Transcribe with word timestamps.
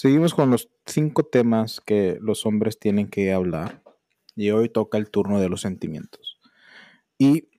Seguimos 0.00 0.32
con 0.32 0.50
los 0.50 0.70
cinco 0.86 1.26
temas 1.26 1.82
que 1.84 2.16
los 2.22 2.46
hombres 2.46 2.78
tienen 2.78 3.10
que 3.10 3.34
hablar 3.34 3.82
y 4.34 4.50
hoy 4.50 4.70
toca 4.70 4.96
el 4.96 5.10
turno 5.10 5.38
de 5.38 5.50
los 5.50 5.60
sentimientos. 5.60 6.40
Y 7.18 7.50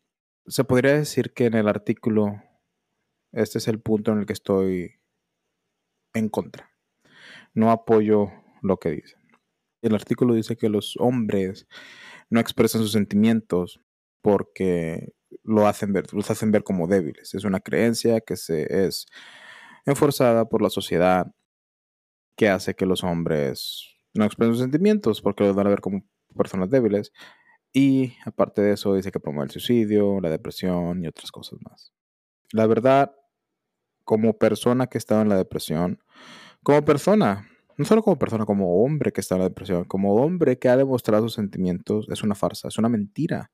se 0.47 0.63
podría 0.63 0.93
decir 0.93 1.33
que 1.35 1.45
en 1.45 1.53
el 1.53 1.67
artículo, 1.67 2.41
este 3.31 3.59
es 3.59 3.67
el 3.67 3.79
punto 3.79 4.11
en 4.11 4.17
el 4.17 4.25
que 4.25 4.33
estoy 4.33 4.95
en 6.15 6.29
contra. 6.29 6.71
No 7.53 7.69
apoyo 7.69 8.31
lo 8.63 8.77
que 8.77 8.89
dice. 8.89 9.17
El 9.83 9.93
artículo 9.93 10.33
dice 10.33 10.57
que 10.57 10.69
los 10.69 10.95
hombres 10.97 11.67
no 12.31 12.39
expresan 12.39 12.81
sus 12.81 12.93
sentimientos 12.93 13.81
porque 14.23 15.13
lo 15.43 15.67
hacen 15.67 15.93
ver, 15.93 16.11
los 16.11 16.31
hacen 16.31 16.49
ver 16.49 16.63
como 16.63 16.87
débiles. 16.87 17.35
Es 17.35 17.43
una 17.43 17.59
creencia 17.59 18.19
que 18.19 18.35
se 18.35 18.87
es 18.87 19.05
enforzada 19.85 20.49
por 20.49 20.63
la 20.63 20.71
sociedad 20.71 21.35
que 22.41 22.49
hace 22.49 22.73
que 22.73 22.87
los 22.87 23.03
hombres 23.03 23.85
no 24.15 24.25
expresen 24.25 24.53
sus 24.53 24.63
sentimientos 24.63 25.21
porque 25.21 25.43
los 25.43 25.55
van 25.55 25.67
a 25.67 25.69
ver 25.69 25.79
como 25.79 26.03
personas 26.35 26.71
débiles. 26.71 27.13
Y 27.71 28.15
aparte 28.25 28.63
de 28.63 28.73
eso, 28.73 28.95
dice 28.95 29.11
que 29.11 29.19
promueve 29.19 29.45
el 29.45 29.51
suicidio, 29.51 30.19
la 30.19 30.31
depresión 30.31 31.03
y 31.03 31.07
otras 31.07 31.31
cosas 31.31 31.59
más. 31.61 31.93
La 32.51 32.65
verdad, 32.65 33.15
como 34.05 34.39
persona 34.39 34.87
que 34.87 34.97
estaba 34.97 35.21
en 35.21 35.29
la 35.29 35.37
depresión, 35.37 35.99
como 36.63 36.83
persona, 36.83 37.47
no 37.77 37.85
solo 37.85 38.01
como 38.01 38.17
persona, 38.17 38.47
como 38.47 38.83
hombre 38.83 39.11
que 39.11 39.21
está 39.21 39.35
en 39.35 39.41
la 39.41 39.49
depresión, 39.49 39.83
como 39.83 40.15
hombre 40.15 40.57
que 40.57 40.67
ha 40.67 40.77
demostrado 40.77 41.25
sus 41.25 41.35
sentimientos, 41.35 42.07
es 42.09 42.23
una 42.23 42.33
farsa, 42.33 42.69
es 42.69 42.79
una 42.79 42.89
mentira. 42.89 43.51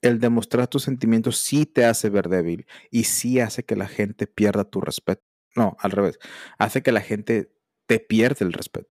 El 0.00 0.20
demostrar 0.20 0.68
tus 0.68 0.84
sentimientos 0.84 1.38
sí 1.38 1.66
te 1.66 1.86
hace 1.86 2.08
ver 2.08 2.28
débil 2.28 2.66
y 2.88 3.02
sí 3.02 3.40
hace 3.40 3.64
que 3.64 3.74
la 3.74 3.88
gente 3.88 4.28
pierda 4.28 4.62
tu 4.62 4.80
respeto. 4.80 5.24
No, 5.56 5.76
al 5.80 5.90
revés, 5.90 6.18
hace 6.58 6.82
que 6.82 6.92
la 6.92 7.00
gente 7.00 7.52
te 7.86 7.98
pierda 7.98 8.46
el 8.46 8.52
respeto, 8.52 8.90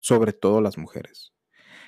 sobre 0.00 0.32
todo 0.32 0.60
las 0.60 0.78
mujeres. 0.78 1.32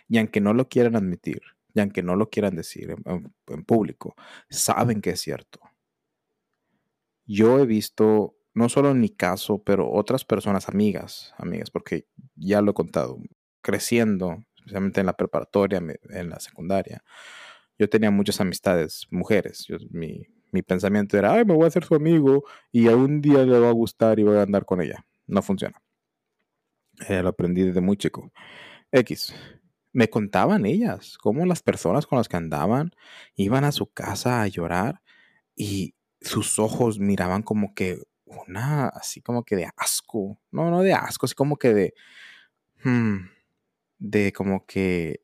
Y 0.08 0.18
aunque 0.18 0.40
no 0.40 0.52
lo 0.54 0.68
quieran 0.68 0.96
admitir, 0.96 1.42
y 1.74 1.80
aunque 1.80 2.02
no 2.02 2.16
lo 2.16 2.28
quieran 2.28 2.54
decir 2.54 2.94
en, 3.04 3.64
público, 3.64 4.14
saben 4.50 5.00
que 5.00 5.10
es 5.10 5.20
cierto. 5.20 5.60
Yo 7.24 7.58
he 7.60 7.66
visto, 7.66 8.36
no 8.52 8.68
solo 8.68 8.90
en 8.90 9.00
mi 9.00 9.08
caso, 9.08 9.62
pero 9.62 9.90
otras 9.90 10.24
personas, 10.24 10.68
amigas, 10.68 11.34
amigas, 11.38 11.70
porque 11.70 12.06
ya 12.34 12.60
lo 12.60 12.72
he 12.72 12.74
contado, 12.74 13.18
creciendo, 13.62 14.44
especialmente 14.56 15.00
en 15.00 15.06
la 15.06 15.16
preparatoria, 15.16 15.82
en 16.10 16.28
la 16.28 16.40
secundaria, 16.40 17.02
yo 17.78 17.88
tenía 17.88 18.10
muchas 18.10 18.40
amistades, 18.40 19.06
mujeres. 19.10 19.66
mi, 19.90 20.26
pensamiento 20.60 21.16
era, 21.16 21.32
ay, 21.32 21.46
me 21.46 21.54
voy 21.54 21.64
a 21.64 21.68
hacer 21.68 21.84
su 21.84 21.94
amigo 21.94 22.44
y 22.70 22.88
algún 22.88 23.22
día 23.22 23.46
le 23.46 23.58
va 23.58 23.70
a 23.70 23.72
gustar 23.72 24.18
y 24.18 24.24
voy 24.24 24.36
a 24.36 24.42
andar 24.42 24.66
con 24.66 24.82
ella. 24.82 25.06
No 25.26 25.40
funciona. 25.40 25.80
Eh, 27.08 27.22
lo 27.22 27.30
aprendí 27.30 27.62
desde 27.62 27.80
muy 27.80 27.96
chico. 27.96 28.30
X 28.90 29.32
me 29.92 30.08
contaban 30.08 30.66
ellas 30.66 31.18
cómo 31.18 31.46
las 31.46 31.62
personas 31.62 32.06
con 32.06 32.18
las 32.18 32.28
que 32.28 32.36
andaban 32.36 32.92
iban 33.34 33.64
a 33.64 33.72
su 33.72 33.92
casa 33.92 34.42
a 34.42 34.46
llorar 34.46 35.02
y 35.54 35.94
sus 36.20 36.58
ojos 36.58 36.98
miraban 36.98 37.42
como 37.42 37.74
que 37.74 37.98
una, 38.24 38.88
así 38.88 39.20
como 39.20 39.44
que 39.44 39.56
de 39.56 39.68
asco, 39.76 40.40
no, 40.50 40.70
no 40.70 40.82
de 40.82 40.94
asco, 40.94 41.26
así 41.26 41.34
como 41.34 41.56
que 41.58 41.74
de, 41.74 41.94
hmm, 42.82 43.18
de 43.98 44.32
como 44.32 44.64
que, 44.64 45.20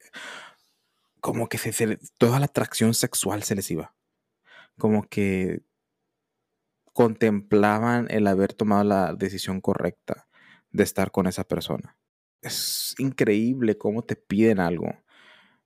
como 1.20 1.48
que 1.48 1.56
se, 1.56 1.98
toda 2.18 2.38
la 2.38 2.46
atracción 2.46 2.92
sexual 2.92 3.42
se 3.44 3.54
les 3.54 3.70
iba, 3.70 3.94
como 4.78 5.02
que 5.08 5.62
contemplaban 6.92 8.08
el 8.10 8.26
haber 8.26 8.52
tomado 8.54 8.84
la 8.84 9.14
decisión 9.14 9.60
correcta 9.60 10.28
de 10.70 10.84
estar 10.84 11.10
con 11.10 11.26
esa 11.26 11.44
persona 11.44 11.98
es 12.42 12.94
increíble 12.98 13.78
cómo 13.78 14.02
te 14.04 14.16
piden 14.16 14.60
algo. 14.60 14.88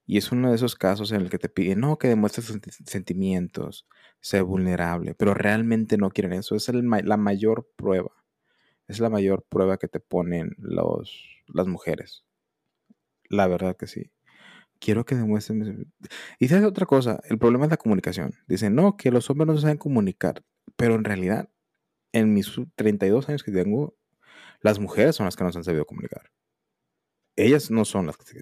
Y 0.06 0.18
es 0.18 0.32
uno 0.32 0.50
de 0.50 0.56
esos 0.56 0.74
casos 0.74 1.12
en 1.12 1.22
el 1.22 1.30
que 1.30 1.38
te 1.38 1.48
piden, 1.48 1.80
no, 1.80 1.98
que 1.98 2.08
demuestres 2.08 2.52
sentimientos, 2.86 3.86
sé 4.20 4.40
vulnerable, 4.42 5.14
pero 5.14 5.32
realmente 5.32 5.96
no 5.96 6.10
quieren 6.10 6.32
eso. 6.32 6.56
Es 6.56 6.68
la 6.68 7.16
mayor 7.16 7.68
prueba. 7.76 8.10
Es 8.88 9.00
la 9.00 9.10
mayor 9.10 9.44
prueba 9.48 9.78
que 9.78 9.88
te 9.88 10.00
ponen 10.00 10.54
los, 10.58 11.42
las 11.46 11.66
mujeres. 11.66 12.24
La 13.28 13.46
verdad 13.46 13.76
que 13.76 13.86
sí. 13.86 14.10
Quiero 14.82 15.04
que 15.04 15.14
demuestren. 15.14 15.92
Y 16.40 16.48
sabes 16.48 16.64
otra 16.64 16.86
cosa, 16.86 17.20
el 17.30 17.38
problema 17.38 17.66
es 17.66 17.70
la 17.70 17.76
comunicación. 17.76 18.34
Dicen, 18.48 18.74
no, 18.74 18.96
que 18.96 19.12
los 19.12 19.30
hombres 19.30 19.46
no 19.46 19.56
saben 19.58 19.78
comunicar. 19.78 20.42
Pero 20.76 20.96
en 20.96 21.04
realidad, 21.04 21.48
en 22.12 22.34
mis 22.34 22.50
32 22.74 23.28
años 23.28 23.44
que 23.44 23.52
tengo, 23.52 23.96
las 24.60 24.80
mujeres 24.80 25.16
son 25.16 25.26
las 25.26 25.36
que 25.36 25.44
nos 25.44 25.56
han 25.56 25.64
sabido 25.64 25.86
comunicar 25.86 26.32
ellas 27.36 27.70
no 27.70 27.84
son 27.84 28.06
las 28.06 28.16
que 28.16 28.24
se 28.24 28.40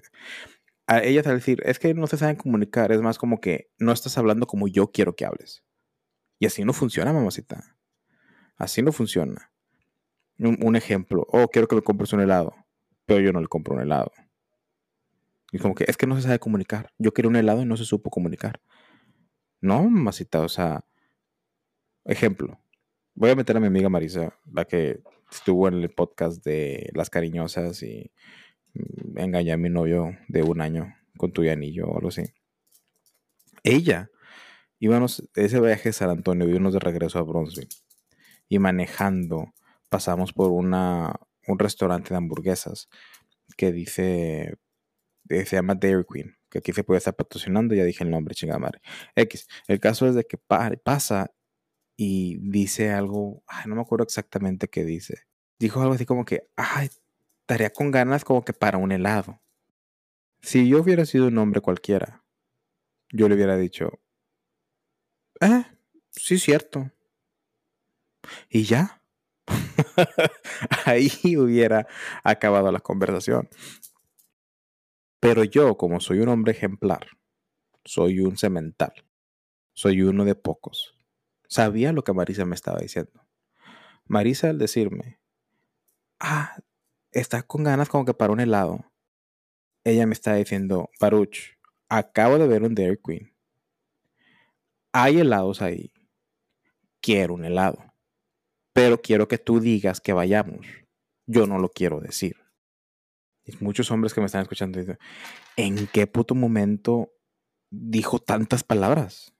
a 0.87 1.01
ellas 1.03 1.25
al 1.27 1.35
decir, 1.35 1.61
es 1.65 1.79
que 1.79 1.93
no 1.93 2.05
se 2.07 2.17
saben 2.17 2.35
comunicar, 2.35 2.91
es 2.91 3.01
más 3.01 3.17
como 3.17 3.39
que 3.39 3.71
no 3.77 3.93
estás 3.93 4.17
hablando 4.17 4.45
como 4.45 4.67
yo 4.67 4.91
quiero 4.91 5.15
que 5.15 5.25
hables. 5.25 5.63
Y 6.37 6.47
así 6.47 6.65
no 6.65 6.73
funciona, 6.73 7.13
mamacita. 7.13 7.77
Así 8.57 8.81
no 8.81 8.91
funciona. 8.91 9.53
Un, 10.37 10.75
ejemplo, 10.75 11.25
oh, 11.29 11.47
quiero 11.47 11.67
que 11.67 11.75
me 11.75 11.81
compres 11.81 12.11
un 12.11 12.19
helado, 12.19 12.55
pero 13.05 13.21
yo 13.21 13.31
no 13.31 13.39
le 13.39 13.47
compro 13.47 13.75
un 13.75 13.81
helado. 13.81 14.11
Y 15.51 15.59
como 15.59 15.75
que 15.75 15.85
es 15.87 15.97
que 15.97 16.07
no 16.07 16.15
se 16.15 16.23
sabe 16.23 16.39
comunicar. 16.39 16.91
Yo 16.97 17.13
quiero 17.13 17.29
un 17.29 17.35
helado 17.35 17.61
y 17.61 17.65
no 17.65 17.77
se 17.77 17.85
supo 17.85 18.09
comunicar. 18.09 18.61
No, 19.59 19.83
mamacita, 19.89 20.41
o 20.41 20.49
sea, 20.49 20.85
ejemplo. 22.05 22.59
Voy 23.13 23.29
a 23.29 23.35
meter 23.35 23.57
a 23.57 23.59
mi 23.59 23.67
amiga 23.67 23.89
Marisa, 23.89 24.33
la 24.51 24.65
que 24.65 25.01
estuvo 25.31 25.67
en 25.67 25.75
el 25.75 25.89
podcast 25.89 26.43
de 26.43 26.89
Las 26.93 27.09
Cariñosas 27.09 27.83
y 27.83 28.11
engañé 29.15 29.51
a 29.51 29.57
mi 29.57 29.69
novio 29.69 30.17
de 30.27 30.43
un 30.43 30.61
año 30.61 30.95
con 31.17 31.31
tu 31.31 31.41
anillo 31.49 31.87
o 31.87 31.95
algo 31.97 32.09
así. 32.09 32.23
Ella, 33.63 34.09
íbamos, 34.79 35.29
ese 35.35 35.59
viaje 35.59 35.89
a 35.89 35.93
San 35.93 36.09
Antonio, 36.09 36.49
íbamos 36.49 36.73
de 36.73 36.79
regreso 36.79 37.19
a 37.19 37.23
Bronzeville. 37.23 37.75
Y 38.49 38.59
manejando, 38.59 39.53
pasamos 39.89 40.33
por 40.33 40.51
una, 40.51 41.15
un 41.47 41.59
restaurante 41.59 42.09
de 42.09 42.15
hamburguesas 42.15 42.89
que 43.57 43.71
dice, 43.71 44.57
se 45.29 45.55
llama 45.55 45.75
Dairy 45.75 46.03
Queen, 46.11 46.35
que 46.49 46.59
aquí 46.59 46.73
se 46.73 46.83
puede 46.83 46.99
estar 46.99 47.15
patrocinando, 47.15 47.75
ya 47.75 47.83
dije 47.83 48.03
el 48.03 48.09
nombre, 48.11 48.35
chingada 48.35 48.59
madre. 48.59 48.81
X, 49.15 49.47
el 49.67 49.79
caso 49.79 50.07
es 50.07 50.15
de 50.15 50.25
que 50.25 50.37
pasa 50.37 51.31
y 51.97 52.37
dice 52.41 52.91
algo, 52.91 53.43
no 53.65 53.75
me 53.75 53.81
acuerdo 53.81 54.03
exactamente 54.03 54.67
qué 54.67 54.83
dice. 54.83 55.23
Dijo 55.59 55.81
algo 55.81 55.93
así 55.93 56.05
como 56.05 56.25
que, 56.25 56.49
ay, 56.55 56.89
estaría 57.41 57.69
con 57.71 57.91
ganas 57.91 58.23
como 58.25 58.43
que 58.43 58.53
para 58.53 58.77
un 58.77 58.91
helado. 58.91 59.41
Si 60.41 60.67
yo 60.67 60.81
hubiera 60.81 61.05
sido 61.05 61.27
un 61.27 61.37
hombre 61.37 61.61
cualquiera, 61.61 62.23
yo 63.11 63.29
le 63.29 63.35
hubiera 63.35 63.57
dicho, 63.57 63.99
eh, 65.41 65.65
sí, 66.11 66.39
cierto. 66.39 66.91
Y 68.49 68.63
ya. 68.63 69.01
Ahí 70.85 71.11
hubiera 71.37 71.87
acabado 72.23 72.71
la 72.71 72.79
conversación. 72.79 73.49
Pero 75.21 75.43
yo, 75.43 75.77
como 75.77 75.99
soy 75.99 76.19
un 76.19 76.29
hombre 76.29 76.51
ejemplar, 76.51 77.05
soy 77.85 78.21
un 78.21 78.37
cemental, 78.37 78.91
soy 79.71 80.01
uno 80.01 80.25
de 80.25 80.33
pocos, 80.33 80.95
sabía 81.47 81.93
lo 81.93 82.03
que 82.03 82.11
Marisa 82.11 82.43
me 82.43 82.55
estaba 82.55 82.79
diciendo. 82.79 83.23
Marisa 84.05 84.49
al 84.49 84.57
decirme, 84.57 85.19
ah, 86.19 86.57
está 87.11 87.43
con 87.43 87.63
ganas 87.63 87.87
como 87.87 88.03
que 88.03 88.15
para 88.15 88.33
un 88.33 88.39
helado. 88.39 88.91
Ella 89.83 90.07
me 90.07 90.13
está 90.13 90.33
diciendo, 90.33 90.89
Baruch, 90.99 91.55
acabo 91.87 92.39
de 92.39 92.47
ver 92.47 92.63
un 92.63 92.73
Dairy 92.73 92.97
Queen. 92.97 93.31
Hay 94.91 95.19
helados 95.19 95.61
ahí. 95.61 95.93
Quiero 96.99 97.35
un 97.35 97.45
helado. 97.45 97.93
Pero 98.73 98.99
quiero 99.03 99.27
que 99.27 99.37
tú 99.37 99.59
digas 99.59 100.01
que 100.01 100.13
vayamos. 100.13 100.65
Yo 101.27 101.45
no 101.45 101.59
lo 101.59 101.69
quiero 101.69 101.99
decir. 101.99 102.40
Muchos 103.59 103.91
hombres 103.91 104.13
que 104.13 104.21
me 104.21 104.27
están 104.27 104.41
escuchando 104.41 104.79
dicen, 104.79 104.97
¿en 105.57 105.87
qué 105.87 106.07
puto 106.07 106.35
momento 106.35 107.11
dijo 107.69 108.19
tantas 108.19 108.63
palabras? 108.63 109.33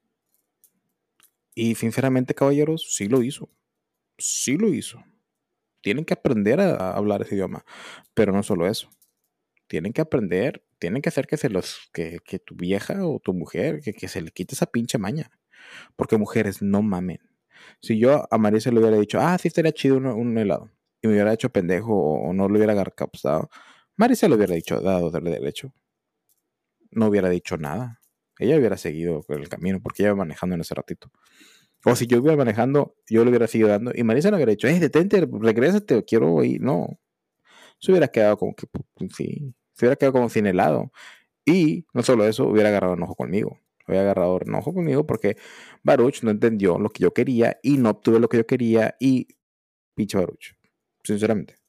Y 1.55 1.75
sinceramente, 1.75 2.33
caballeros, 2.33 2.93
sí 2.95 3.07
lo 3.07 3.23
hizo. 3.23 3.49
Sí 4.17 4.57
lo 4.57 4.69
hizo 4.69 5.03
tienen 5.81 6.05
que 6.05 6.13
aprender 6.13 6.61
a 6.61 6.91
hablar 6.93 7.23
ese 7.23 7.35
idioma. 7.35 7.65
Pero 8.13 8.31
no 8.31 8.43
solo 8.43 8.67
eso. 8.67 8.89
Tienen 9.67 9.93
que 9.93 10.01
aprender, 10.01 10.63
tienen 10.79 11.01
que 11.01 11.09
hacer 11.09 11.27
que 11.27 11.37
se 11.37 11.49
los, 11.49 11.89
que, 11.93 12.19
tu 12.45 12.55
vieja 12.55 13.05
o 13.05 13.19
tu 13.19 13.33
mujer, 13.33 13.81
que, 13.81 14.07
se 14.07 14.21
le 14.21 14.31
quite 14.31 14.55
esa 14.55 14.65
pinche 14.67 14.97
maña. 14.97 15.31
Porque 15.95 16.17
mujeres 16.17 16.61
no 16.61 16.81
mamen. 16.81 17.19
Si 17.81 17.97
yo 17.97 18.27
a 18.31 18.37
Marisa 18.37 18.71
le 18.71 18.79
hubiera 18.79 18.97
dicho, 18.97 19.19
ah, 19.19 19.37
sí 19.37 19.47
estaría 19.47 19.71
chido 19.71 19.97
un, 19.97 20.37
helado, 20.37 20.71
y 21.01 21.07
me 21.07 21.13
hubiera 21.13 21.33
hecho 21.33 21.51
pendejo 21.51 21.93
o, 21.95 22.33
no 22.33 22.47
lo 22.49 22.57
hubiera 22.57 22.75
captado, 22.91 23.49
Marisa 23.97 24.27
le 24.27 24.35
hubiera 24.35 24.55
dicho, 24.55 24.79
dado 24.81 25.11
derecho. 25.11 25.73
No 26.91 27.07
hubiera 27.07 27.29
dicho 27.29 27.57
nada. 27.57 28.01
Ella 28.39 28.57
hubiera 28.57 28.77
seguido 28.77 29.23
el 29.29 29.49
camino 29.49 29.79
porque 29.81 30.03
ella 30.03 30.09
iba 30.09 30.17
manejando 30.17 30.55
en 30.55 30.61
ese 30.61 30.73
ratito. 30.75 31.11
O 31.85 31.95
si 31.95 32.07
yo 32.07 32.17
iba 32.17 32.35
manejando, 32.35 32.95
yo 33.09 33.23
le 33.23 33.29
hubiera 33.29 33.47
seguido 33.47 33.69
dando 33.69 33.91
y 33.95 34.03
Marisa 34.03 34.29
no 34.31 34.38
hubiera 34.38 34.51
dicho, 34.51 34.67
eh, 34.67 34.79
detente, 34.79 35.27
regrésate, 35.31 36.03
quiero 36.05 36.43
ir. 36.43 36.61
No. 36.61 36.99
Se 37.79 37.91
hubiera 37.91 38.07
quedado 38.09 38.38
como 38.38 38.55
que, 38.55 38.67
pues, 38.67 39.13
sí, 39.15 39.53
se 39.73 39.85
hubiera 39.85 39.95
quedado 39.95 40.13
como 40.13 40.29
sin 40.29 40.47
helado. 40.47 40.91
Y 41.45 41.85
no 41.93 42.03
solo 42.03 42.25
eso, 42.27 42.45
hubiera 42.47 42.69
agarrado 42.69 42.93
enojo 42.95 43.15
conmigo. 43.15 43.59
Hubiera 43.88 44.03
agarrado 44.03 44.39
enojo 44.45 44.73
conmigo 44.73 45.05
porque 45.05 45.38
Baruch 45.83 46.23
no 46.23 46.31
entendió 46.31 46.79
lo 46.79 46.89
que 46.89 47.03
yo 47.03 47.13
quería 47.13 47.59
y 47.63 47.77
no 47.77 47.91
obtuve 47.91 48.19
lo 48.19 48.29
que 48.29 48.38
yo 48.38 48.47
quería 48.47 48.95
y 48.99 49.27
pinche 49.95 50.17
Baruch. 50.17 50.55
Sinceramente. 51.03 51.60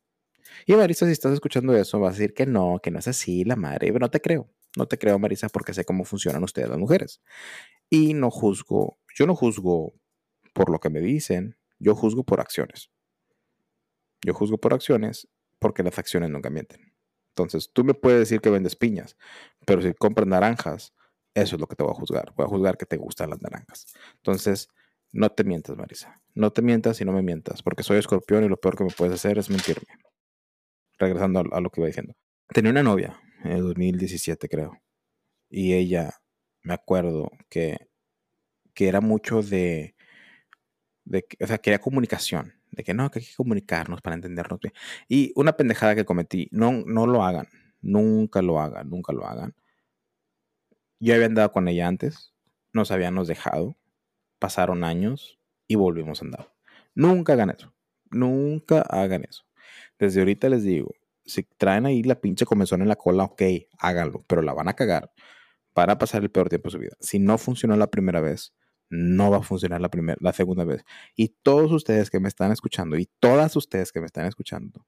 Y 0.66 0.74
Marisa, 0.74 1.06
si 1.06 1.12
estás 1.12 1.32
escuchando 1.32 1.74
eso, 1.74 1.98
vas 2.00 2.10
a 2.10 2.18
decir 2.18 2.34
que 2.34 2.46
no, 2.46 2.80
que 2.82 2.90
no 2.90 2.98
es 2.98 3.08
así, 3.08 3.44
la 3.44 3.56
madre. 3.56 3.88
Pero 3.88 4.00
no 4.00 4.10
te 4.10 4.20
creo. 4.20 4.50
No 4.76 4.86
te 4.86 4.98
creo, 4.98 5.18
Marisa, 5.18 5.48
porque 5.48 5.74
sé 5.74 5.84
cómo 5.84 6.04
funcionan 6.04 6.42
ustedes 6.44 6.68
las 6.68 6.78
mujeres. 6.78 7.20
Y 7.90 8.14
no 8.14 8.30
juzgo, 8.30 8.98
yo 9.14 9.26
no 9.26 9.34
juzgo 9.34 9.94
por 10.54 10.70
lo 10.70 10.80
que 10.80 10.90
me 10.90 11.00
dicen, 11.00 11.56
yo 11.78 11.94
juzgo 11.94 12.24
por 12.24 12.40
acciones. 12.40 12.90
Yo 14.24 14.34
juzgo 14.34 14.58
por 14.58 14.72
acciones 14.72 15.28
porque 15.58 15.82
las 15.82 15.98
acciones 15.98 16.30
nunca 16.30 16.48
mienten. 16.48 16.92
Entonces, 17.30 17.70
tú 17.72 17.84
me 17.84 17.94
puedes 17.94 18.20
decir 18.20 18.40
que 18.40 18.50
vendes 18.50 18.76
piñas, 18.76 19.16
pero 19.66 19.80
si 19.82 19.92
compras 19.94 20.26
naranjas, 20.26 20.92
eso 21.34 21.56
es 21.56 21.60
lo 21.60 21.66
que 21.66 21.76
te 21.76 21.82
voy 21.82 21.92
a 21.92 21.94
juzgar. 21.94 22.32
Voy 22.36 22.44
a 22.44 22.48
juzgar 22.48 22.76
que 22.76 22.86
te 22.86 22.96
gustan 22.96 23.30
las 23.30 23.40
naranjas. 23.40 23.86
Entonces, 24.16 24.68
no 25.12 25.30
te 25.30 25.44
mientas, 25.44 25.76
Marisa. 25.76 26.20
No 26.34 26.52
te 26.52 26.62
mientas 26.62 27.00
y 27.00 27.04
no 27.04 27.12
me 27.12 27.22
mientas, 27.22 27.62
porque 27.62 27.82
soy 27.82 27.98
escorpión 27.98 28.44
y 28.44 28.48
lo 28.48 28.58
peor 28.58 28.76
que 28.76 28.84
me 28.84 28.90
puedes 28.90 29.14
hacer 29.14 29.38
es 29.38 29.50
mentirme. 29.50 29.86
Regresando 31.02 31.43
a, 31.50 31.60
lo 31.60 31.70
que 31.70 31.81
iba 31.81 31.88
diciendo. 31.88 32.14
Tenía 32.49 32.70
una 32.70 32.84
novia 32.84 33.20
en 33.43 33.50
el 33.50 33.62
2017, 33.62 34.49
creo. 34.49 34.81
Y 35.50 35.75
ella, 35.75 36.14
me 36.62 36.75
acuerdo 36.75 37.32
que, 37.49 37.88
que 38.72 38.87
era 38.87 39.00
mucho 39.00 39.43
de, 39.43 39.96
de, 41.04 41.26
o 41.40 41.46
sea, 41.49 41.58
quería 41.58 41.81
comunicación 41.81 42.54
de 42.70 42.84
que 42.84 42.94
no, 42.94 43.10
que 43.10 43.19
hay 43.19 43.25
que 43.25 43.34
comunicarnos 43.34 44.00
para 44.00 44.14
entendernos 44.14 44.60
bien. 44.60 44.72
Y 45.08 45.32
una 45.34 45.56
pendejada 45.56 45.96
que 45.96 46.04
cometí, 46.04 46.49
no, 46.52 46.70
no 46.87 47.08
lo 47.08 47.25
hagan, 47.25 47.48
nunca 47.81 48.40
lo 48.40 48.60
hagan, 48.60 48.88
nunca 48.88 49.12
lo 49.12 49.26
hagan. 49.26 49.56
Yo 51.00 51.14
había 51.14 51.26
andado 51.26 51.50
con 51.50 51.66
ella 51.66 51.88
antes, 51.88 52.32
nos 52.72 52.93
habíamos 52.93 53.26
dejado, 53.26 53.76
pasaron 54.38 54.84
años 54.84 55.40
y 55.66 55.75
volvimos 55.75 56.22
a 56.22 56.26
andar. 56.26 56.55
Nunca 56.94 57.32
hagan 57.32 57.50
eso, 57.50 57.75
nunca 58.08 58.82
hagan 58.82 59.25
eso. 59.28 59.43
Desde 60.02 60.19
ahorita 60.19 60.49
les 60.49 60.64
digo, 60.64 60.93
si 61.25 61.44
traen 61.44 61.87
ahí 61.87 62.02
la 62.02 62.20
pinche 62.20 62.44
comezón 62.44 62.82
en 62.82 62.88
la 62.88 62.96
cola, 62.96 63.22
ok, 63.22 63.40
háganlo, 63.78 64.25
pero 64.26 64.43
la 64.43 64.52
van 64.52 64.69
a 64.69 64.72
cagar. 64.72 65.12
Para 65.75 65.96
pasar 65.96 66.22
el 66.22 66.31
peor 66.32 66.49
tiempo 66.49 66.66
de 66.66 66.72
su 66.72 66.78
vida. 66.81 66.96
Si 66.99 67.20
no 67.20 67.38
funcionó 67.38 67.76
la 67.76 67.87
primera 67.87 68.20
vez, 68.20 68.52
no 68.90 69.31
va 69.31 69.37
a 69.37 69.43
funcionar 69.43 69.81
la 69.81 69.90
primera, 69.90 70.19
la 70.20 70.32
segunda 70.32 70.64
vez. 70.64 70.84
Y 71.14 71.37
todos 71.44 71.70
ustedes 71.70 72.10
que 72.10 72.19
me 72.19 72.26
están 72.26 72.50
escuchando 72.50 72.99
y 72.99 73.08
todas 73.20 73.54
ustedes 73.54 73.93
que 73.93 74.00
me 74.00 74.06
están 74.06 74.26
escuchando, 74.26 74.84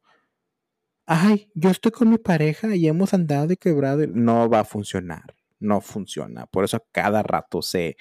ay, 1.06 1.48
yo 1.54 1.70
estoy 1.70 1.92
con 1.92 2.10
mi 2.10 2.18
pareja 2.18 2.74
y 2.74 2.88
hemos 2.88 3.14
andado 3.14 3.52
y 3.52 3.56
quebrado, 3.56 4.04
no 4.08 4.48
va 4.50 4.60
a 4.60 4.64
funcionar, 4.64 5.36
no 5.60 5.80
funciona. 5.80 6.46
Por 6.46 6.64
eso 6.64 6.84
cada 6.90 7.22
rato 7.22 7.62
se 7.62 7.96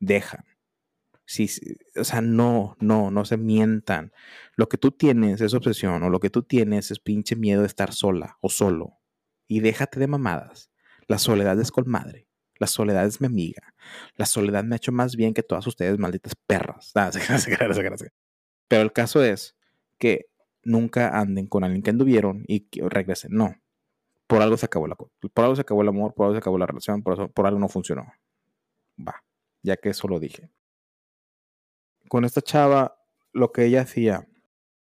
dejan. 0.00 0.44
Sí, 1.28 1.46
o 1.94 2.04
sea, 2.04 2.22
no, 2.22 2.74
no, 2.80 3.10
no 3.10 3.26
se 3.26 3.36
mientan. 3.36 4.12
Lo 4.56 4.70
que 4.70 4.78
tú 4.78 4.92
tienes 4.92 5.42
es 5.42 5.52
obsesión 5.52 6.02
o 6.02 6.08
lo 6.08 6.20
que 6.20 6.30
tú 6.30 6.42
tienes 6.42 6.90
es 6.90 7.00
pinche 7.00 7.36
miedo 7.36 7.60
de 7.60 7.66
estar 7.66 7.92
sola 7.92 8.38
o 8.40 8.48
solo. 8.48 8.98
Y 9.46 9.60
déjate 9.60 10.00
de 10.00 10.06
mamadas. 10.06 10.70
La 11.06 11.18
soledad 11.18 11.60
es 11.60 11.70
con 11.70 11.86
madre. 11.86 12.28
La 12.58 12.66
soledad 12.66 13.04
es 13.04 13.20
mi 13.20 13.26
amiga. 13.26 13.74
La 14.16 14.24
soledad 14.24 14.64
me 14.64 14.74
ha 14.74 14.78
hecho 14.78 14.90
más 14.90 15.16
bien 15.16 15.34
que 15.34 15.42
todas 15.42 15.66
ustedes, 15.66 15.98
malditas 15.98 16.34
perras. 16.34 16.92
Ah, 16.94 17.10
Pero 18.68 18.82
el 18.82 18.92
caso 18.94 19.22
es 19.22 19.54
que 19.98 20.30
nunca 20.62 21.10
anden 21.20 21.46
con 21.46 21.62
alguien 21.62 21.82
que 21.82 21.90
anduvieron 21.90 22.42
y 22.46 22.60
que 22.60 22.88
regresen. 22.88 23.32
No. 23.34 23.54
Por 24.26 24.40
algo 24.40 24.56
se 24.56 24.64
acabó 24.64 24.86
la 24.86 24.96
Por 24.96 25.44
algo 25.44 25.56
se 25.56 25.60
acabó 25.60 25.82
el 25.82 25.88
amor, 25.88 26.14
por 26.14 26.24
algo 26.24 26.36
se 26.36 26.38
acabó 26.38 26.56
la 26.56 26.66
relación, 26.66 27.02
por, 27.02 27.30
por 27.30 27.46
algo 27.46 27.60
no 27.60 27.68
funcionó. 27.68 28.10
Va. 28.98 29.22
Ya 29.62 29.76
que 29.76 29.90
eso 29.90 30.08
lo 30.08 30.18
dije. 30.18 30.48
Con 32.08 32.24
esta 32.24 32.40
chava, 32.40 32.96
lo 33.32 33.52
que 33.52 33.64
ella 33.64 33.82
hacía 33.82 34.28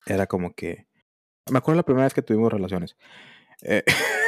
era 0.07 0.27
como 0.27 0.55
que. 0.55 0.87
Me 1.51 1.59
acuerdo 1.59 1.79
la 1.79 1.85
primera 1.85 2.05
vez 2.05 2.15
que 2.15 2.23
tuvimos 2.23 2.53
relaciones. 2.53 2.97
Eh, 3.63 3.85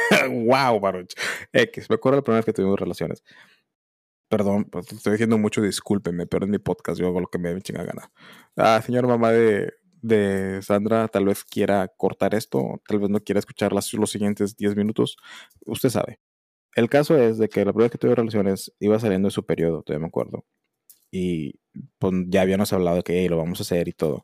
wow, 0.29 0.79
Baruch. 0.79 1.13
X, 1.51 1.89
me 1.89 1.95
acuerdo 1.95 2.17
la 2.17 2.23
primera 2.23 2.39
vez 2.39 2.45
que 2.45 2.53
tuvimos 2.53 2.79
relaciones. 2.79 3.23
Perdón, 4.29 4.65
pues 4.65 4.91
estoy 4.91 5.13
diciendo 5.13 5.37
mucho, 5.37 5.61
discúlpeme, 5.61 6.25
pero 6.25 6.45
en 6.45 6.51
mi 6.51 6.57
podcast 6.57 6.99
yo 6.99 7.07
hago 7.07 7.19
lo 7.21 7.27
que 7.27 7.37
me 7.37 7.61
chinga 7.61 7.83
gana. 7.83 8.11
Ah, 8.55 8.81
señora 8.83 9.07
mamá 9.07 9.31
de, 9.31 9.73
de 10.01 10.61
Sandra, 10.61 11.07
tal 11.07 11.25
vez 11.25 11.43
quiera 11.43 11.87
cortar 11.87 12.35
esto, 12.35 12.81
tal 12.87 12.99
vez 12.99 13.09
no 13.09 13.19
quiera 13.19 13.39
escuchar 13.39 13.73
las, 13.73 13.93
los 13.93 14.11
siguientes 14.11 14.55
10 14.57 14.75
minutos. 14.75 15.17
Usted 15.65 15.89
sabe. 15.89 16.19
El 16.75 16.89
caso 16.89 17.17
es 17.17 17.37
de 17.37 17.49
que 17.49 17.63
la 17.63 17.71
primera 17.71 17.85
vez 17.85 17.91
que 17.91 17.97
tuve 17.99 18.15
relaciones 18.15 18.73
iba 18.79 18.99
saliendo 18.99 19.27
de 19.27 19.31
su 19.31 19.45
periodo, 19.45 19.83
todavía 19.83 20.01
me 20.01 20.07
acuerdo. 20.07 20.45
Y 21.13 21.59
pues, 21.99 22.13
ya 22.29 22.41
habíamos 22.41 22.73
hablado 22.73 23.03
que 23.03 23.29
lo 23.29 23.37
vamos 23.37 23.59
a 23.61 23.63
hacer 23.63 23.87
y 23.87 23.93
todo. 23.93 24.23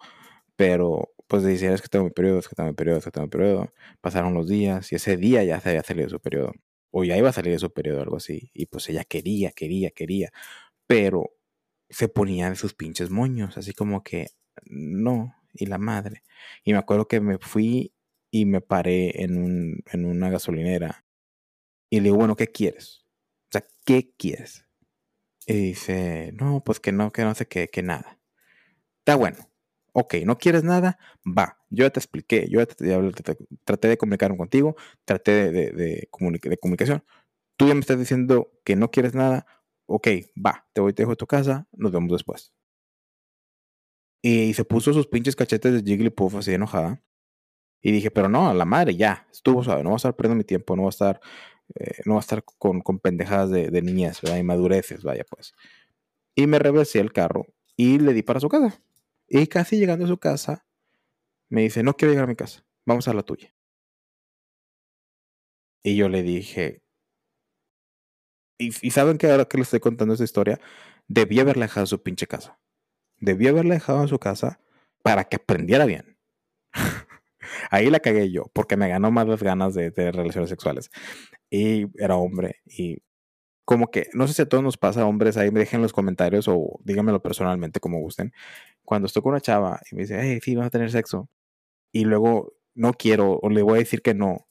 Pero 0.56 1.10
pues 1.28 1.44
decía, 1.44 1.74
es 1.74 1.82
que 1.82 1.90
tengo 1.90 2.06
mi 2.06 2.12
periodo, 2.12 2.40
es 2.40 2.50
que 2.50 2.56
tengo 2.56 2.70
mi 2.70 2.76
periodo, 2.76 3.00
es 3.00 3.06
que 3.06 3.12
tengo 3.12 3.28
mi 3.28 3.32
periodo. 3.32 3.74
Pasaron 4.02 4.34
los 4.34 4.48
días 4.50 4.92
y 4.92 4.96
ese 4.96 5.18
día 5.18 5.44
ya 5.44 5.60
se 5.62 5.70
había 5.70 5.84
salido 5.84 6.06
de 6.08 6.12
su 6.12 6.20
periodo. 6.22 6.54
O 6.92 7.04
ya 7.06 7.18
iba 7.18 7.30
a 7.30 7.34
salir 7.34 7.54
de 7.54 7.60
su 7.60 7.72
periodo, 7.74 8.02
algo 8.02 8.18
así. 8.18 8.52
Y 8.54 8.68
pues 8.68 8.90
ella 8.90 9.04
quería, 9.06 9.52
quería, 9.52 9.92
quería. 9.92 10.32
Pero 10.88 11.32
se 11.90 12.10
ponía 12.10 12.50
de 12.50 12.56
sus 12.58 12.74
pinches 12.76 13.10
moños, 13.12 13.58
así 13.58 13.74
como 13.74 14.04
que 14.04 14.30
no, 14.66 15.36
y 15.54 15.68
la 15.68 15.78
madre. 15.80 16.24
Y 16.66 16.74
me 16.74 16.80
acuerdo 16.80 17.08
que 17.08 17.22
me 17.22 17.38
fui 17.40 17.94
y 18.32 18.46
me 18.46 18.62
paré 18.62 19.24
en, 19.24 19.38
un, 19.44 19.84
en 19.92 20.06
una 20.06 20.30
gasolinera. 20.32 21.06
Y 21.92 21.98
le 22.00 22.06
digo, 22.06 22.18
bueno, 22.18 22.36
¿qué 22.36 22.48
quieres? 22.48 23.06
O 23.50 23.54
sea, 23.54 23.66
¿qué 23.86 24.12
quieres? 24.18 24.66
Y 25.50 25.54
dice, 25.54 26.32
no, 26.34 26.64
pues 26.64 26.80
que 26.80 26.92
no, 26.92 27.12
que 27.12 27.24
no 27.24 27.36
sé 27.36 27.48
qué, 27.48 27.68
que 27.70 27.84
nada. 27.84 28.20
Está 29.00 29.16
bueno 29.16 29.50
ok, 29.94 30.16
no 30.26 30.38
quieres 30.38 30.64
nada, 30.64 30.98
va. 31.26 31.58
Yo 31.70 31.86
ya 31.86 31.90
te 31.92 32.00
expliqué, 32.00 32.48
yo 32.50 32.60
ya 32.60 32.66
te, 32.66 33.38
traté 33.64 33.88
de 33.88 33.98
comunicar 33.98 34.36
contigo, 34.36 34.76
traté 35.06 35.52
de, 35.52 35.72
de, 35.72 36.08
comunicación. 36.12 37.04
Tú 37.58 37.68
ya 37.68 37.74
me 37.74 37.82
estás 37.82 38.00
diciendo 38.00 38.52
que 38.64 38.76
no 38.76 38.92
quieres 38.92 39.14
nada, 39.16 39.46
ok, 39.86 40.08
va, 40.46 40.68
te 40.74 40.82
voy, 40.82 40.94
te 40.94 41.04
dejo 41.04 41.14
a 41.14 41.16
tu 41.16 41.28
casa, 41.28 41.68
nos 41.74 41.92
vemos 41.92 42.12
después. 42.12 42.54
Y, 44.22 44.54
se 44.54 44.66
puso 44.66 44.94
sus 44.94 45.08
pinches 45.08 45.36
cachetes 45.36 45.74
de 45.74 45.82
Jigglypuff 45.84 46.36
así 46.36 46.54
enojada. 46.54 47.02
Y 47.82 47.92
dije, 47.92 48.12
pero 48.12 48.30
no, 48.30 48.50
a 48.50 48.54
la 48.54 48.66
madre, 48.66 48.96
ya, 48.96 49.28
estuvo 49.32 49.64
suave, 49.64 49.84
no 49.84 49.92
va 49.92 49.96
a 49.96 49.98
estar 49.98 50.16
perdiendo 50.16 50.38
mi 50.38 50.44
tiempo, 50.44 50.76
no 50.76 50.84
va 50.84 50.90
a 50.90 50.92
estar, 50.92 51.22
eh, 51.76 52.02
no 52.06 52.14
va 52.16 52.20
a 52.20 52.22
estar 52.22 52.44
con, 52.44 52.82
con 52.82 53.00
pendejadas 53.00 53.50
de, 53.52 53.70
de 53.70 53.82
niñez, 53.82 54.22
¿verdad? 54.22 54.38
Y 54.38 54.44
madureces, 54.44 55.04
vaya 55.04 55.24
pues. 55.30 55.54
Y 56.36 56.48
me 56.48 56.60
regresé 56.60 57.00
al 57.00 57.12
carro 57.12 57.48
y 57.76 58.00
le 58.00 58.14
di 58.14 58.24
para 58.24 58.40
su 58.40 58.50
casa. 58.50 58.82
Y 59.28 59.48
casi 59.48 59.78
llegando 59.78 60.06
a 60.06 60.08
su 60.08 60.18
casa, 60.18 60.66
me 61.50 61.62
dice, 61.62 61.84
no 61.84 61.96
quiero 61.96 62.12
llegar 62.12 62.26
a 62.26 62.28
mi 62.28 62.36
casa, 62.36 62.66
vamos 62.86 63.08
a 63.08 63.14
la 63.14 63.24
tuya. 63.24 63.54
Y 65.84 65.96
yo 65.96 66.10
le 66.10 66.24
dije, 66.24 66.82
y, 68.60 68.72
saben 68.92 69.18
que 69.18 69.32
ahora 69.32 69.46
que 69.46 69.58
le 69.58 69.64
estoy 69.64 69.80
contando 69.80 70.14
esta 70.14 70.26
historia, 70.26 70.60
debí 71.08 71.40
haberle 71.40 71.64
dejado 71.64 71.86
su 71.86 72.04
pinche 72.04 72.28
casa. 72.28 72.60
Debí 73.18 73.48
haberle 73.48 73.76
dejado 73.76 74.02
en 74.02 74.10
su 74.10 74.20
casa 74.20 74.60
para 75.02 75.24
que 75.24 75.38
aprendiera 75.38 75.86
bien. 75.86 76.18
Ahí 77.72 77.90
la 77.90 78.00
cagué 78.00 78.32
yo, 78.32 78.46
porque 78.54 78.78
me 78.78 78.90
ganó 78.90 79.12
más 79.12 79.28
las 79.28 79.44
ganas 79.44 79.74
de, 79.74 79.92
de 79.92 80.12
relaciones 80.12 80.50
sexuales. 80.50 80.90
Y 81.50 81.88
era 82.02 82.16
hombre, 82.18 82.58
y 82.66 82.98
como 83.66 83.92
que, 83.92 84.08
no 84.14 84.28
sé 84.28 84.34
si 84.34 84.42
a 84.42 84.50
todos 84.50 84.64
nos 84.64 84.78
pasa, 84.78 85.06
hombres, 85.06 85.38
ahí 85.38 85.52
me 85.52 85.60
dejen 85.60 85.80
en 85.80 85.84
los 85.84 85.94
comentarios 85.94 86.48
o 86.48 86.80
díganmelo 86.84 87.22
personalmente 87.22 87.80
como 87.80 88.00
gusten. 88.00 88.34
Cuando 88.84 89.08
estoy 89.08 89.22
con 89.24 89.34
una 89.34 89.42
chava 89.42 89.80
y 89.92 89.96
me 89.96 90.04
dice, 90.04 90.20
hey, 90.22 90.40
sí, 90.44 90.56
vamos 90.56 90.68
a 90.68 90.72
tener 90.72 90.92
sexo, 90.92 91.30
y 91.92 92.06
luego 92.06 92.54
no 92.76 92.94
quiero 92.94 93.40
o 93.42 93.50
le 93.50 93.62
voy 93.64 93.76
a 93.76 93.80
decir 93.80 94.02
que 94.02 94.14
no, 94.16 94.48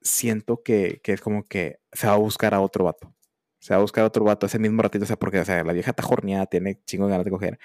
siento 0.00 0.62
que, 0.62 1.00
que 1.02 1.12
es 1.12 1.20
como 1.20 1.44
que 1.44 1.80
se 1.92 2.06
va 2.06 2.14
a 2.14 2.18
buscar 2.18 2.54
a 2.54 2.60
otro 2.60 2.84
vato. 2.84 3.14
Se 3.58 3.74
va 3.74 3.78
a 3.78 3.82
buscar 3.82 4.04
a 4.04 4.08
otro 4.08 4.24
vato 4.24 4.46
ese 4.46 4.58
mismo 4.60 4.82
ratito, 4.82 5.04
o 5.04 5.08
sea, 5.08 5.16
porque 5.18 5.40
o 5.40 5.44
sea, 5.44 5.64
la 5.64 5.72
vieja 5.72 5.90
está 5.90 6.02
jorneada, 6.04 6.46
tiene 6.46 6.80
chingo 6.84 7.06
de 7.06 7.12
ganas 7.12 7.24
de 7.24 7.30
coger. 7.32 7.58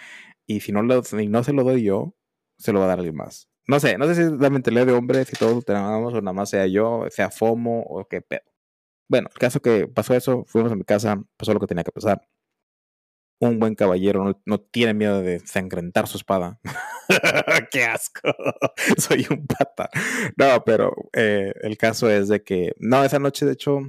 Y 0.48 0.62
si 0.62 0.72
no, 0.72 0.82
lo, 0.84 1.04
si 1.04 1.28
no 1.28 1.44
se 1.44 1.54
lo 1.54 1.63
doy 1.63 1.84
yo, 1.84 2.16
se 2.58 2.74
lo 2.74 2.80
va 2.80 2.86
a 2.86 2.90
dar 2.90 3.00
alguien 3.00 3.16
más. 3.18 3.50
No 3.68 3.80
sé, 3.80 3.98
no 3.98 4.06
sé 4.08 4.15
si 4.15 4.22
es 4.22 4.32
la 4.32 4.50
mentalidad 4.50 4.86
de 4.86 4.94
hombre, 4.94 5.24
si 5.25 5.36
todos 5.36 5.53
lo 5.56 5.62
tenemos 5.62 6.13
o 6.13 6.22
nada 6.22 6.34
más 6.34 6.50
sea 6.50 6.68
yo, 6.68 7.06
sea 7.10 7.30
FOMO 7.30 7.82
o 7.84 8.06
qué 8.08 8.22
pedo. 8.22 8.41
Bueno, 9.10 9.30
el 9.32 9.39
caso 9.39 9.62
que 9.62 9.88
pasó 9.88 10.15
eso, 10.15 10.46
fuimos 10.48 10.72
a 10.72 10.75
mi 10.75 10.84
casa, 10.84 11.22
pasó 11.38 11.53
lo 11.53 11.60
que 11.60 11.68
tenía 11.68 11.84
que 11.84 11.91
pasar. 11.91 12.22
Un 13.39 13.60
buen 13.60 13.74
caballero 13.75 14.39
no, 14.46 14.60
tiene 14.62 14.94
miedo 14.94 15.22
de 15.22 15.39
sangrentar 15.39 16.08
su 16.08 16.18
espada. 16.18 16.60
¡Qué 17.72 17.84
asco! 17.84 18.22
Soy 18.98 19.25
un 19.30 19.48
pata. 19.48 19.89
No, 20.38 20.63
pero 20.63 20.94
eh, 21.13 21.51
el 21.62 21.77
caso 21.77 22.10
es 22.10 22.27
de 22.27 22.44
que, 22.44 22.74
no, 22.77 23.03
esa 23.03 23.20
noche, 23.20 23.46
de 23.46 23.53
hecho, 23.53 23.80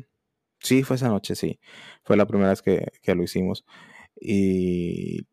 sí, 0.60 0.82
fue 0.84 0.96
esa 0.96 1.08
noche, 1.08 1.34
sí. 1.36 1.60
Fue 2.04 2.16
la 2.16 2.26
primera 2.26 2.50
vez 2.50 2.62
que, 2.62 2.86
que 3.02 3.14
lo 3.14 3.22
hicimos. 3.22 3.64
Y 4.16 5.26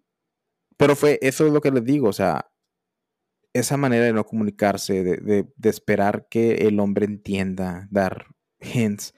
Pero 0.78 0.96
fue, 0.96 1.20
eso 1.22 1.48
es 1.48 1.54
lo 1.54 1.62
que 1.62 1.72
les 1.72 1.84
digo, 1.86 2.10
o 2.10 2.14
sea, 2.14 2.50
esa 3.60 3.78
manera 3.78 4.06
de 4.06 4.14
no 4.14 4.26
comunicarse, 4.26 5.04
de, 5.04 5.48
esperar 5.64 6.28
que 6.30 6.68
el 6.68 6.80
hombre 6.80 7.06
entienda, 7.06 7.88
dar 7.92 8.28
hints. 8.60 9.14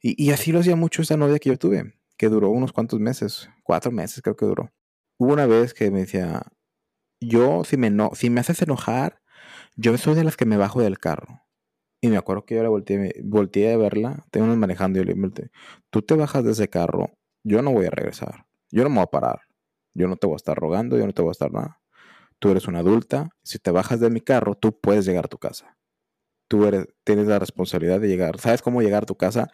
Y, 0.00 0.30
así 0.32 0.52
lo 0.52 0.60
hacía 0.60 0.76
mucho 0.76 1.02
esa 1.02 1.16
novia 1.16 1.38
que 1.38 1.50
yo 1.50 1.58
tuve, 1.58 1.94
que 2.16 2.28
duró 2.28 2.50
unos 2.50 2.72
cuantos 2.72 2.98
meses, 3.00 3.48
cuatro 3.62 3.92
meses 3.92 4.20
creo 4.22 4.36
que 4.36 4.46
duró. 4.46 4.72
Hubo 5.16 5.32
una 5.32 5.46
vez 5.46 5.74
que 5.74 5.90
me 5.90 6.00
decía, 6.00 6.42
yo 7.20 7.64
si 7.64 7.76
me, 7.76 7.90
no, 7.90 8.10
si 8.14 8.30
me 8.30 8.40
haces 8.40 8.60
enojar, 8.62 9.22
yo 9.76 9.96
soy 9.98 10.14
de 10.14 10.24
las 10.24 10.36
que 10.36 10.46
me 10.46 10.56
bajo 10.56 10.82
del 10.82 10.98
carro. 10.98 11.42
Y 12.00 12.08
me 12.08 12.16
acuerdo 12.16 12.44
que 12.44 12.56
yo 12.56 12.62
la 12.64 12.68
volteé, 12.68 13.14
volteé 13.22 13.72
a 13.72 13.76
verla, 13.76 14.26
tengo 14.32 14.46
manejando 14.56 15.00
y 15.00 15.04
le 15.04 15.14
dije, 15.14 15.50
tú 15.90 16.02
te 16.02 16.14
bajas 16.14 16.44
de 16.44 16.50
ese 16.50 16.68
carro, 16.68 17.10
yo 17.44 17.62
no 17.62 17.72
voy 17.72 17.86
a 17.86 17.90
regresar, 17.90 18.46
yo 18.72 18.82
no 18.82 18.88
me 18.88 18.96
voy 18.96 19.04
a 19.04 19.06
parar, 19.06 19.42
yo 19.94 20.08
no 20.08 20.16
te 20.16 20.26
voy 20.26 20.34
a 20.34 20.36
estar 20.36 20.56
rogando, 20.58 20.98
yo 20.98 21.06
no 21.06 21.12
te 21.12 21.22
voy 21.22 21.28
a 21.28 21.32
estar 21.32 21.52
nada. 21.52 21.81
Tú 22.42 22.50
eres 22.50 22.66
una 22.66 22.80
adulta, 22.80 23.30
si 23.44 23.60
te 23.60 23.70
bajas 23.70 24.00
de 24.00 24.10
mi 24.10 24.20
carro, 24.20 24.56
tú 24.56 24.76
puedes 24.76 25.06
llegar 25.06 25.26
a 25.26 25.28
tu 25.28 25.38
casa. 25.38 25.78
Tú 26.48 26.66
eres, 26.66 26.88
tienes 27.04 27.28
la 27.28 27.38
responsabilidad 27.38 28.00
de 28.00 28.08
llegar, 28.08 28.40
sabes 28.40 28.62
cómo 28.62 28.82
llegar 28.82 29.04
a 29.04 29.06
tu 29.06 29.14
casa 29.14 29.52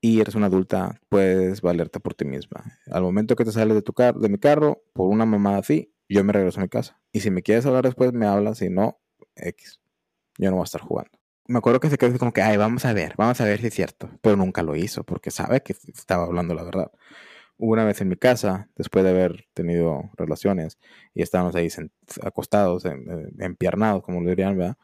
y 0.00 0.20
eres 0.20 0.34
una 0.34 0.46
adulta, 0.46 1.00
puedes 1.08 1.60
valerte 1.60 2.00
por 2.00 2.14
ti 2.14 2.24
misma. 2.24 2.64
Al 2.90 3.04
momento 3.04 3.36
que 3.36 3.44
te 3.44 3.52
sales 3.52 3.76
de, 3.76 3.82
tu 3.82 3.92
car 3.92 4.16
de 4.16 4.28
mi 4.28 4.38
carro, 4.38 4.82
por 4.94 5.10
una 5.10 5.24
mamada 5.26 5.58
así, 5.58 5.94
yo 6.08 6.24
me 6.24 6.32
regreso 6.32 6.58
a 6.58 6.64
mi 6.64 6.68
casa. 6.68 7.00
Y 7.12 7.20
si 7.20 7.30
me 7.30 7.40
quieres 7.40 7.66
hablar 7.66 7.84
después, 7.84 8.12
me 8.12 8.26
hablas, 8.26 8.58
si 8.58 8.68
no, 8.68 8.98
X. 9.36 9.80
Yo 10.36 10.50
no 10.50 10.56
voy 10.56 10.62
a 10.62 10.64
estar 10.64 10.80
jugando. 10.80 11.12
Me 11.46 11.58
acuerdo 11.58 11.78
que 11.78 11.88
se 11.88 11.98
quedó 11.98 12.18
como 12.18 12.32
que, 12.32 12.42
ay, 12.42 12.56
vamos 12.56 12.84
a 12.84 12.92
ver, 12.92 13.14
vamos 13.16 13.40
a 13.40 13.44
ver 13.44 13.60
si 13.60 13.68
es 13.68 13.74
cierto. 13.74 14.10
Pero 14.22 14.34
nunca 14.34 14.64
lo 14.64 14.74
hizo, 14.74 15.04
porque 15.04 15.30
sabe 15.30 15.62
que 15.62 15.76
estaba 15.86 16.24
hablando 16.24 16.52
la 16.52 16.64
verdad. 16.64 16.90
Una 17.56 17.84
vez 17.84 18.00
en 18.00 18.08
mi 18.08 18.16
casa, 18.16 18.68
después 18.76 19.04
de 19.04 19.10
haber 19.10 19.46
tenido 19.54 20.10
relaciones, 20.16 20.78
y 21.14 21.22
estábamos 21.22 21.54
ahí 21.54 21.68
acostados, 22.22 22.84
empiernados, 23.38 24.02
como 24.02 24.20
lo 24.20 24.30
dirían, 24.30 24.58
¿verdad? 24.58 24.76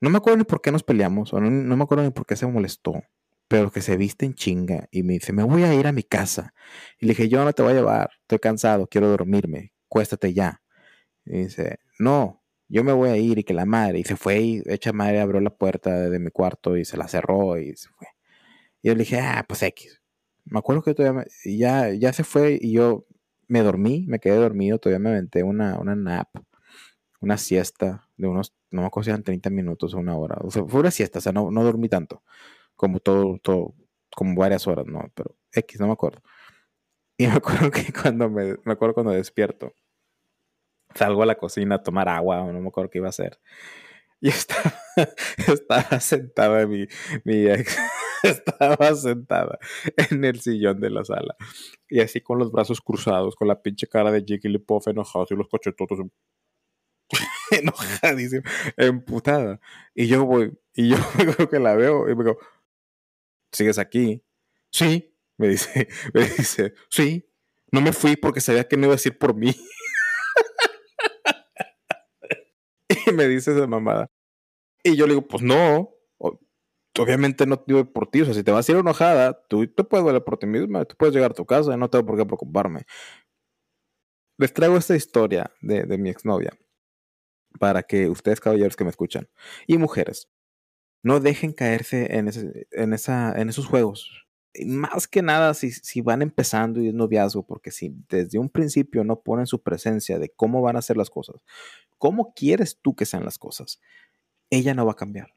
No 0.00 0.10
me 0.10 0.18
acuerdo 0.18 0.38
ni 0.38 0.44
por 0.44 0.60
qué 0.60 0.72
nos 0.72 0.82
peleamos, 0.82 1.32
o 1.32 1.40
no, 1.40 1.50
no 1.50 1.76
me 1.76 1.84
acuerdo 1.84 2.04
ni 2.04 2.10
por 2.10 2.26
qué 2.26 2.36
se 2.36 2.46
molestó, 2.46 3.02
pero 3.48 3.70
que 3.70 3.80
se 3.80 3.96
viste 3.96 4.26
en 4.26 4.34
chinga 4.34 4.88
y 4.90 5.04
me 5.04 5.14
dice, 5.14 5.32
me 5.32 5.44
voy 5.44 5.62
a 5.62 5.72
ir 5.74 5.86
a 5.86 5.92
mi 5.92 6.02
casa. 6.02 6.52
Y 6.98 7.06
le 7.06 7.12
dije, 7.12 7.28
yo 7.28 7.44
no 7.44 7.52
te 7.52 7.62
voy 7.62 7.72
a 7.72 7.76
llevar, 7.76 8.10
estoy 8.22 8.40
cansado, 8.40 8.88
quiero 8.88 9.08
dormirme, 9.08 9.72
cuéstate 9.88 10.34
ya. 10.34 10.62
Y 11.24 11.44
dice, 11.44 11.78
no, 11.98 12.42
yo 12.68 12.84
me 12.84 12.92
voy 12.92 13.10
a 13.10 13.16
ir 13.16 13.38
y 13.38 13.44
que 13.44 13.54
la 13.54 13.64
madre, 13.64 14.00
y 14.00 14.04
se 14.04 14.16
fue 14.16 14.40
y 14.40 14.62
hecha 14.66 14.92
madre 14.92 15.20
abrió 15.20 15.40
la 15.40 15.50
puerta 15.50 16.10
de 16.10 16.18
mi 16.18 16.30
cuarto 16.30 16.76
y 16.76 16.84
se 16.84 16.96
la 16.96 17.08
cerró 17.08 17.58
y 17.58 17.76
se 17.76 17.88
fue. 17.90 18.08
Y 18.82 18.88
yo 18.88 18.94
le 18.94 19.00
dije, 19.00 19.20
ah, 19.20 19.44
pues 19.48 19.62
X. 19.62 20.02
Me 20.46 20.58
acuerdo 20.58 20.82
que 20.82 20.94
todavía 20.94 21.26
ya, 21.44 21.92
ya 21.92 22.12
se 22.12 22.24
fue 22.24 22.58
y 22.60 22.72
yo 22.72 23.06
me 23.48 23.62
dormí, 23.62 24.06
me 24.08 24.18
quedé 24.20 24.36
dormido, 24.36 24.78
todavía 24.78 25.00
me 25.00 25.10
aventé 25.10 25.42
una, 25.42 25.78
una 25.78 25.96
nap, 25.96 26.28
una 27.20 27.38
siesta 27.38 28.08
de 28.16 28.28
unos, 28.28 28.54
no 28.70 28.82
me 28.82 28.86
acuerdo 28.86 29.04
si 29.04 29.10
eran 29.10 29.22
30 29.24 29.50
minutos 29.50 29.94
o 29.94 29.98
una 29.98 30.16
hora. 30.16 30.36
O 30.42 30.50
sea, 30.50 30.64
fue 30.64 30.80
una 30.80 30.90
siesta, 30.90 31.18
o 31.18 31.22
sea, 31.22 31.32
no, 31.32 31.50
no 31.50 31.64
dormí 31.64 31.88
tanto, 31.88 32.22
como 32.76 33.00
todo, 33.00 33.38
todo, 33.42 33.74
como 34.14 34.36
varias 34.40 34.66
horas, 34.66 34.86
no, 34.86 35.10
pero 35.14 35.36
X, 35.52 35.80
no 35.80 35.86
me 35.88 35.92
acuerdo. 35.94 36.22
Y 37.18 37.26
me 37.26 37.32
acuerdo 37.36 37.70
que 37.70 37.92
cuando 37.92 38.30
me, 38.30 38.56
me 38.64 38.72
acuerdo 38.72 38.94
cuando 38.94 39.12
despierto, 39.12 39.74
salgo 40.94 41.22
a 41.22 41.26
la 41.26 41.36
cocina 41.36 41.76
a 41.76 41.82
tomar 41.82 42.08
agua, 42.08 42.42
o 42.42 42.52
no 42.52 42.60
me 42.60 42.68
acuerdo 42.68 42.90
qué 42.90 42.98
iba 42.98 43.08
a 43.08 43.10
hacer. 43.10 43.38
Y 44.20 44.28
estaba, 45.48 46.00
sentada 46.00 46.66
mi, 46.66 46.86
ex, 47.24 47.76
estaba 48.22 48.94
sentada 48.94 49.58
en 49.96 50.24
el 50.24 50.40
sillón 50.40 50.80
de 50.80 50.90
la 50.90 51.04
sala. 51.04 51.36
Y 51.88 52.00
así 52.00 52.20
con 52.20 52.38
los 52.38 52.50
brazos 52.50 52.80
cruzados, 52.80 53.36
con 53.36 53.48
la 53.48 53.60
pinche 53.60 53.86
cara 53.86 54.10
de 54.10 54.24
Jigglypuff 54.26 54.88
enojado 54.88 55.26
y 55.30 55.36
los 55.36 55.48
cochetotos 55.48 56.00
enojadísimo, 57.50 58.42
emputada. 58.76 59.60
Y 59.94 60.06
yo 60.06 60.24
voy, 60.24 60.58
y 60.74 60.90
yo 60.90 60.96
creo 61.16 61.48
que 61.48 61.58
la 61.58 61.74
veo 61.74 62.08
y 62.08 62.14
me 62.14 62.24
digo, 62.24 62.38
¿sigues 63.52 63.78
aquí? 63.78 64.22
Sí, 64.70 65.14
me 65.36 65.48
dice, 65.48 65.88
me 66.14 66.22
dice, 66.22 66.74
sí, 66.90 67.28
no 67.70 67.80
me 67.80 67.92
fui 67.92 68.16
porque 68.16 68.40
sabía 68.40 68.66
que 68.68 68.76
no 68.76 68.84
iba 68.84 68.94
a 68.94 68.96
decir 68.96 69.18
por 69.18 69.34
mí. 69.34 69.54
y 72.88 73.05
me 73.16 73.26
dice 73.28 73.52
esa 73.52 73.66
mamada. 73.66 74.08
Y 74.84 74.96
yo 74.96 75.06
le 75.06 75.14
digo, 75.14 75.26
pues 75.26 75.42
no, 75.42 75.96
obviamente 76.98 77.46
no 77.46 77.62
digo 77.66 77.84
por 77.92 78.10
ti, 78.10 78.22
o 78.22 78.24
sea, 78.24 78.34
si 78.34 78.42
te 78.42 78.52
vas 78.52 78.68
a 78.68 78.72
ir 78.72 78.78
enojada, 78.78 79.46
tú 79.48 79.66
te 79.66 79.84
puedes 79.84 80.04
valer 80.04 80.24
por 80.24 80.38
ti 80.38 80.46
misma, 80.46 80.84
tú 80.84 80.96
puedes 80.96 81.14
llegar 81.14 81.32
a 81.32 81.34
tu 81.34 81.46
casa 81.46 81.76
no 81.76 81.90
tengo 81.90 82.06
por 82.06 82.16
qué 82.16 82.24
preocuparme. 82.24 82.82
Les 84.38 84.52
traigo 84.52 84.76
esta 84.76 84.94
historia 84.96 85.50
de, 85.60 85.84
de 85.84 85.98
mi 85.98 86.10
exnovia 86.10 86.52
para 87.58 87.82
que 87.82 88.08
ustedes, 88.08 88.40
caballeros 88.40 88.76
que 88.76 88.84
me 88.84 88.90
escuchan, 88.90 89.28
y 89.66 89.78
mujeres, 89.78 90.28
no 91.02 91.20
dejen 91.20 91.52
caerse 91.52 92.16
en, 92.16 92.28
ese, 92.28 92.66
en, 92.72 92.92
esa, 92.92 93.32
en 93.40 93.48
esos 93.48 93.66
juegos. 93.66 94.26
Más 94.66 95.06
que 95.06 95.22
nada 95.22 95.54
si, 95.54 95.70
si 95.70 96.00
van 96.00 96.22
empezando 96.22 96.80
y 96.80 96.88
es 96.88 96.94
noviazgo, 96.94 97.46
porque 97.46 97.70
si 97.70 97.94
desde 98.08 98.38
un 98.38 98.50
principio 98.50 99.04
no 99.04 99.22
ponen 99.22 99.46
su 99.46 99.62
presencia 99.62 100.18
de 100.18 100.30
cómo 100.30 100.62
van 100.62 100.76
a 100.76 100.82
ser 100.82 100.96
las 100.96 101.10
cosas, 101.10 101.36
cómo 101.98 102.32
quieres 102.34 102.78
tú 102.80 102.94
que 102.94 103.06
sean 103.06 103.24
las 103.24 103.38
cosas, 103.38 103.80
ella 104.50 104.74
no 104.74 104.86
va 104.86 104.92
a 104.92 104.96
cambiar. 104.96 105.34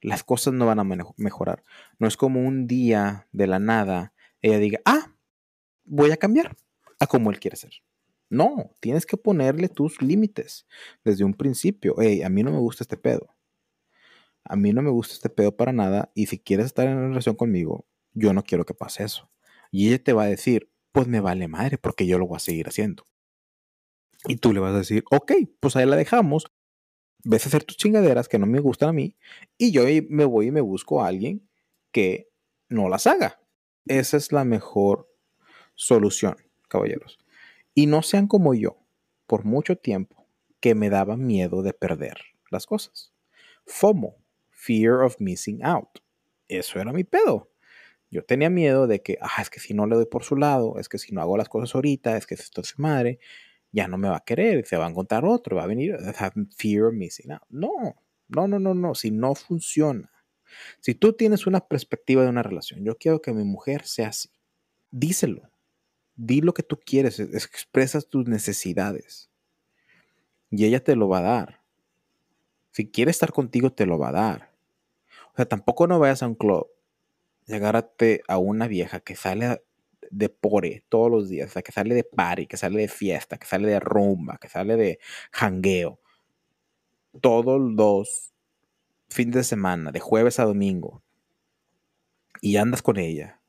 Las 0.00 0.22
cosas 0.22 0.52
no 0.54 0.66
van 0.66 0.80
a 0.80 0.84
mejorar. 1.16 1.64
No 1.98 2.06
es 2.06 2.16
como 2.16 2.40
un 2.40 2.66
día 2.66 3.26
de 3.32 3.46
la 3.46 3.58
nada 3.58 4.14
ella 4.44 4.58
diga, 4.58 4.80
ah, 4.84 5.10
voy 5.84 6.10
a 6.10 6.18
cambiar 6.18 6.54
a 7.00 7.06
como 7.06 7.30
él 7.30 7.40
quiere 7.40 7.56
ser. 7.56 7.72
No, 8.28 8.72
tienes 8.78 9.06
que 9.06 9.16
ponerle 9.16 9.70
tus 9.70 10.02
límites 10.02 10.66
desde 11.02 11.24
un 11.24 11.32
principio. 11.32 11.94
Hey, 11.98 12.22
a 12.22 12.28
mí 12.28 12.42
no 12.42 12.52
me 12.52 12.58
gusta 12.58 12.84
este 12.84 12.98
pedo. 12.98 13.34
A 14.44 14.54
mí 14.56 14.74
no 14.74 14.82
me 14.82 14.90
gusta 14.90 15.14
este 15.14 15.30
pedo 15.30 15.56
para 15.56 15.72
nada 15.72 16.12
y 16.14 16.26
si 16.26 16.38
quieres 16.38 16.66
estar 16.66 16.86
en 16.86 17.08
relación 17.08 17.36
conmigo, 17.36 17.86
yo 18.12 18.34
no 18.34 18.42
quiero 18.42 18.66
que 18.66 18.74
pase 18.74 19.04
eso. 19.04 19.30
Y 19.70 19.88
ella 19.88 20.04
te 20.04 20.12
va 20.12 20.24
a 20.24 20.26
decir, 20.26 20.70
pues 20.92 21.08
me 21.08 21.20
vale 21.20 21.48
madre 21.48 21.78
porque 21.78 22.06
yo 22.06 22.18
lo 22.18 22.26
voy 22.26 22.36
a 22.36 22.40
seguir 22.40 22.68
haciendo. 22.68 23.06
Y 24.26 24.36
tú 24.36 24.52
le 24.52 24.60
vas 24.60 24.74
a 24.74 24.78
decir, 24.78 25.04
ok, 25.10 25.32
pues 25.60 25.76
ahí 25.76 25.86
la 25.86 25.96
dejamos. 25.96 26.46
Ves 27.24 27.44
a 27.44 27.48
hacer 27.48 27.64
tus 27.64 27.76
chingaderas 27.76 28.28
que 28.28 28.38
no 28.38 28.46
me 28.46 28.60
gustan 28.60 28.90
a 28.90 28.92
mí 28.92 29.16
y 29.56 29.72
yo 29.72 29.84
me 30.08 30.24
voy 30.24 30.48
y 30.48 30.50
me 30.50 30.60
busco 30.60 31.02
a 31.02 31.08
alguien 31.08 31.48
que 31.90 32.28
no 32.68 32.88
las 32.88 33.06
haga. 33.06 33.40
Esa 33.86 34.16
es 34.16 34.32
la 34.32 34.44
mejor 34.44 35.08
solución, 35.74 36.36
caballeros. 36.68 37.18
Y 37.74 37.86
no 37.86 38.02
sean 38.02 38.28
como 38.28 38.54
yo, 38.54 38.78
por 39.26 39.44
mucho 39.44 39.76
tiempo, 39.76 40.26
que 40.60 40.74
me 40.74 40.90
daba 40.90 41.16
miedo 41.16 41.62
de 41.62 41.72
perder 41.72 42.18
las 42.50 42.66
cosas. 42.66 43.12
FOMO, 43.66 44.16
Fear 44.50 45.02
of 45.02 45.16
Missing 45.18 45.64
Out. 45.64 46.00
Eso 46.48 46.78
era 46.78 46.92
mi 46.92 47.04
pedo. 47.04 47.50
Yo 48.10 48.24
tenía 48.24 48.48
miedo 48.48 48.86
de 48.86 49.02
que, 49.02 49.18
ah, 49.20 49.42
es 49.42 49.50
que 49.50 49.60
si 49.60 49.74
no 49.74 49.86
le 49.86 49.96
doy 49.96 50.06
por 50.06 50.24
su 50.24 50.36
lado, 50.36 50.78
es 50.78 50.88
que 50.88 50.98
si 50.98 51.12
no 51.12 51.20
hago 51.20 51.36
las 51.36 51.48
cosas 51.48 51.74
ahorita, 51.74 52.16
es 52.16 52.26
que 52.26 52.34
esto 52.34 52.60
es 52.60 52.78
madre, 52.78 53.18
ya 53.74 53.88
no 53.88 53.98
me 53.98 54.08
va 54.08 54.18
a 54.18 54.24
querer, 54.24 54.66
se 54.66 54.76
va 54.76 54.86
a 54.86 54.90
encontrar 54.90 55.24
otro, 55.24 55.56
va 55.56 55.64
a 55.64 55.66
venir, 55.66 55.96
fear 56.56 56.92
missing. 56.92 57.30
No, 57.48 57.96
no, 58.28 58.48
no, 58.48 58.58
no, 58.58 58.74
no, 58.74 58.94
si 58.94 59.10
no 59.10 59.34
funciona. 59.34 60.10
Si 60.80 60.94
tú 60.94 61.14
tienes 61.14 61.46
una 61.46 61.60
perspectiva 61.60 62.22
de 62.22 62.28
una 62.28 62.42
relación, 62.42 62.84
yo 62.84 62.96
quiero 62.96 63.20
que 63.20 63.32
mi 63.32 63.44
mujer 63.44 63.84
sea 63.86 64.08
así, 64.08 64.30
díselo 64.90 65.50
di 66.16 66.40
lo 66.40 66.54
que 66.54 66.62
tú 66.62 66.78
quieres, 66.84 67.18
expresas 67.18 68.08
tus 68.08 68.26
necesidades. 68.26 69.30
Y 70.50 70.64
ella 70.64 70.82
te 70.82 70.96
lo 70.96 71.08
va 71.08 71.18
a 71.18 71.22
dar. 71.22 71.60
Si 72.70 72.90
quiere 72.90 73.10
estar 73.10 73.32
contigo, 73.32 73.72
te 73.72 73.86
lo 73.86 73.98
va 73.98 74.08
a 74.10 74.12
dar. 74.12 74.52
O 75.32 75.36
sea, 75.36 75.46
tampoco 75.46 75.86
no 75.86 75.98
vayas 75.98 76.22
a 76.22 76.28
un 76.28 76.34
club, 76.34 76.68
llegarte 77.46 78.22
a 78.28 78.38
una 78.38 78.68
vieja 78.68 79.00
que 79.00 79.16
sale 79.16 79.62
de 80.16 80.28
pore 80.28 80.84
todos 80.88 81.10
los 81.10 81.28
días, 81.28 81.56
o 81.56 81.62
que 81.62 81.72
sale 81.72 81.94
de 81.94 82.04
party, 82.04 82.46
que 82.46 82.56
sale 82.56 82.80
de 82.80 82.88
fiesta, 82.88 83.36
que 83.38 83.46
sale 83.46 83.68
de 83.68 83.80
rumba, 83.80 84.38
que 84.38 84.48
sale 84.48 84.76
de 84.76 84.98
jangueo, 85.32 86.00
todos 87.20 87.60
los 87.60 88.32
fines 89.08 89.34
de 89.34 89.44
semana, 89.44 89.92
de 89.92 90.00
jueves 90.00 90.38
a 90.38 90.44
domingo, 90.44 91.02
y 92.40 92.56
andas 92.56 92.82
con 92.82 92.98
ella, 92.98 93.40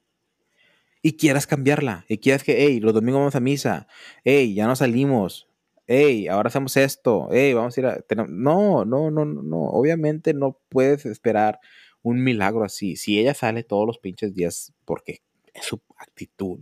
y 1.01 1.17
quieras 1.17 1.47
cambiarla, 1.47 2.05
y 2.07 2.17
quieras 2.17 2.43
que, 2.43 2.65
hey, 2.65 2.79
los 2.79 2.93
domingos 2.93 3.19
vamos 3.19 3.35
a 3.35 3.39
misa, 3.39 3.87
hey, 4.23 4.53
ya 4.53 4.67
no 4.67 4.75
salimos, 4.75 5.47
hey, 5.87 6.27
ahora 6.27 6.47
hacemos 6.47 6.77
esto, 6.77 7.29
hey, 7.31 7.53
vamos 7.53 7.77
a 7.77 7.79
ir 7.79 7.85
a... 7.87 8.03
No, 8.27 8.85
no, 8.85 9.11
no, 9.11 9.25
no, 9.25 9.57
obviamente 9.69 10.33
no 10.33 10.59
puedes 10.69 11.05
esperar 11.05 11.59
un 12.01 12.23
milagro 12.23 12.63
así. 12.63 12.95
Si 12.95 13.19
ella 13.19 13.33
sale 13.33 13.63
todos 13.63 13.85
los 13.87 13.99
pinches 13.99 14.33
días 14.33 14.73
porque 14.85 15.21
su 15.61 15.81
actitud, 15.97 16.59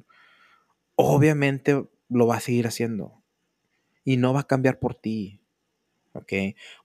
obviamente 0.96 1.88
lo 2.10 2.28
va 2.28 2.38
a 2.38 2.42
seguir 2.42 2.68
haciendo 2.68 3.24
y 4.04 4.18
no 4.18 4.34
va 4.34 4.42
a 4.42 4.48
cambiar 4.48 4.80
por 4.80 4.96
ti. 4.96 5.44
¿ok? 6.14 6.32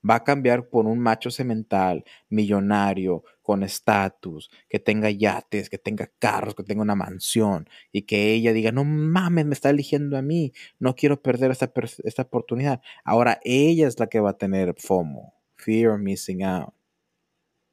Va 0.08 0.16
a 0.16 0.24
cambiar 0.24 0.68
por 0.68 0.86
un 0.86 0.98
macho 0.98 1.30
semental, 1.30 2.04
millonario, 2.28 3.24
con 3.42 3.62
estatus, 3.62 4.50
que 4.68 4.78
tenga 4.78 5.10
yates, 5.10 5.70
que 5.70 5.78
tenga 5.78 6.10
carros, 6.18 6.54
que 6.54 6.64
tenga 6.64 6.82
una 6.82 6.94
mansión 6.94 7.68
y 7.92 8.02
que 8.02 8.32
ella 8.32 8.52
diga, 8.52 8.72
no 8.72 8.84
mames, 8.84 9.46
me 9.46 9.54
está 9.54 9.70
eligiendo 9.70 10.18
a 10.18 10.22
mí, 10.22 10.52
no 10.78 10.94
quiero 10.94 11.22
perder 11.22 11.50
esta, 11.50 11.72
esta 12.04 12.22
oportunidad. 12.22 12.82
Ahora 13.04 13.40
ella 13.44 13.86
es 13.88 13.98
la 13.98 14.08
que 14.08 14.20
va 14.20 14.30
a 14.30 14.38
tener 14.38 14.74
FOMO, 14.76 15.34
Fear 15.56 15.92
of 15.92 16.00
Missing 16.00 16.44
Out. 16.44 16.74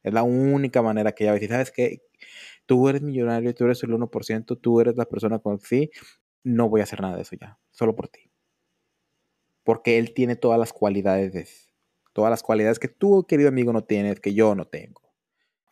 Es 0.02 0.12
la 0.12 0.22
única 0.22 0.82
manera 0.82 1.12
que 1.12 1.24
ella 1.24 1.32
va 1.32 1.36
a 1.36 1.40
decir, 1.40 1.50
¿sabes 1.50 1.72
qué? 1.72 2.02
Tú 2.66 2.88
eres 2.88 3.02
millonario, 3.02 3.54
tú 3.54 3.64
eres 3.64 3.82
el 3.82 3.90
1%, 3.90 4.60
tú 4.60 4.80
eres 4.80 4.96
la 4.96 5.06
persona 5.06 5.38
con 5.38 5.60
fe, 5.60 5.90
no 6.44 6.68
voy 6.68 6.80
a 6.80 6.84
hacer 6.84 7.00
nada 7.00 7.16
de 7.16 7.22
eso 7.22 7.36
ya, 7.40 7.58
solo 7.70 7.94
por 7.96 8.08
ti 8.08 8.30
porque 9.66 9.98
él 9.98 10.14
tiene 10.14 10.36
todas 10.36 10.60
las 10.60 10.72
cualidades, 10.72 11.68
todas 12.12 12.30
las 12.30 12.44
cualidades 12.44 12.78
que 12.78 12.86
tú, 12.86 13.26
querido 13.28 13.48
amigo, 13.48 13.72
no 13.72 13.82
tienes, 13.82 14.20
que 14.20 14.32
yo 14.32 14.54
no 14.54 14.64
tengo. 14.64 15.02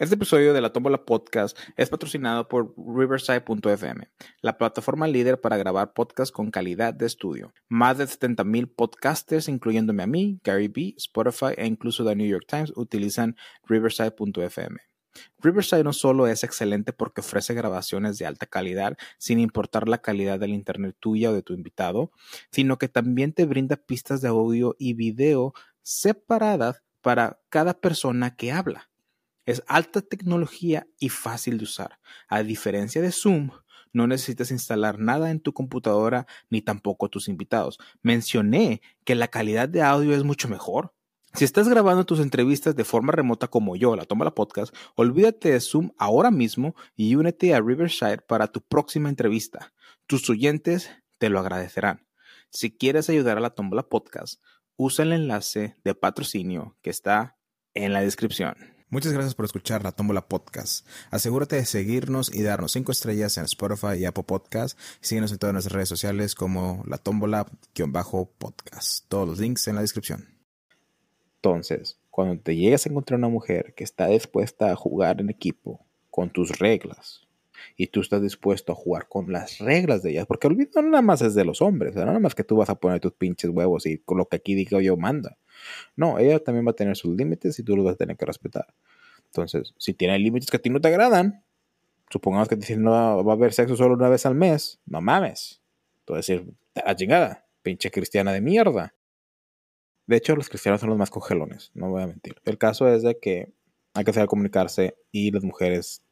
Este 0.00 0.16
episodio 0.16 0.52
de 0.52 0.60
la 0.60 0.72
Tómbola 0.72 1.04
Podcast 1.04 1.56
es 1.76 1.88
patrocinado 1.90 2.48
por 2.48 2.74
Riverside.fm, 2.76 4.10
la 4.42 4.58
plataforma 4.58 5.06
líder 5.06 5.40
para 5.40 5.56
grabar 5.56 5.92
podcasts 5.92 6.32
con 6.32 6.50
calidad 6.50 6.92
de 6.92 7.06
estudio. 7.06 7.54
Más 7.68 7.98
de 7.98 8.06
70.000 8.06 8.74
podcasters, 8.74 9.48
incluyéndome 9.48 10.02
a 10.02 10.08
mí, 10.08 10.40
Gary 10.42 10.66
B, 10.66 10.94
Spotify 10.96 11.54
e 11.56 11.64
incluso 11.64 12.04
The 12.04 12.16
New 12.16 12.26
York 12.26 12.46
Times, 12.48 12.72
utilizan 12.74 13.36
Riverside.fm. 13.68 14.80
Riverside 15.38 15.84
no 15.84 15.92
solo 15.92 16.26
es 16.26 16.44
excelente 16.44 16.92
porque 16.92 17.20
ofrece 17.20 17.54
grabaciones 17.54 18.18
de 18.18 18.26
alta 18.26 18.46
calidad 18.46 18.96
sin 19.18 19.38
importar 19.40 19.88
la 19.88 19.98
calidad 19.98 20.38
del 20.38 20.50
internet 20.50 20.96
tuya 20.98 21.30
o 21.30 21.34
de 21.34 21.42
tu 21.42 21.52
invitado, 21.54 22.10
sino 22.50 22.78
que 22.78 22.88
también 22.88 23.32
te 23.32 23.44
brinda 23.44 23.76
pistas 23.76 24.20
de 24.20 24.28
audio 24.28 24.76
y 24.78 24.94
video 24.94 25.54
separadas 25.82 26.82
para 27.02 27.40
cada 27.50 27.74
persona 27.74 28.34
que 28.36 28.52
habla. 28.52 28.90
Es 29.46 29.62
alta 29.66 30.00
tecnología 30.00 30.86
y 30.98 31.10
fácil 31.10 31.58
de 31.58 31.64
usar. 31.64 31.98
A 32.28 32.42
diferencia 32.42 33.02
de 33.02 33.12
Zoom, 33.12 33.50
no 33.92 34.06
necesitas 34.06 34.50
instalar 34.50 34.98
nada 34.98 35.30
en 35.30 35.40
tu 35.40 35.52
computadora 35.52 36.26
ni 36.50 36.62
tampoco 36.62 37.08
tus 37.08 37.28
invitados. 37.28 37.78
Mencioné 38.02 38.82
que 39.04 39.14
la 39.14 39.28
calidad 39.28 39.68
de 39.68 39.82
audio 39.82 40.14
es 40.14 40.24
mucho 40.24 40.48
mejor. 40.48 40.94
Si 41.36 41.44
estás 41.44 41.68
grabando 41.68 42.06
tus 42.06 42.20
entrevistas 42.20 42.76
de 42.76 42.84
forma 42.84 43.10
remota 43.10 43.48
como 43.48 43.74
yo, 43.74 43.96
la 43.96 44.04
toma 44.04 44.24
la 44.24 44.36
podcast, 44.36 44.72
olvídate 44.94 45.50
de 45.50 45.60
Zoom 45.60 45.90
ahora 45.98 46.30
mismo 46.30 46.76
y 46.94 47.16
únete 47.16 47.52
a 47.54 47.60
Riverside 47.60 48.18
para 48.18 48.46
tu 48.46 48.60
próxima 48.60 49.08
entrevista. 49.08 49.72
Tus 50.06 50.30
oyentes 50.30 50.90
te 51.18 51.30
lo 51.30 51.40
agradecerán. 51.40 52.06
Si 52.50 52.70
quieres 52.70 53.10
ayudar 53.10 53.36
a 53.36 53.40
la 53.40 53.50
Tómbola 53.50 53.88
Podcast, 53.88 54.40
usa 54.76 55.04
el 55.04 55.12
enlace 55.12 55.74
de 55.82 55.96
patrocinio 55.96 56.76
que 56.82 56.90
está 56.90 57.36
en 57.74 57.92
la 57.92 58.02
descripción. 58.02 58.54
Muchas 58.88 59.12
gracias 59.12 59.34
por 59.34 59.44
escuchar 59.44 59.82
la 59.82 59.90
Tómbola 59.90 60.28
Podcast. 60.28 60.86
Asegúrate 61.10 61.56
de 61.56 61.66
seguirnos 61.66 62.32
y 62.32 62.42
darnos 62.42 62.70
5 62.70 62.92
estrellas 62.92 63.38
en 63.38 63.44
Spotify 63.46 63.96
y 63.98 64.04
Apple 64.04 64.22
Podcast. 64.22 64.78
Síguenos 65.00 65.32
en 65.32 65.38
todas 65.38 65.52
nuestras 65.52 65.72
redes 65.72 65.88
sociales 65.88 66.36
como 66.36 66.84
la 66.86 66.98
Tómbola-podcast. 66.98 69.08
Todos 69.08 69.28
los 69.28 69.40
links 69.40 69.66
en 69.66 69.74
la 69.74 69.80
descripción. 69.80 70.33
Entonces, 71.44 71.98
cuando 72.10 72.42
te 72.42 72.56
llegas 72.56 72.86
a 72.86 72.88
encontrar 72.88 73.18
una 73.18 73.28
mujer 73.28 73.74
que 73.74 73.84
está 73.84 74.06
dispuesta 74.06 74.72
a 74.72 74.76
jugar 74.76 75.20
en 75.20 75.28
equipo 75.28 75.84
con 76.10 76.30
tus 76.30 76.58
reglas 76.58 77.28
y 77.76 77.88
tú 77.88 78.00
estás 78.00 78.22
dispuesto 78.22 78.72
a 78.72 78.74
jugar 78.74 79.08
con 79.08 79.30
las 79.30 79.58
reglas 79.58 80.02
de 80.02 80.12
ellas, 80.12 80.24
porque 80.26 80.46
olvido 80.46 80.80
no 80.80 80.88
nada 80.88 81.02
más 81.02 81.20
es 81.20 81.34
de 81.34 81.44
los 81.44 81.60
hombres, 81.60 81.94
no 81.94 82.06
nada 82.06 82.18
más 82.18 82.34
que 82.34 82.44
tú 82.44 82.56
vas 82.56 82.70
a 82.70 82.76
poner 82.76 83.00
tus 83.00 83.12
pinches 83.12 83.50
huevos 83.50 83.84
y 83.84 83.98
con 83.98 84.16
lo 84.16 84.24
que 84.24 84.36
aquí 84.36 84.54
digo 84.54 84.80
yo 84.80 84.96
manda. 84.96 85.36
No, 85.96 86.18
ella 86.18 86.42
también 86.42 86.66
va 86.66 86.70
a 86.70 86.76
tener 86.76 86.96
sus 86.96 87.14
límites 87.14 87.58
y 87.58 87.62
tú 87.62 87.76
los 87.76 87.84
vas 87.84 87.96
a 87.96 87.98
tener 87.98 88.16
que 88.16 88.24
respetar. 88.24 88.72
Entonces, 89.26 89.74
si 89.76 89.92
tiene 89.92 90.18
límites 90.18 90.50
que 90.50 90.56
a 90.56 90.62
ti 90.62 90.70
no 90.70 90.80
te 90.80 90.88
agradan, 90.88 91.44
supongamos 92.08 92.48
que 92.48 92.56
te 92.56 92.60
dicen 92.60 92.82
no 92.82 93.22
va 93.22 93.32
a 93.32 93.36
haber 93.36 93.52
sexo 93.52 93.76
solo 93.76 93.96
una 93.96 94.08
vez 94.08 94.24
al 94.24 94.34
mes, 94.34 94.80
no 94.86 95.02
mames. 95.02 95.60
Tú 96.06 96.14
vas 96.14 96.26
a 96.26 96.32
decir, 96.32 96.54
la 96.74 96.96
chingada, 96.96 97.44
pinche 97.62 97.90
cristiana 97.90 98.32
de 98.32 98.40
mierda. 98.40 98.94
De 100.06 100.16
hecho, 100.16 100.36
los 100.36 100.48
cristianos 100.48 100.80
son 100.80 100.90
los 100.90 100.98
más 100.98 101.10
congelones, 101.10 101.70
no 101.74 101.88
voy 101.88 102.02
a 102.02 102.06
mentir. 102.06 102.36
El 102.44 102.58
caso 102.58 102.88
es 102.88 103.02
de 103.02 103.18
que 103.18 103.52
hay 103.94 104.04
que 104.04 104.12
saber 104.12 104.28
comunicarse 104.28 104.96
y 105.12 105.30
las 105.30 105.44
mujeres. 105.44 106.02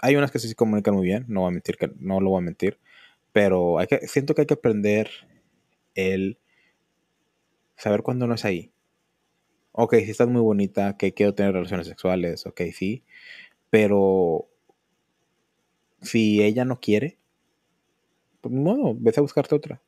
Hay 0.00 0.16
unas 0.16 0.30
que 0.30 0.38
sí 0.38 0.48
se 0.48 0.54
comunican 0.54 0.94
muy 0.94 1.04
bien, 1.04 1.24
no 1.28 1.40
voy 1.40 1.48
a 1.48 1.52
mentir, 1.52 1.76
que 1.76 1.90
no 1.98 2.20
lo 2.20 2.30
voy 2.30 2.38
a 2.38 2.44
mentir, 2.44 2.78
pero 3.32 3.78
hay 3.78 3.86
que, 3.86 4.06
siento 4.06 4.34
que 4.34 4.42
hay 4.42 4.46
que 4.46 4.54
aprender 4.54 5.10
el 5.94 6.38
saber 7.76 8.02
cuándo 8.02 8.26
no 8.26 8.34
es 8.34 8.44
ahí. 8.44 8.72
Ok, 9.72 9.96
si 9.96 10.10
estás 10.10 10.28
muy 10.28 10.40
bonita, 10.40 10.96
que 10.96 11.12
quiero 11.14 11.34
tener 11.34 11.52
relaciones 11.52 11.88
sexuales, 11.88 12.46
ok, 12.46 12.62
sí, 12.72 13.02
pero 13.70 14.48
si 16.00 16.42
ella 16.42 16.64
no 16.64 16.80
quiere, 16.80 17.18
pues 18.40 18.54
modo, 18.54 18.94
vete 18.96 19.20
a 19.20 19.22
buscarte 19.22 19.54
otra. 19.54 19.82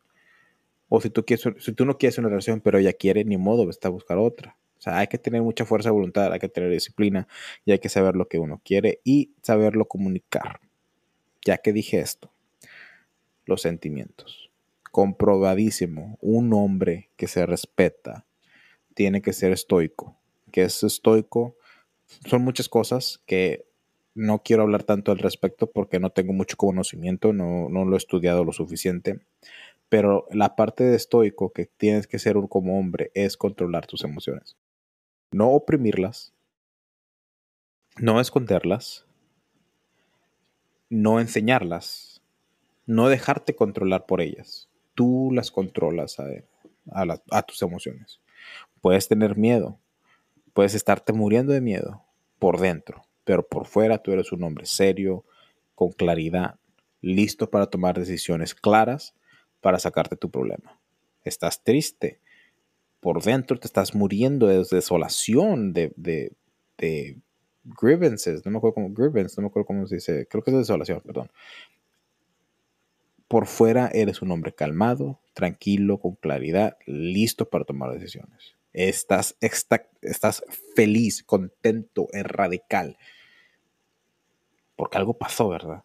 O 0.89 1.01
si 1.01 1.11
tú, 1.11 1.25
quieres, 1.25 1.47
si 1.59 1.73
tú 1.73 1.85
no 1.85 1.99
quieres 1.99 2.19
una 2.19 2.29
relación, 2.29 2.61
pero 2.61 2.79
ella 2.79 2.93
quiere, 2.93 3.25
ni 3.25 3.37
modo, 3.37 3.69
está 3.71 3.89
a 3.89 3.91
buscar 3.91 4.19
otra. 4.19 4.57
O 4.79 4.83
sea, 4.83 4.99
hay 4.99 5.07
que 5.09 5.19
tener 5.19 5.43
mucha 5.43 5.65
fuerza 5.65 5.89
de 5.89 5.95
voluntad, 5.95 6.33
hay 6.33 6.39
que 6.39 6.49
tener 6.49 6.71
disciplina 6.71 7.27
y 7.65 7.73
hay 7.73 7.79
que 7.79 7.89
saber 7.89 8.15
lo 8.15 8.29
que 8.29 8.39
uno 8.39 8.61
quiere 8.65 9.01
y 9.05 9.33
saberlo 9.43 9.87
comunicar. 9.87 10.61
Ya 11.45 11.59
que 11.59 11.73
dije 11.73 11.99
esto, 11.99 12.31
los 13.47 13.63
sentimientos. 13.63 14.51
Comprobadísimo, 14.93 16.19
un 16.21 16.53
hombre 16.53 17.11
que 17.17 17.27
se 17.27 17.47
respeta 17.47 18.27
tiene 18.95 19.23
que 19.23 19.33
ser 19.33 19.53
estoico. 19.53 20.17
Que 20.53 20.63
es 20.63 20.83
estoico 20.83 21.57
son 22.27 22.43
muchas 22.43 22.69
cosas 22.69 23.21
que 23.27 23.67
no 24.15 24.43
quiero 24.43 24.63
hablar 24.63 24.85
tanto 24.85 25.13
al 25.13 25.19
respecto 25.19 25.71
porque 25.71 26.01
no 26.01 26.11
tengo 26.11 26.33
mucho 26.33 26.57
conocimiento, 26.57 27.33
no, 27.33 27.69
no 27.69 27.85
lo 27.85 27.95
he 27.95 27.99
estudiado 27.99 28.45
lo 28.45 28.53
suficiente 28.53 29.21
pero 29.89 30.27
la 30.31 30.57
parte 30.57 30.85
de 30.85 30.97
estoico 30.97 31.53
que 31.53 31.67
tienes 31.67 32.07
que 32.07 32.19
ser 32.19 32.37
como 32.49 32.79
hombre 32.79 33.11
es 33.15 33.37
controlar 33.37 33.87
tus 33.87 34.05
emociones. 34.05 34.57
No 35.31 35.51
oprimirlas, 35.51 36.35
no 37.99 38.21
esconderlas, 38.21 39.07
no 40.89 41.21
enseñarlas, 41.21 42.23
no 42.87 43.09
dejarte 43.09 43.55
controlar 43.55 44.07
por 44.07 44.21
ellas. 44.21 44.69
Tú 44.95 45.31
las 45.33 45.51
controlas 45.51 46.19
a, 46.19 46.27
a, 47.31 47.43
tus 47.43 47.63
emociones. 47.63 48.21
Puedes 48.81 49.09
tener 49.09 49.37
miedo, 49.37 49.79
puedes 50.53 50.75
estarte 50.75 51.13
muriendo 51.13 51.53
de 51.53 51.61
miedo 51.61 52.05
por 52.39 52.59
dentro, 52.59 53.03
pero 53.25 53.47
por 53.47 53.67
fuera 53.67 53.99
tú 53.99 54.13
eres 54.13 54.33
un 54.33 54.43
hombre 54.45 54.67
serio, 54.67 55.25
con 55.75 55.93
claridad, 55.93 56.59
listo 57.03 57.51
para 57.51 57.67
tomar 57.67 57.99
decisiones 57.99 58.55
claras 58.55 59.15
para 59.67 59.81
sacarte 59.81 60.15
tu 60.15 60.31
problema. 60.31 60.81
Estás 61.25 61.65
triste. 61.65 62.21
Por 63.01 63.21
dentro 63.21 63.59
te 63.59 63.67
estás 63.67 63.97
muriendo 63.97 64.47
de 64.47 64.59
desolación, 64.59 65.73
de, 65.73 65.93
de, 65.97 67.19
grievances. 67.65 68.45
No 68.45 68.53
me 68.53 68.59
acuerdo 68.59 68.75
cómo, 68.75 68.91
grievances, 68.91 69.37
no 69.37 69.43
me 69.43 69.49
acuerdo 69.49 69.67
cómo 69.67 69.89
se 69.89 69.97
dice. 69.97 70.29
Creo 70.31 70.45
que 70.45 70.53
es 70.53 70.57
desolación, 70.57 71.03
perdón. 71.05 71.33
Por 73.27 73.47
fuera 73.47 73.91
eres 73.93 74.23
un 74.23 74.31
hombre 74.31 74.55
calmado, 74.55 75.19
tranquilo, 75.35 75.99
con 75.99 76.15
claridad, 76.15 76.79
listo 76.87 77.51
para 77.51 77.65
tomar 77.65 77.91
decisiones. 77.91 78.55
Estás, 78.73 79.37
estás 79.41 80.45
feliz, 80.77 81.25
contento, 81.25 82.07
es 82.13 82.23
radical. 82.23 82.99
Porque 84.77 84.97
algo 84.97 85.19
pasó, 85.19 85.49
¿verdad? 85.49 85.83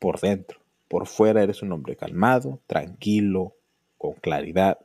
Por 0.00 0.18
dentro. 0.18 0.63
Por 0.88 1.06
fuera 1.06 1.42
eres 1.42 1.62
un 1.62 1.72
hombre 1.72 1.96
calmado, 1.96 2.62
tranquilo, 2.66 3.56
con 3.96 4.14
claridad, 4.14 4.78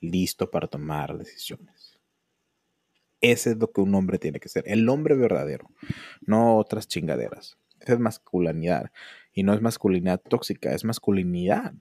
listo 0.00 0.50
para 0.50 0.66
tomar 0.66 1.16
decisiones. 1.16 1.98
Ese 3.20 3.52
es 3.52 3.56
lo 3.56 3.70
que 3.72 3.80
un 3.80 3.94
hombre 3.94 4.18
tiene 4.18 4.40
que 4.40 4.48
ser, 4.48 4.64
el 4.66 4.88
hombre 4.88 5.14
verdadero, 5.14 5.70
no 6.20 6.58
otras 6.58 6.88
chingaderas. 6.88 7.56
Esa 7.80 7.94
es 7.94 7.98
masculinidad 7.98 8.90
y 9.32 9.42
no 9.42 9.54
es 9.54 9.62
masculinidad 9.62 10.20
tóxica, 10.20 10.74
es 10.74 10.84
masculinidad 10.84 11.74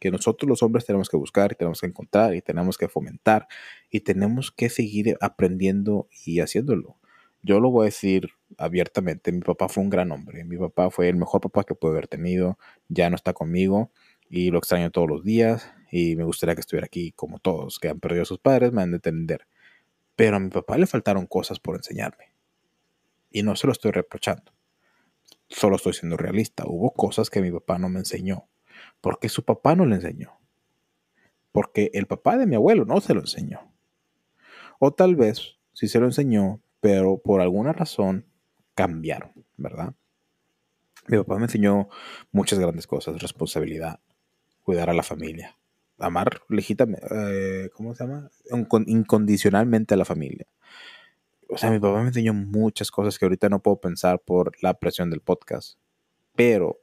que 0.00 0.10
nosotros 0.10 0.48
los 0.48 0.64
hombres 0.64 0.84
tenemos 0.84 1.08
que 1.08 1.16
buscar 1.16 1.52
y 1.52 1.54
tenemos 1.54 1.80
que 1.80 1.86
encontrar 1.86 2.34
y 2.34 2.42
tenemos 2.42 2.76
que 2.76 2.88
fomentar 2.88 3.46
y 3.88 4.00
tenemos 4.00 4.50
que 4.50 4.68
seguir 4.68 5.16
aprendiendo 5.20 6.08
y 6.26 6.40
haciéndolo 6.40 6.98
yo 7.42 7.60
lo 7.60 7.70
voy 7.70 7.84
a 7.84 7.86
decir 7.86 8.30
abiertamente, 8.56 9.32
mi 9.32 9.40
papá 9.40 9.68
fue 9.68 9.82
un 9.82 9.90
gran 9.90 10.12
hombre, 10.12 10.44
mi 10.44 10.56
papá 10.56 10.90
fue 10.90 11.08
el 11.08 11.16
mejor 11.16 11.40
papá 11.40 11.64
que 11.64 11.74
pude 11.74 11.92
haber 11.92 12.08
tenido, 12.08 12.58
ya 12.88 13.10
no 13.10 13.16
está 13.16 13.32
conmigo 13.32 13.90
y 14.28 14.50
lo 14.50 14.58
extraño 14.58 14.90
todos 14.90 15.08
los 15.08 15.24
días 15.24 15.70
y 15.90 16.16
me 16.16 16.24
gustaría 16.24 16.54
que 16.54 16.60
estuviera 16.60 16.86
aquí 16.86 17.12
como 17.12 17.38
todos 17.38 17.78
que 17.78 17.88
han 17.88 18.00
perdido 18.00 18.22
a 18.22 18.26
sus 18.26 18.38
padres, 18.38 18.72
me 18.72 18.82
han 18.82 18.92
de 18.92 18.96
entender. 18.96 19.46
Pero 20.16 20.36
a 20.36 20.40
mi 20.40 20.50
papá 20.50 20.78
le 20.78 20.86
faltaron 20.86 21.26
cosas 21.26 21.58
por 21.58 21.76
enseñarme 21.76 22.32
y 23.30 23.42
no 23.42 23.56
se 23.56 23.66
lo 23.66 23.72
estoy 23.72 23.90
reprochando, 23.90 24.52
solo 25.48 25.76
estoy 25.76 25.94
siendo 25.94 26.16
realista, 26.16 26.64
hubo 26.66 26.92
cosas 26.92 27.30
que 27.30 27.40
mi 27.40 27.50
papá 27.50 27.78
no 27.78 27.88
me 27.88 27.98
enseñó, 27.98 28.48
porque 29.00 29.28
su 29.28 29.44
papá 29.44 29.74
no 29.74 29.86
le 29.86 29.96
enseñó, 29.96 30.38
porque 31.50 31.90
el 31.94 32.06
papá 32.06 32.36
de 32.36 32.46
mi 32.46 32.54
abuelo 32.54 32.84
no 32.84 33.00
se 33.00 33.14
lo 33.14 33.20
enseñó 33.20 33.72
O 34.78 34.92
tal 34.92 35.16
vez 35.16 35.58
sí 35.72 35.88
se 35.88 35.98
lo 35.98 36.06
enseñó, 36.06 36.60
pero 36.82 37.18
por 37.18 37.40
alguna 37.40 37.72
razón 37.72 38.26
cambiaron, 38.74 39.30
¿verdad? 39.56 39.94
Mi 41.06 41.16
papá 41.16 41.36
me 41.36 41.44
enseñó 41.44 41.88
muchas 42.32 42.58
grandes 42.58 42.88
cosas, 42.88 43.22
responsabilidad, 43.22 44.00
cuidar 44.64 44.90
a 44.90 44.92
la 44.92 45.04
familia, 45.04 45.56
amar 45.98 46.42
legítimamente, 46.48 47.06
eh, 47.08 47.70
¿cómo 47.72 47.94
se 47.94 48.02
llama? 48.02 48.30
Incondicionalmente 48.86 49.94
a 49.94 49.96
la 49.96 50.04
familia. 50.04 50.48
O 51.48 51.56
sea, 51.56 51.70
mi 51.70 51.78
papá 51.78 52.00
me 52.00 52.08
enseñó 52.08 52.34
muchas 52.34 52.90
cosas 52.90 53.16
que 53.16 53.26
ahorita 53.26 53.48
no 53.48 53.62
puedo 53.62 53.80
pensar 53.80 54.18
por 54.18 54.52
la 54.60 54.74
presión 54.74 55.08
del 55.08 55.20
podcast. 55.20 55.78
Pero 56.34 56.80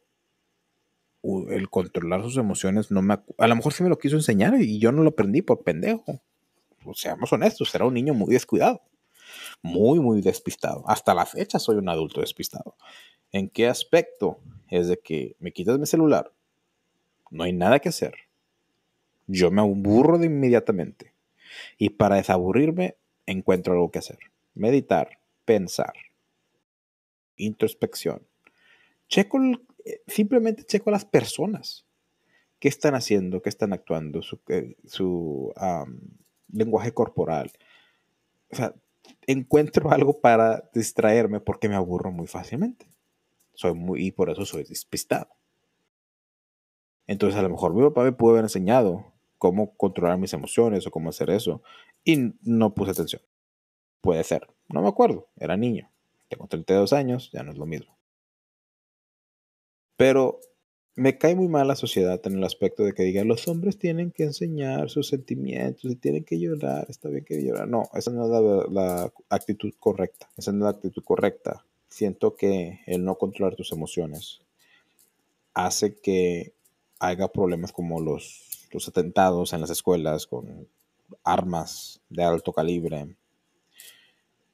el 1.49 1.69
controlar 1.69 2.21
sus 2.21 2.37
emociones 2.37 2.89
no 2.89 3.01
me... 3.01 3.19
A 3.37 3.47
lo 3.47 3.55
mejor 3.55 3.73
sí 3.73 3.83
me 3.83 3.89
lo 3.89 3.97
quiso 3.97 4.15
enseñar 4.15 4.55
y 4.61 4.79
yo 4.79 4.93
no 4.93 5.03
lo 5.03 5.09
aprendí 5.09 5.41
por 5.41 5.63
pendejo. 5.63 6.21
O 6.85 6.93
seamos 6.93 7.33
honestos, 7.33 7.75
era 7.75 7.85
un 7.85 7.95
niño 7.95 8.13
muy 8.13 8.31
descuidado. 8.31 8.81
Muy, 9.61 9.99
muy 9.99 10.21
despistado. 10.21 10.83
Hasta 10.87 11.13
la 11.13 11.25
fecha 11.25 11.59
soy 11.59 11.77
un 11.77 11.89
adulto 11.89 12.21
despistado. 12.21 12.75
¿En 13.31 13.49
qué 13.49 13.67
aspecto? 13.67 14.39
Es 14.69 14.87
de 14.87 14.99
que 14.99 15.35
me 15.39 15.51
quitas 15.51 15.79
mi 15.79 15.85
celular, 15.85 16.31
no 17.31 17.43
hay 17.43 17.53
nada 17.53 17.79
que 17.79 17.89
hacer. 17.89 18.15
Yo 19.27 19.51
me 19.51 19.61
aburro 19.61 20.17
de 20.17 20.27
inmediatamente. 20.27 21.13
Y 21.77 21.91
para 21.91 22.15
desaburrirme, 22.15 22.95
encuentro 23.25 23.73
algo 23.73 23.91
que 23.91 23.99
hacer. 23.99 24.17
Meditar, 24.53 25.19
pensar, 25.45 25.93
introspección. 27.37 28.25
Checo, 29.07 29.39
eh, 29.85 30.01
simplemente 30.07 30.63
checo 30.63 30.89
a 30.89 30.93
las 30.93 31.05
personas. 31.05 31.85
¿Qué 32.59 32.67
están 32.67 32.95
haciendo? 32.95 33.41
¿Qué 33.41 33.49
están 33.49 33.73
actuando? 33.73 34.21
Su, 34.21 34.39
eh, 34.49 34.75
su 34.85 35.53
lenguaje 36.51 36.93
corporal. 36.93 37.51
O 38.51 38.55
sea, 38.55 38.75
encuentro 39.31 39.91
algo 39.91 40.19
para 40.21 40.69
distraerme 40.73 41.39
porque 41.39 41.69
me 41.69 41.75
aburro 41.75 42.11
muy 42.11 42.25
fácilmente. 42.25 42.87
Soy 43.53 43.73
muy, 43.73 44.07
y 44.07 44.11
por 44.11 44.29
eso 44.29 44.43
soy 44.43 44.63
despistado. 44.63 45.29
Entonces 47.05 47.39
a 47.39 47.43
lo 47.43 47.49
mejor 47.49 47.73
mi 47.73 47.83
papá 47.83 48.03
me 48.03 48.11
pudo 48.11 48.31
haber 48.31 48.45
enseñado 48.45 49.13
cómo 49.37 49.75
controlar 49.75 50.17
mis 50.17 50.33
emociones 50.33 50.85
o 50.87 50.91
cómo 50.91 51.09
hacer 51.09 51.29
eso 51.29 51.61
y 52.03 52.33
no 52.41 52.73
puse 52.73 52.91
atención. 52.91 53.21
Puede 54.01 54.23
ser, 54.23 54.47
no 54.67 54.81
me 54.81 54.89
acuerdo, 54.89 55.27
era 55.37 55.57
niño. 55.57 55.91
Tengo 56.27 56.47
32 56.47 56.93
años, 56.93 57.29
ya 57.31 57.43
no 57.43 57.51
es 57.51 57.57
lo 57.57 57.65
mismo. 57.65 57.97
Pero 59.95 60.39
me 60.99 61.17
cae 61.17 61.33
muy 61.33 61.47
mal 61.47 61.65
la 61.65 61.77
sociedad 61.77 62.19
en 62.25 62.35
el 62.35 62.43
aspecto 62.43 62.83
de 62.83 62.93
que 62.93 63.03
digan 63.03 63.29
los 63.29 63.47
hombres 63.47 63.79
tienen 63.79 64.11
que 64.11 64.23
enseñar 64.23 64.89
sus 64.89 65.07
sentimientos 65.07 65.89
y 65.89 65.95
tienen 65.95 66.25
que 66.25 66.37
llorar, 66.37 66.85
está 66.89 67.07
bien 67.07 67.23
que 67.23 67.41
llorar. 67.41 67.69
No, 67.69 67.89
esa 67.93 68.11
no 68.11 68.25
es 68.25 68.71
la, 68.71 69.11
actitud 69.29 69.73
correcta. 69.79 70.29
Esa 70.37 70.51
no 70.51 70.57
es 70.59 70.63
la 70.63 70.77
actitud 70.77 71.01
correcta. 71.03 71.65
Siento 71.87 72.35
que 72.35 72.81
el 72.85 73.05
no 73.05 73.15
controlar 73.15 73.55
tus 73.55 73.71
emociones 73.71 74.41
hace 75.53 75.95
que 75.95 76.53
haya 76.99 77.29
problemas 77.29 77.71
como 77.71 78.01
los, 78.01 78.67
los 78.71 78.87
atentados 78.89 79.53
en 79.53 79.61
las 79.61 79.69
escuelas 79.69 80.27
con 80.27 80.67
armas 81.23 82.01
de 82.09 82.23
alto 82.23 82.51
calibre. 82.51 83.15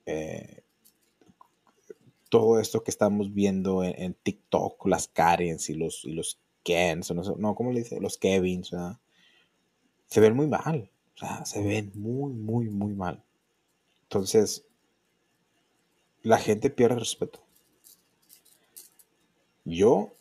Eh, 0.05 0.61
todo 2.29 2.59
esto 2.59 2.83
que 2.83 2.91
estamos 2.91 3.33
viendo 3.33 3.83
en, 3.83 4.13
TikTok, 4.13 4.85
las 4.87 5.07
Karens 5.07 5.69
y 5.69 5.75
los, 5.75 6.03
y 6.05 6.13
los 6.13 6.39
Kens, 6.63 7.11
no, 7.11 7.21
no, 7.37 7.55
¿cómo 7.55 7.71
le 7.71 7.79
dice? 7.79 7.99
Los 8.01 8.17
Kevins, 8.17 8.71
se 10.07 10.19
ven 10.19 10.35
muy 10.35 10.47
mal. 10.47 10.89
Se 11.45 11.61
ven 11.61 11.91
muy, 11.95 12.33
muy, 12.33 12.69
muy 12.69 12.93
mal. 12.93 13.23
Entonces, 14.03 14.65
la 16.23 16.37
gente 16.37 16.69
pierde 16.69 16.99
respeto. 16.99 17.39
Yo, 19.63 20.11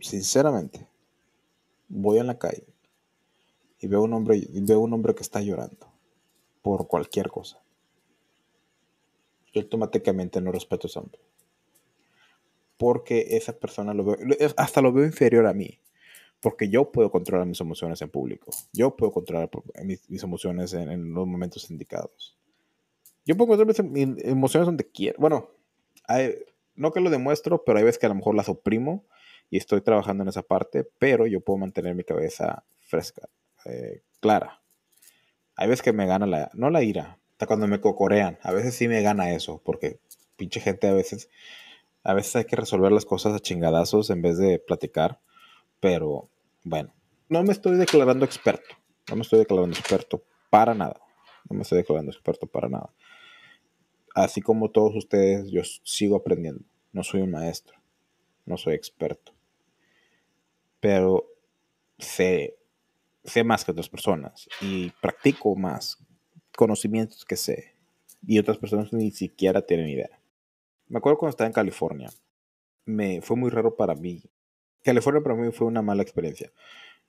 sinceramente, 0.00 0.88
voy 1.88 2.18
en 2.18 2.26
la 2.26 2.38
calle 2.38 2.66
y 3.80 3.86
veo 3.86 4.02
un 4.02 4.12
hombre, 4.12 4.46
veo 4.50 4.80
un 4.80 4.92
hombre 4.92 5.14
que 5.14 5.22
está 5.22 5.40
llorando 5.40 5.86
por 6.62 6.88
cualquier 6.88 7.28
cosa. 7.28 7.60
Yo 9.52 9.60
automáticamente 9.62 10.40
no 10.40 10.50
respeto 10.50 10.86
a 10.86 10.88
ese 10.88 10.98
hombre. 10.98 11.20
Porque 12.78 13.26
esa 13.30 13.58
persona 13.58 13.92
lo 13.92 14.04
veo, 14.04 14.16
hasta 14.56 14.80
lo 14.80 14.92
veo 14.92 15.04
inferior 15.04 15.46
a 15.46 15.52
mí. 15.52 15.80
Porque 16.40 16.68
yo 16.68 16.90
puedo 16.92 17.10
controlar 17.10 17.46
mis 17.46 17.60
emociones 17.60 18.00
en 18.00 18.08
público. 18.08 18.50
Yo 18.72 18.96
puedo 18.96 19.12
controlar 19.12 19.50
mis, 19.84 20.22
emociones 20.22 20.72
en, 20.72 21.12
los 21.12 21.26
momentos 21.26 21.70
indicados. 21.70 22.38
Yo 23.26 23.36
puedo 23.36 23.56
controlar 23.56 23.84
mis, 23.84 24.24
emociones 24.24 24.66
donde 24.66 24.88
quiero. 24.88 25.18
Bueno, 25.18 25.50
no 26.76 26.92
que 26.92 27.00
lo 27.00 27.10
demuestro, 27.10 27.64
pero 27.64 27.78
hay 27.78 27.84
veces 27.84 27.98
que 27.98 28.06
a 28.06 28.10
lo 28.10 28.14
mejor 28.14 28.36
las 28.36 28.48
oprimo 28.48 29.04
y 29.50 29.56
estoy 29.56 29.80
trabajando 29.80 30.22
en 30.22 30.28
esa 30.28 30.42
parte, 30.42 30.88
pero 30.98 31.26
yo 31.26 31.40
puedo 31.40 31.58
mantener 31.58 31.94
mi 31.94 32.04
cabeza 32.04 32.64
fresca, 32.80 33.28
eh, 33.64 34.02
clara. 34.20 34.62
Hay 35.56 35.68
veces 35.68 35.82
que 35.82 35.92
me 35.92 36.06
gana 36.06 36.26
la, 36.26 36.50
no 36.54 36.70
la 36.70 36.82
ira, 36.82 37.18
hasta 37.32 37.46
cuando 37.46 37.66
me 37.66 37.80
cocorean, 37.80 38.38
a 38.42 38.52
veces 38.52 38.74
sí 38.74 38.88
me 38.88 39.02
gana 39.02 39.32
eso, 39.32 39.60
porque 39.64 40.00
pinche 40.36 40.60
gente 40.60 40.88
a 40.88 40.92
veces, 40.92 41.30
a 42.08 42.14
veces 42.14 42.36
hay 42.36 42.44
que 42.44 42.56
resolver 42.56 42.90
las 42.90 43.04
cosas 43.04 43.34
a 43.34 43.38
chingadazos 43.38 44.10
en 44.10 44.22
vez 44.22 44.38
de 44.38 44.58
platicar, 44.58 45.20
pero 45.80 46.30
bueno, 46.64 46.94
no 47.28 47.42
me 47.42 47.52
estoy 47.52 47.76
declarando 47.76 48.24
experto, 48.24 48.76
no 49.08 49.16
me 49.16 49.22
estoy 49.22 49.40
declarando 49.40 49.76
experto 49.76 50.24
para 50.50 50.74
nada, 50.74 51.00
no 51.48 51.56
me 51.56 51.62
estoy 51.62 51.78
declarando 51.78 52.10
experto 52.10 52.46
para 52.46 52.68
nada. 52.68 52.94
Así 54.14 54.40
como 54.40 54.70
todos 54.70 54.96
ustedes, 54.96 55.50
yo 55.50 55.62
sigo 55.82 56.16
aprendiendo, 56.16 56.64
no 56.92 57.02
soy 57.02 57.20
un 57.20 57.30
maestro, 57.30 57.76
no 58.46 58.56
soy 58.56 58.74
experto 58.74 59.38
pero 60.80 61.28
sé, 61.98 62.56
sé 63.24 63.44
más 63.44 63.64
que 63.64 63.72
otras 63.72 63.88
personas 63.88 64.48
y 64.60 64.90
practico 65.00 65.56
más 65.56 65.98
conocimientos 66.56 67.24
que 67.24 67.36
sé 67.36 67.74
y 68.26 68.38
otras 68.38 68.58
personas 68.58 68.92
ni 68.92 69.10
siquiera 69.10 69.62
tienen 69.62 69.88
idea. 69.88 70.17
Me 70.88 70.98
acuerdo 70.98 71.18
cuando 71.18 71.30
estaba 71.30 71.46
en 71.46 71.52
California, 71.52 72.10
me 72.84 73.20
fue 73.20 73.36
muy 73.36 73.50
raro 73.50 73.76
para 73.76 73.94
mí. 73.94 74.22
California 74.82 75.22
para 75.22 75.34
mí 75.34 75.52
fue 75.52 75.66
una 75.66 75.82
mala 75.82 76.02
experiencia. 76.02 76.52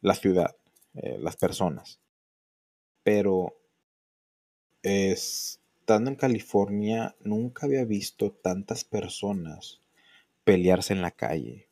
La 0.01 0.15
ciudad, 0.15 0.55
eh, 0.95 1.17
las 1.19 1.37
personas. 1.37 1.99
Pero 3.03 3.55
estando 4.83 6.09
en 6.09 6.15
California 6.15 7.15
nunca 7.21 7.65
había 7.65 7.85
visto 7.85 8.31
tantas 8.31 8.83
personas 8.83 9.81
pelearse 10.43 10.93
en 10.93 11.01
la 11.01 11.11
calle 11.11 11.69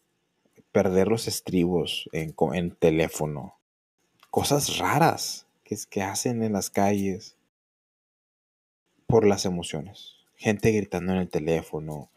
perder 0.77 1.07
los 1.07 1.27
estribos 1.27 2.07
en, 2.11 2.75
teléfono. 2.75 3.57
Cosas 4.29 4.77
raras 4.77 5.47
que 5.63 6.03
hacen 6.03 6.43
en 6.43 6.53
las 6.53 6.69
calles 6.69 7.35
por 9.07 9.25
las 9.25 9.45
emociones. 9.45 10.16
Gente 10.37 10.71
gritando 10.71 11.13
en 11.13 11.19
el 11.19 11.29
teléfono, 11.29 12.09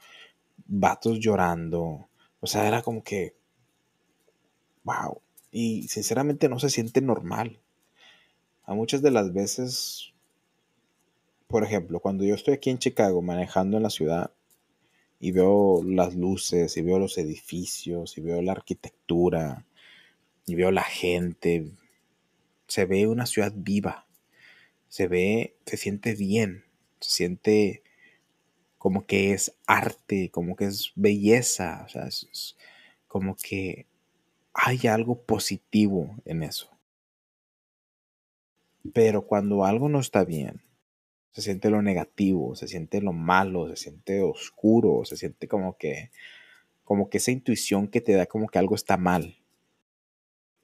vatos 0.67 1.19
llorando. 1.19 2.09
O 2.41 2.47
sea, 2.47 2.69
era 2.69 2.83
como 2.83 3.03
que, 3.03 3.35
wow. 4.85 5.21
Y 5.51 5.89
sinceramente 5.89 6.49
no 6.49 6.61
se 6.61 6.71
siente 6.71 7.01
normal. 7.01 7.59
A 8.65 8.75
muchas 8.75 9.03
de 9.03 9.11
las 9.11 9.33
veces, 9.33 10.13
por 11.49 11.65
ejemplo, 11.65 11.99
cuando 12.01 12.25
yo 12.25 12.35
estoy 12.35 12.55
aquí 12.55 12.71
en 12.71 12.79
Chicago 12.79 13.21
manejando 13.21 13.77
en 13.79 13.83
la 13.83 13.91
ciudad, 13.91 14.31
y 15.19 15.33
veo 15.33 15.83
las 15.85 16.15
luces, 16.15 16.77
y 16.77 16.83
veo 16.83 16.99
los 16.99 17.19
edificios, 17.19 18.17
y 18.17 18.21
veo 18.21 18.41
la 18.41 18.53
arquitectura, 18.53 19.67
y 20.47 20.55
veo 20.55 20.71
la 20.71 20.83
gente. 20.83 21.71
Se 22.69 22.85
ve 22.87 23.07
una 23.07 23.27
ciudad 23.27 23.53
viva. 23.55 24.07
Se 24.89 25.09
ve, 25.09 25.57
se 25.67 25.77
siente 25.77 26.15
bien, 26.15 26.65
se 27.01 27.11
siente 27.11 27.83
como 28.81 29.05
que 29.05 29.35
es 29.35 29.55
arte, 29.66 30.31
como 30.31 30.57
que 30.57 30.64
es 30.64 30.93
belleza, 30.95 31.83
o 31.85 31.88
sea, 31.90 32.07
es 32.07 32.57
como 33.07 33.37
que 33.37 33.87
hay 34.55 34.87
algo 34.87 35.21
positivo 35.21 36.16
en 36.25 36.43
eso. 36.43 36.71
Pero 38.95 39.27
cuando 39.27 39.66
algo 39.66 39.90
no 39.90 40.01
está 40.01 40.25
bien, 40.25 40.62
se 41.33 41.43
siente 41.43 41.69
lo 41.69 41.83
negativo, 41.83 42.57
se 42.57 42.69
siente 42.69 43.03
lo 43.03 43.12
malo, 43.12 43.69
se 43.69 43.77
siente 43.77 44.23
oscuro, 44.23 45.05
se 45.05 45.19
siente 45.19 45.47
como 45.47 45.77
que, 45.77 46.11
como 46.83 47.11
que 47.11 47.19
esa 47.19 47.33
intuición 47.33 47.87
que 47.87 48.01
te 48.01 48.14
da 48.14 48.25
como 48.25 48.49
que 48.49 48.59
algo 48.59 48.77
está 48.77 48.97
mal. 48.97 49.37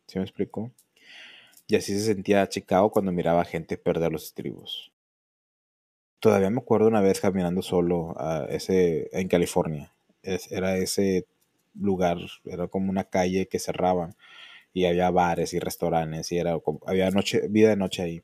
¿Sí 0.07 0.18
me 0.18 0.24
explico? 0.24 0.72
Y 1.66 1.76
así 1.76 1.92
se 1.92 2.07
sentía 2.07 2.48
Chicago 2.48 2.90
cuando 2.90 3.12
miraba 3.12 3.42
a 3.42 3.44
gente 3.44 3.76
perder 3.76 4.11
los 4.11 4.24
estribos. 4.24 4.90
Todavía 6.20 6.50
me 6.50 6.59
acuerdo 6.59 6.88
una 6.88 7.00
vez 7.00 7.20
caminando 7.20 7.62
solo 7.62 8.16
en 8.48 9.29
California. 9.29 9.92
era 10.22 10.76
ese 10.76 11.26
lugar, 11.74 12.18
era 12.44 12.68
como 12.68 12.90
una 12.90 13.05
calle 13.05 13.48
que 13.48 13.59
cerraban 13.59 14.16
y 14.72 14.87
había 14.87 15.11
bares 15.11 15.55
y 15.55 15.59
restaurantes 15.59 16.33
y 16.33 16.38
era 16.38 16.59
había 16.87 17.11
vida 17.48 17.70
de 17.70 17.76
noche 17.76 18.02
ahí 18.02 18.22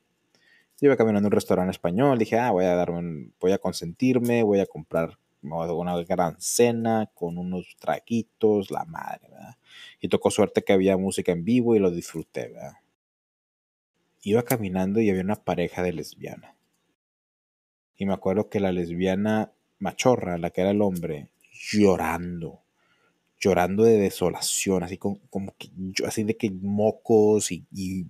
Iba 0.81 0.97
caminando 0.97 1.27
a 1.27 1.29
un 1.29 1.33
restaurante 1.33 1.71
español, 1.71 2.19
dije, 2.19 2.37
ah, 2.37 2.51
voy 2.51 2.65
a 2.65 2.75
darme 2.75 2.97
un, 2.99 3.33
voy 3.39 3.53
a 3.53 3.57
consentirme, 3.57 4.43
voy 4.43 4.59
a 4.59 4.65
comprar 4.65 5.17
una 5.41 5.95
gran 6.03 6.35
cena 6.41 7.09
con 7.13 7.37
unos 7.37 7.77
traguitos, 7.79 8.69
la 8.69 8.83
madre, 8.85 9.29
¿verdad? 9.29 9.55
Y 10.01 10.09
tocó 10.09 10.29
suerte 10.29 10.63
que 10.63 10.73
había 10.73 10.97
música 10.97 11.31
en 11.31 11.45
vivo 11.45 11.75
y 11.75 11.79
lo 11.79 11.89
disfruté, 11.89 12.49
¿verdad? 12.49 12.73
Iba 14.23 14.43
caminando 14.43 14.99
y 14.99 15.09
había 15.09 15.21
una 15.21 15.35
pareja 15.35 15.83
de 15.83 15.93
lesbiana. 15.93 16.55
Y 17.97 18.05
me 18.05 18.13
acuerdo 18.13 18.49
que 18.49 18.59
la 18.59 18.71
lesbiana 18.71 19.51
machorra, 19.79 20.37
la 20.37 20.49
que 20.49 20.61
era 20.61 20.71
el 20.71 20.81
hombre, 20.81 21.29
llorando, 21.51 22.61
llorando 23.39 23.83
de 23.83 23.97
desolación, 23.97 24.83
así 24.83 24.97
como, 24.97 25.19
que, 25.57 25.69
así 26.05 26.23
de 26.23 26.37
que 26.37 26.51
mocos 26.51 27.51
y, 27.51 27.65
y 27.71 28.05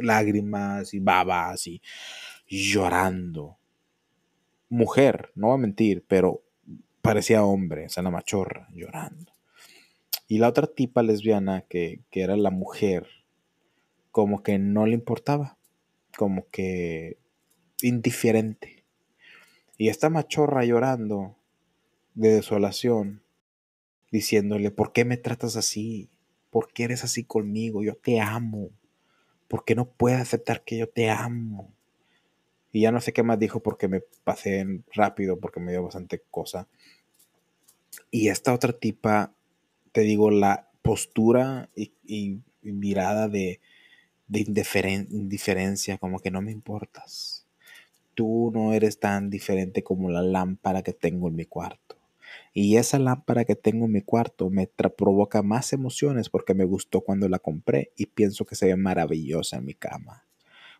lágrimas 0.00 0.94
y 0.94 1.00
babas 1.00 1.66
y 1.66 1.80
llorando. 2.46 3.58
Mujer, 4.68 5.30
no 5.34 5.48
va 5.48 5.54
a 5.54 5.58
mentir, 5.58 6.04
pero 6.06 6.42
parecía 7.02 7.44
hombre, 7.44 7.86
o 7.86 7.88
sea, 7.88 8.02
la 8.02 8.10
machorra, 8.10 8.68
llorando. 8.72 9.32
Y 10.28 10.38
la 10.38 10.48
otra 10.48 10.66
tipa 10.66 11.02
lesbiana, 11.02 11.62
que, 11.62 12.00
que 12.10 12.22
era 12.22 12.36
la 12.36 12.50
mujer, 12.50 13.06
como 14.10 14.42
que 14.42 14.58
no 14.58 14.86
le 14.86 14.94
importaba, 14.94 15.56
como 16.16 16.48
que 16.48 17.18
indiferente. 17.80 18.75
Y 19.78 19.88
esta 19.88 20.08
machorra 20.08 20.64
llorando 20.64 21.36
de 22.14 22.30
desolación, 22.30 23.22
diciéndole, 24.10 24.70
¿por 24.70 24.92
qué 24.92 25.04
me 25.04 25.16
tratas 25.16 25.56
así? 25.56 26.08
¿Por 26.50 26.72
qué 26.72 26.84
eres 26.84 27.04
así 27.04 27.24
conmigo? 27.24 27.82
Yo 27.82 27.94
te 27.94 28.20
amo. 28.20 28.70
¿Por 29.48 29.64
qué 29.64 29.74
no 29.74 29.90
puedes 29.90 30.20
aceptar 30.20 30.64
que 30.64 30.78
yo 30.78 30.88
te 30.88 31.10
amo? 31.10 31.74
Y 32.72 32.80
ya 32.80 32.92
no 32.92 33.00
sé 33.00 33.12
qué 33.12 33.22
más 33.22 33.38
dijo 33.38 33.60
porque 33.60 33.88
me 33.88 34.00
pasé 34.24 34.66
rápido, 34.94 35.38
porque 35.38 35.60
me 35.60 35.72
dio 35.72 35.82
bastante 35.82 36.22
cosa. 36.30 36.68
Y 38.10 38.28
esta 38.28 38.54
otra 38.54 38.72
tipa, 38.72 39.34
te 39.92 40.00
digo, 40.02 40.30
la 40.30 40.70
postura 40.82 41.68
y, 41.74 42.40
mirada 42.62 43.28
de, 43.28 43.60
de 44.28 44.40
indiferencia, 44.40 45.98
como 45.98 46.20
que 46.20 46.30
no 46.30 46.40
me 46.40 46.52
importas. 46.52 47.35
Tú 48.16 48.50
no 48.52 48.72
eres 48.72 48.98
tan 48.98 49.30
diferente 49.30 49.84
como 49.84 50.10
la 50.10 50.22
lámpara 50.22 50.82
que 50.82 50.92
tengo 50.92 51.28
en 51.28 51.36
mi 51.36 51.44
cuarto. 51.44 51.96
Y 52.52 52.76
esa 52.78 52.98
lámpara 52.98 53.44
que 53.44 53.54
tengo 53.54 53.84
en 53.84 53.92
mi 53.92 54.02
cuarto 54.02 54.50
me 54.50 54.66
provoca 54.66 55.42
más 55.42 55.72
emociones 55.72 56.28
porque 56.28 56.54
me 56.54 56.64
gustó 56.64 57.02
cuando 57.02 57.28
la 57.28 57.38
compré 57.38 57.92
y 57.96 58.06
pienso 58.06 58.44
que 58.44 58.56
se 58.56 58.66
ve 58.66 58.74
maravillosa 58.74 59.58
en 59.58 59.66
mi 59.66 59.74
cama. 59.74 60.24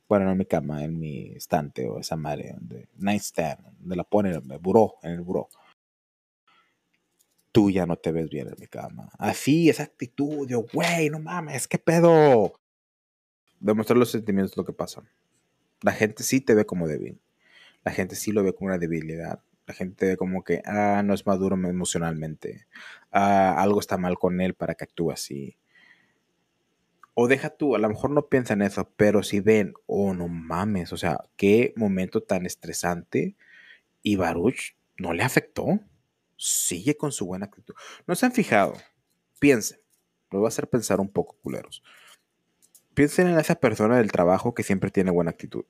Bueno, 0.09 0.25
no 0.25 0.33
en 0.33 0.39
mi 0.39 0.47
cama, 0.47 0.83
en 0.83 0.99
mi 0.99 1.33
estante 1.37 1.87
o 1.87 2.01
esa 2.01 2.17
madre, 2.17 2.55
donde, 2.59 2.89
nightstand, 2.97 3.79
donde 3.79 3.95
la 3.95 4.05
pone 4.05 4.31
en 4.31 4.51
el 4.51 4.59
buró, 4.59 4.97
en 5.05 5.13
el 5.13 5.21
buró 5.21 5.49
tú 7.57 7.71
ya 7.71 7.87
no 7.87 7.97
te 7.97 8.13
ves 8.13 8.29
bien 8.29 8.49
en 8.49 8.55
mi 8.61 8.67
cama. 8.67 9.09
Así, 9.17 9.71
esa 9.71 9.85
actitud, 9.85 10.47
yo, 10.47 10.67
güey, 10.75 11.09
no 11.09 11.21
mames, 11.21 11.67
qué 11.67 11.79
pedo. 11.79 12.53
Demostrar 13.59 13.97
los 13.97 14.11
sentimientos 14.11 14.51
es 14.53 14.57
lo 14.59 14.65
que 14.67 14.75
pasa. 14.75 15.03
La 15.81 15.93
gente 15.93 16.23
sí 16.23 16.43
te 16.43 16.55
ve 16.55 16.67
como 16.67 16.87
débil. 16.87 17.19
La 17.87 17.93
gente 17.93 18.17
sí 18.17 18.33
lo 18.33 18.43
ve 18.43 18.53
como 18.53 18.67
una 18.67 18.79
debilidad. 18.79 19.45
La 19.65 19.73
gente 19.73 20.17
como 20.17 20.43
que, 20.43 20.61
ah, 20.65 21.03
no 21.05 21.15
es 21.15 21.25
maduro 21.25 21.55
emocionalmente. 21.55 22.67
Ah, 23.13 23.55
algo 23.63 23.79
está 23.79 23.97
mal 23.97 24.19
con 24.19 24.41
él 24.41 24.55
para 24.55 24.75
que 24.75 24.83
actúe 24.83 25.13
así. 25.13 25.57
O 27.15 27.29
deja 27.29 27.51
tú, 27.51 27.77
a 27.77 27.79
lo 27.79 27.89
mejor 27.89 28.11
no 28.11 28.27
piensan 28.27 28.61
eso, 28.61 28.91
pero 28.97 29.23
si 29.23 29.39
ven, 29.39 29.73
oh, 29.87 30.15
no 30.15 30.27
mames, 30.27 30.93
o 30.93 30.97
sea, 30.97 31.21
qué 31.37 31.75
momento 31.77 32.25
tan 32.25 32.45
estresante 32.45 33.37
y 34.03 34.17
Baruch 34.17 34.77
no 34.99 35.13
le 35.13 35.23
afectó 35.23 35.79
sigue 36.37 36.97
con 36.97 37.13
su 37.13 37.25
buena 37.25 37.47
actitud. 37.47 37.75
No 38.09 38.17
se 38.17 38.27
han 38.27 38.33
fijado, 38.33 38.75
piensen, 39.39 39.79
lo 40.33 40.41
voy 40.41 40.47
a 40.47 40.49
hacer 40.49 40.69
pensar 40.69 40.99
un 40.99 41.09
poco, 41.09 41.37
culeros. 41.41 41.85
Piensen 42.95 43.29
en 43.29 43.39
esa 43.39 43.55
persona 43.55 43.99
del 43.99 44.11
trabajo 44.11 44.55
que 44.55 44.65
siempre 44.65 44.91
tiene 44.91 45.13
buena 45.13 45.31
actitud. 45.31 45.67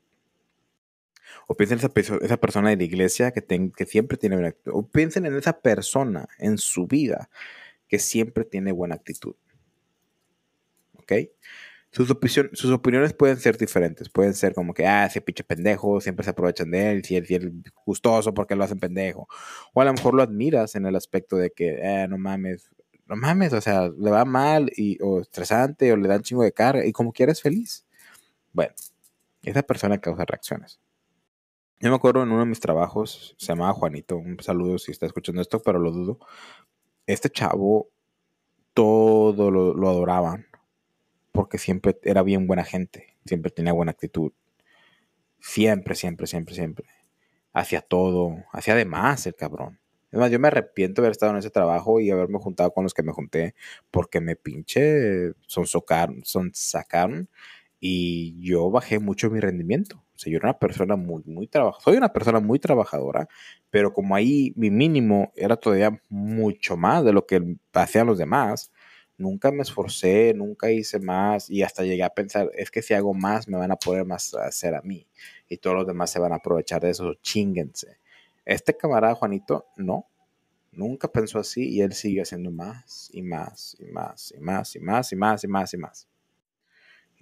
O 1.46 1.56
piensen 1.56 1.78
en 1.78 1.84
esa, 1.84 2.16
esa 2.22 2.36
persona 2.36 2.70
de 2.70 2.76
la 2.76 2.84
iglesia 2.84 3.30
que, 3.32 3.44
que 3.76 3.86
siempre 3.86 4.16
tiene 4.16 4.36
buena 4.36 4.48
actitud. 4.48 4.72
O 4.74 4.88
piensen 4.88 5.26
en 5.26 5.36
esa 5.36 5.60
persona 5.60 6.28
en 6.38 6.58
su 6.58 6.86
vida 6.86 7.28
que 7.88 7.98
siempre 7.98 8.44
tiene 8.44 8.72
buena 8.72 8.94
actitud. 8.96 9.34
¿Ok? 10.94 11.12
Sus, 11.96 12.08
sus, 12.52 12.70
opiniones 12.72 13.14
pueden 13.14 13.38
ser 13.38 13.56
diferentes. 13.56 14.10
Pueden 14.10 14.34
ser 14.34 14.54
como 14.54 14.74
que, 14.74 14.86
ah, 14.86 15.06
ese 15.06 15.20
pinche 15.22 15.44
pendejo, 15.44 16.00
siempre 16.00 16.24
se 16.24 16.30
aprovechan 16.30 16.70
de 16.70 16.92
él, 16.92 17.04
si 17.04 17.16
él, 17.16 17.24
es 17.28 17.72
gustoso 17.86 18.34
porque 18.34 18.54
lo 18.54 18.64
hacen 18.64 18.78
pendejo. 18.78 19.28
O 19.72 19.80
a 19.80 19.84
lo 19.86 19.94
mejor 19.94 20.14
lo 20.14 20.22
admiras 20.22 20.74
en 20.74 20.84
el 20.84 20.94
aspecto 20.96 21.36
de 21.36 21.50
que, 21.52 21.78
eh, 21.80 22.06
no 22.08 22.18
mames, 22.18 22.70
no 23.06 23.16
mames, 23.16 23.52
o 23.54 23.60
sea, 23.60 23.88
le 23.88 24.10
va 24.10 24.24
mal 24.24 24.70
y, 24.76 24.98
o 25.02 25.20
estresante 25.20 25.92
o 25.92 25.96
le 25.96 26.08
dan 26.08 26.22
chingo 26.22 26.42
de 26.42 26.52
carga 26.52 26.84
y 26.84 26.92
como 26.92 27.12
quieres 27.12 27.40
feliz. 27.40 27.86
Bueno, 28.52 28.74
esa 29.42 29.62
persona 29.62 29.98
causa 29.98 30.24
reacciones. 30.26 30.80
Yo 31.80 31.90
me 31.90 31.96
acuerdo 31.96 32.22
en 32.22 32.30
uno 32.30 32.40
de 32.40 32.46
mis 32.46 32.60
trabajos, 32.60 33.34
se 33.38 33.46
llamaba 33.48 33.74
Juanito, 33.74 34.16
un 34.16 34.40
saludo 34.40 34.78
si 34.78 34.92
está 34.92 35.04
escuchando 35.04 35.42
esto, 35.42 35.60
pero 35.62 35.78
lo 35.78 35.90
dudo. 35.90 36.18
Este 37.06 37.28
chavo, 37.28 37.90
todo 38.74 39.50
lo, 39.50 39.74
lo 39.74 39.88
adoraban 39.88 40.46
porque 41.32 41.58
siempre 41.58 41.98
era 42.02 42.22
bien 42.22 42.46
buena 42.46 42.64
gente, 42.64 43.16
siempre 43.26 43.50
tenía 43.50 43.72
buena 43.74 43.92
actitud. 43.92 44.32
Siempre, 45.38 45.94
siempre, 45.94 46.26
siempre, 46.26 46.54
siempre. 46.54 46.86
Hacía 47.52 47.82
todo, 47.82 48.44
hacía 48.52 48.74
de 48.74 48.86
más 48.86 49.26
el 49.26 49.34
cabrón. 49.34 49.78
Es 50.10 50.18
más, 50.18 50.30
yo 50.30 50.38
me 50.40 50.48
arrepiento 50.48 51.02
de 51.02 51.06
haber 51.06 51.12
estado 51.12 51.32
en 51.32 51.38
ese 51.38 51.50
trabajo 51.50 52.00
y 52.00 52.10
haberme 52.10 52.38
juntado 52.38 52.72
con 52.72 52.84
los 52.84 52.94
que 52.94 53.02
me 53.02 53.12
junté 53.12 53.54
porque 53.90 54.20
me 54.20 54.36
pinche 54.36 55.32
son, 55.46 55.66
socaron, 55.66 56.22
son 56.24 56.52
sacaron 56.54 57.28
y 57.80 58.36
yo 58.40 58.70
bajé 58.70 58.98
mucho 58.98 59.30
mi 59.30 59.40
rendimiento. 59.40 60.02
O 60.14 60.18
sea, 60.18 60.30
yo 60.30 60.38
era 60.38 60.48
una 60.48 60.58
persona 60.58 60.96
muy, 60.96 61.22
muy 61.26 61.46
trabajadora. 61.46 61.84
Soy 61.84 61.96
una 61.96 62.12
persona 62.12 62.40
muy 62.40 62.58
trabajadora, 62.58 63.28
pero 63.70 63.92
como 63.92 64.14
ahí 64.14 64.52
mi 64.56 64.70
mínimo 64.70 65.32
era 65.36 65.56
todavía 65.56 66.00
mucho 66.08 66.76
más 66.76 67.04
de 67.04 67.12
lo 67.12 67.26
que 67.26 67.56
hacían 67.74 68.06
los 68.06 68.18
demás, 68.18 68.72
nunca 69.18 69.50
me 69.50 69.62
esforcé, 69.62 70.32
nunca 70.34 70.70
hice 70.70 71.00
más 71.00 71.50
y 71.50 71.62
hasta 71.62 71.84
llegué 71.84 72.02
a 72.02 72.10
pensar, 72.10 72.50
es 72.54 72.70
que 72.70 72.82
si 72.82 72.94
hago 72.94 73.14
más 73.14 73.48
me 73.48 73.56
van 73.56 73.70
a 73.70 73.76
poder 73.76 74.04
más 74.04 74.34
hacer 74.34 74.74
a 74.74 74.82
mí 74.82 75.06
y 75.48 75.58
todos 75.58 75.76
los 75.76 75.86
demás 75.86 76.10
se 76.10 76.18
van 76.18 76.32
a 76.32 76.36
aprovechar 76.36 76.82
de 76.82 76.90
eso, 76.90 77.14
chinguense. 77.22 77.98
Este 78.44 78.76
camarada 78.76 79.14
Juanito, 79.14 79.66
no, 79.76 80.06
nunca 80.72 81.08
pensó 81.08 81.38
así 81.38 81.68
y 81.68 81.80
él 81.80 81.92
sigue 81.92 82.22
haciendo 82.22 82.50
más 82.50 83.10
y 83.12 83.22
más 83.22 83.76
y 83.78 83.86
más 83.86 84.32
y 84.36 84.40
más 84.40 84.76
y 84.76 84.80
más 84.80 85.12
y 85.12 85.16
más 85.16 85.44
y 85.44 85.48
más 85.48 85.74
y 85.74 85.76
más. 85.78 86.08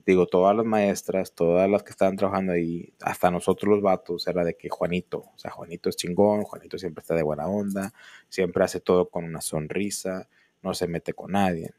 Digo, 0.06 0.26
todas 0.26 0.54
las 0.54 0.66
maestras, 0.66 1.34
todas 1.34 1.68
las 1.70 1.82
que 1.82 1.90
estaban 1.90 2.16
trabajando 2.16 2.52
ahí, 2.52 2.92
hasta 3.00 3.30
nosotros 3.30 3.70
los 3.70 3.82
vatos, 3.82 4.26
era 4.26 4.44
de 4.44 4.56
que 4.56 4.68
Juanito, 4.68 5.24
o 5.34 5.38
sea, 5.38 5.50
Juanito 5.50 5.88
es 5.88 5.96
chingón, 5.96 6.44
Juanito 6.44 6.78
siempre 6.78 7.00
está 7.00 7.14
de 7.14 7.22
buena 7.22 7.46
onda, 7.48 7.92
siempre 8.28 8.64
hace 8.64 8.80
todo 8.80 9.08
con 9.08 9.24
una 9.24 9.40
sonrisa, 9.40 10.28
no 10.62 10.74
se 10.74 10.88
mete 10.88 11.14
con 11.14 11.32
nadie. 11.32 11.72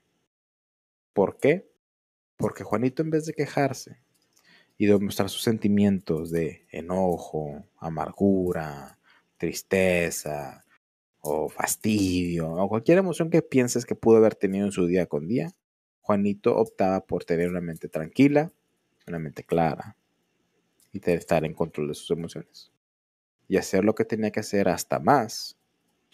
¿Por 1.13 1.37
qué? 1.37 1.69
Porque 2.37 2.63
Juanito 2.63 3.03
en 3.03 3.11
vez 3.11 3.25
de 3.25 3.33
quejarse 3.33 3.99
y 4.77 4.87
demostrar 4.87 5.29
sus 5.29 5.43
sentimientos 5.43 6.31
de 6.31 6.65
enojo, 6.71 7.63
amargura, 7.77 8.99
tristeza 9.37 10.65
o 11.21 11.49
fastidio 11.49 12.51
o 12.51 12.69
cualquier 12.69 12.99
emoción 12.99 13.29
que 13.29 13.41
pienses 13.41 13.85
que 13.85 13.95
pudo 13.95 14.17
haber 14.17 14.35
tenido 14.35 14.65
en 14.65 14.71
su 14.71 14.85
día 14.87 15.05
con 15.05 15.27
día, 15.27 15.51
Juanito 16.05 16.55
optaba 16.55 17.01
por 17.01 17.25
tener 17.25 17.49
una 17.49 17.61
mente 17.61 17.89
tranquila, 17.89 18.51
una 19.07 19.17
mente 19.17 19.43
clara 19.43 19.97
y 20.91 20.99
de 20.99 21.15
estar 21.15 21.43
en 21.43 21.53
control 21.53 21.87
de 21.87 21.95
sus 21.95 22.11
emociones 22.11 22.71
y 23.47 23.57
hacer 23.57 23.83
lo 23.83 23.95
que 23.95 24.05
tenía 24.05 24.31
que 24.31 24.39
hacer 24.39 24.69
hasta 24.69 24.99
más 24.99 25.57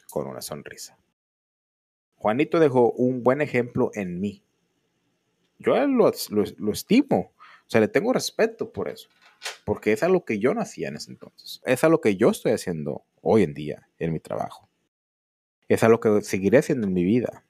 con 0.10 0.27
una 0.27 0.41
sonrisa. 0.41 0.97
Juanito 2.15 2.60
dejó 2.60 2.91
un 2.91 3.21
buen 3.21 3.41
ejemplo 3.41 3.91
en 3.93 4.19
mí 4.19 4.43
yo 5.62 5.75
lo, 5.88 6.12
lo, 6.58 6.71
estimo. 6.71 7.34
O 7.38 7.69
sea, 7.69 7.82
le 7.82 7.88
tengo 7.88 8.13
respeto 8.13 8.71
por 8.71 8.89
eso. 8.89 9.10
Porque 9.65 9.93
es 9.93 10.04
a 10.04 10.10
lo 10.10 10.25
que 10.25 10.39
yo 10.39 10.54
no 10.54 10.62
hacía 10.62 10.88
en 10.88 10.95
ese 10.95 11.12
entonces. 11.12 11.62
Es 11.65 11.84
a 11.84 11.89
lo 11.89 12.01
que 12.01 12.15
yo 12.15 12.30
estoy 12.30 12.51
haciendo 12.54 13.04
hoy 13.21 13.43
en 13.43 13.54
día 13.54 13.88
en 13.99 14.13
mi 14.13 14.19
trabajo. 14.19 14.69
Es 15.67 15.84
a 15.84 15.89
lo 15.89 15.99
que 15.99 16.21
seguiré 16.21 16.58
haciendo 16.60 16.88
en 16.88 16.93
mi 16.93 17.04
vida. 17.04 17.45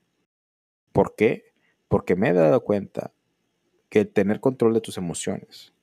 ¿Por 0.92 1.16
qué? 1.16 1.51
Porque 1.92 2.16
me 2.16 2.30
he 2.30 2.34
dado 2.34 2.64
cuenta 2.64 3.12
que 3.90 4.06
tener 4.06 4.40
control 4.40 4.74
de 4.74 4.80
tus 4.80 4.98
emociones 4.98 5.74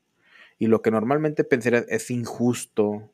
y 0.58 0.66
lo 0.66 0.80
que 0.80 0.90
normalmente 0.90 1.44
pensarías 1.44 1.84
es 1.90 2.10
injusto, 2.10 3.12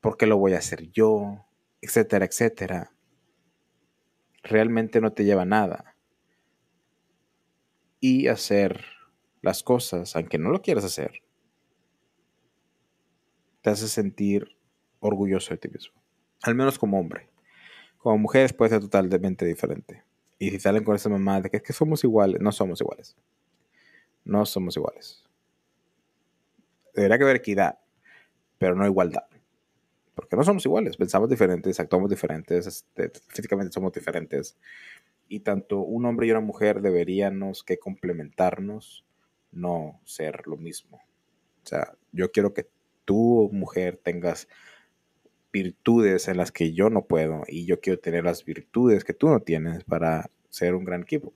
porque 0.00 0.26
lo 0.26 0.38
voy 0.38 0.54
a 0.54 0.58
hacer 0.58 0.92
yo, 0.92 1.44
etcétera, 1.80 2.24
etcétera, 2.24 2.92
realmente 4.44 5.00
no 5.00 5.12
te 5.14 5.24
lleva 5.24 5.42
a 5.42 5.46
nada 5.46 5.96
y 7.98 8.28
hacer 8.28 8.84
las 9.42 9.64
cosas, 9.64 10.14
aunque 10.14 10.38
no 10.38 10.50
lo 10.50 10.62
quieras 10.62 10.84
hacer, 10.84 11.24
te 13.62 13.70
hace 13.70 13.88
sentir 13.88 14.56
orgulloso 15.00 15.50
de 15.54 15.58
ti 15.58 15.68
mismo. 15.68 16.00
Al 16.42 16.54
menos 16.54 16.78
como 16.78 17.00
hombre. 17.00 17.28
Como 17.98 18.16
mujeres 18.18 18.52
puede 18.52 18.70
ser 18.70 18.80
totalmente 18.80 19.44
diferente. 19.44 20.05
Y 20.38 20.50
si 20.50 20.60
salen 20.60 20.84
con 20.84 20.94
esa 20.94 21.08
mamá 21.08 21.40
de 21.40 21.50
que 21.50 21.58
es 21.58 21.62
que 21.62 21.72
somos 21.72 22.04
iguales, 22.04 22.40
no 22.40 22.52
somos 22.52 22.80
iguales. 22.80 23.16
No 24.24 24.44
somos 24.44 24.76
iguales. 24.76 25.24
Debería 26.94 27.16
haber 27.16 27.36
equidad, 27.36 27.78
pero 28.58 28.74
no 28.74 28.86
igualdad. 28.86 29.24
Porque 30.14 30.34
no 30.34 30.44
somos 30.44 30.64
iguales, 30.64 30.96
pensamos 30.96 31.28
diferentes, 31.28 31.78
actuamos 31.78 32.08
diferentes, 32.08 32.66
este, 32.66 33.12
físicamente 33.28 33.72
somos 33.72 33.92
diferentes. 33.92 34.56
Y 35.28 35.40
tanto 35.40 35.80
un 35.80 36.06
hombre 36.06 36.26
y 36.26 36.30
una 36.30 36.40
mujer 36.40 36.80
deberíamos 36.80 37.62
que 37.62 37.78
complementarnos, 37.78 39.04
no 39.52 40.00
ser 40.04 40.46
lo 40.46 40.56
mismo. 40.56 40.98
O 41.62 41.66
sea, 41.66 41.94
yo 42.12 42.30
quiero 42.30 42.54
que 42.54 42.68
tú, 43.04 43.50
mujer, 43.52 44.00
tengas 44.02 44.48
virtudes 45.62 46.28
en 46.28 46.36
las 46.36 46.52
que 46.52 46.74
yo 46.74 46.90
no 46.90 47.06
puedo 47.06 47.44
y 47.48 47.64
yo 47.64 47.80
quiero 47.80 47.98
tener 47.98 48.24
las 48.24 48.44
virtudes 48.44 49.04
que 49.04 49.14
tú 49.14 49.28
no 49.28 49.40
tienes 49.40 49.84
para 49.84 50.30
ser 50.50 50.74
un 50.74 50.84
gran 50.84 51.02
equipo. 51.02 51.32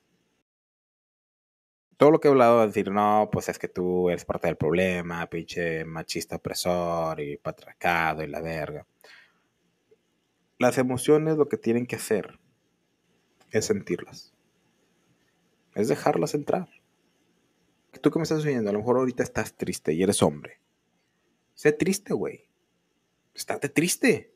Todo 1.96 2.10
lo 2.10 2.20
que 2.20 2.28
he 2.28 2.30
hablado 2.30 2.60
de 2.60 2.66
decir, 2.66 2.90
no, 2.90 3.30
pues 3.32 3.48
es 3.48 3.58
que 3.58 3.68
tú 3.68 4.10
eres 4.10 4.24
parte 4.26 4.46
del 4.46 4.56
problema, 4.56 5.26
pinche 5.28 5.84
machista 5.84 6.36
opresor 6.36 7.20
y 7.20 7.38
patriarcado 7.38 8.22
y 8.22 8.26
la 8.26 8.40
verga. 8.40 8.86
Las 10.58 10.76
emociones 10.76 11.36
lo 11.36 11.48
que 11.48 11.56
tienen 11.56 11.86
que 11.86 11.96
hacer 11.96 12.38
es 13.52 13.66
sentirlas. 13.66 14.34
Es 15.74 15.88
dejarlas 15.88 16.34
entrar. 16.34 16.68
Tú 18.02 18.10
que 18.10 18.18
me 18.18 18.24
estás 18.24 18.44
oyendo, 18.44 18.68
a 18.68 18.72
lo 18.72 18.80
mejor 18.80 18.98
ahorita 18.98 19.22
estás 19.22 19.54
triste 19.54 19.94
y 19.94 20.02
eres 20.02 20.22
hombre. 20.22 20.60
Sé 21.54 21.72
triste, 21.72 22.12
güey. 22.12 22.49
Estate 23.34 23.68
triste. 23.68 24.34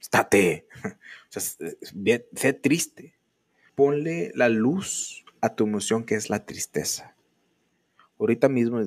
Estate. 0.00 0.66
Sea, 1.28 2.22
sé 2.34 2.52
triste. 2.52 3.14
Ponle 3.74 4.32
la 4.34 4.48
luz 4.48 5.24
a 5.40 5.54
tu 5.54 5.64
emoción 5.64 6.04
que 6.04 6.14
es 6.14 6.30
la 6.30 6.44
tristeza. 6.44 7.14
Ahorita 8.18 8.48
mismo, 8.48 8.80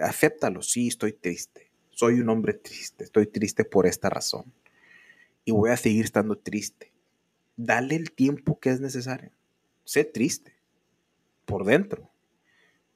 acéptalo. 0.00 0.62
Sí, 0.62 0.88
estoy 0.88 1.12
triste. 1.12 1.70
Soy 1.90 2.20
un 2.20 2.28
hombre 2.30 2.54
triste. 2.54 3.04
Estoy 3.04 3.26
triste 3.26 3.64
por 3.64 3.86
esta 3.86 4.08
razón. 4.08 4.52
Y 5.44 5.52
voy 5.52 5.70
a 5.70 5.76
seguir 5.76 6.04
estando 6.04 6.38
triste. 6.38 6.92
Dale 7.56 7.96
el 7.96 8.12
tiempo 8.12 8.58
que 8.58 8.70
es 8.70 8.80
necesario. 8.80 9.30
Sé 9.84 10.04
triste. 10.04 10.54
Por 11.44 11.64
dentro. 11.64 12.10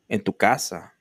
En 0.08 0.22
tu 0.22 0.36
casa, 0.36 0.95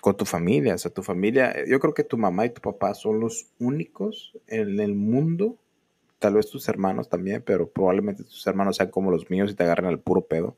con 0.00 0.16
tu 0.16 0.24
familia. 0.24 0.74
O 0.74 0.78
sea, 0.78 0.92
tu 0.92 1.02
familia, 1.02 1.54
yo 1.66 1.80
creo 1.80 1.94
que 1.94 2.04
tu 2.04 2.16
mamá 2.16 2.46
y 2.46 2.50
tu 2.50 2.60
papá 2.60 2.94
son 2.94 3.20
los 3.20 3.48
únicos 3.58 4.32
en 4.46 4.80
el 4.80 4.94
mundo, 4.94 5.58
tal 6.18 6.34
vez 6.34 6.50
tus 6.50 6.68
hermanos 6.68 7.08
también, 7.08 7.42
pero 7.42 7.70
probablemente 7.70 8.24
tus 8.24 8.46
hermanos 8.46 8.76
sean 8.76 8.90
como 8.90 9.10
los 9.10 9.30
míos 9.30 9.50
y 9.50 9.54
te 9.54 9.64
agarren 9.64 9.86
al 9.86 10.00
puro 10.00 10.22
pedo. 10.22 10.56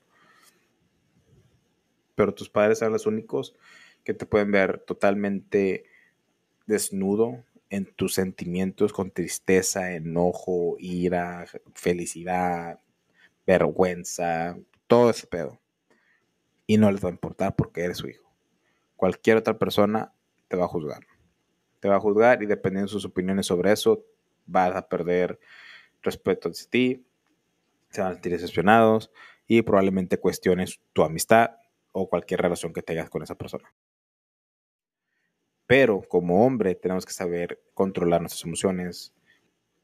Pero 2.14 2.34
tus 2.34 2.50
padres 2.50 2.78
son 2.78 2.92
los 2.92 3.06
únicos 3.06 3.56
que 4.04 4.14
te 4.14 4.26
pueden 4.26 4.50
ver 4.50 4.78
totalmente 4.80 5.84
desnudo 6.66 7.44
en 7.70 7.86
tus 7.86 8.14
sentimientos 8.14 8.92
con 8.92 9.10
tristeza, 9.10 9.92
enojo, 9.94 10.76
ira, 10.78 11.46
felicidad, 11.74 12.80
vergüenza, 13.46 14.58
todo 14.86 15.10
ese 15.10 15.26
pedo. 15.26 15.60
Y 16.66 16.78
no 16.78 16.90
les 16.90 17.02
va 17.02 17.08
a 17.08 17.12
importar 17.12 17.56
porque 17.56 17.82
eres 17.82 17.98
su 17.98 18.08
hijo 18.08 18.29
cualquier 19.00 19.38
otra 19.38 19.56
persona 19.56 20.12
te 20.46 20.58
va 20.58 20.66
a 20.66 20.68
juzgar. 20.68 21.06
Te 21.80 21.88
va 21.88 21.96
a 21.96 22.00
juzgar 22.00 22.42
y 22.42 22.46
dependiendo 22.46 22.86
de 22.86 22.92
sus 22.92 23.06
opiniones 23.06 23.46
sobre 23.46 23.72
eso, 23.72 24.04
vas 24.44 24.76
a 24.76 24.86
perder 24.90 25.40
respeto 26.02 26.50
hacia 26.50 26.68
ti, 26.68 27.06
se 27.88 28.02
van 28.02 28.10
a 28.10 28.12
sentir 28.12 28.32
decepcionados 28.32 29.10
y 29.46 29.62
probablemente 29.62 30.18
cuestiones 30.18 30.82
tu 30.92 31.02
amistad 31.02 31.52
o 31.92 32.10
cualquier 32.10 32.42
relación 32.42 32.74
que 32.74 32.82
tengas 32.82 33.08
con 33.08 33.22
esa 33.22 33.36
persona. 33.36 33.72
Pero 35.66 36.02
como 36.06 36.44
hombre 36.44 36.74
tenemos 36.74 37.06
que 37.06 37.14
saber 37.14 37.58
controlar 37.72 38.20
nuestras 38.20 38.44
emociones. 38.44 39.14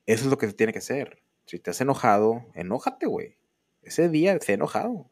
Eso 0.04 0.24
es 0.24 0.30
lo 0.30 0.36
que 0.36 0.46
se 0.46 0.52
tiene 0.52 0.74
que 0.74 0.80
hacer. 0.80 1.22
Si 1.46 1.58
te 1.58 1.70
has 1.70 1.80
enojado, 1.80 2.44
enójate, 2.52 3.06
güey. 3.06 3.38
Ese 3.80 4.10
día 4.10 4.38
se 4.40 4.52
enojado 4.52 5.10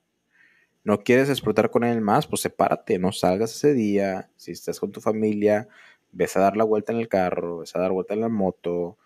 no 0.84 1.02
quieres 1.02 1.30
explotar 1.30 1.70
con 1.70 1.82
él 1.82 2.02
más, 2.02 2.26
pues 2.26 2.42
sepárate, 2.42 2.98
no 2.98 3.10
salgas 3.10 3.54
ese 3.54 3.72
día. 3.72 4.30
Si 4.36 4.52
estás 4.52 4.78
con 4.78 4.92
tu 4.92 5.00
familia, 5.00 5.66
ves 6.12 6.36
a 6.36 6.40
dar 6.40 6.58
la 6.58 6.64
vuelta 6.64 6.92
en 6.92 6.98
el 6.98 7.08
carro, 7.08 7.58
ves 7.58 7.74
a 7.74 7.80
dar 7.80 7.90
vuelta 7.90 8.12
en 8.12 8.20
la 8.20 8.28
moto. 8.28 8.98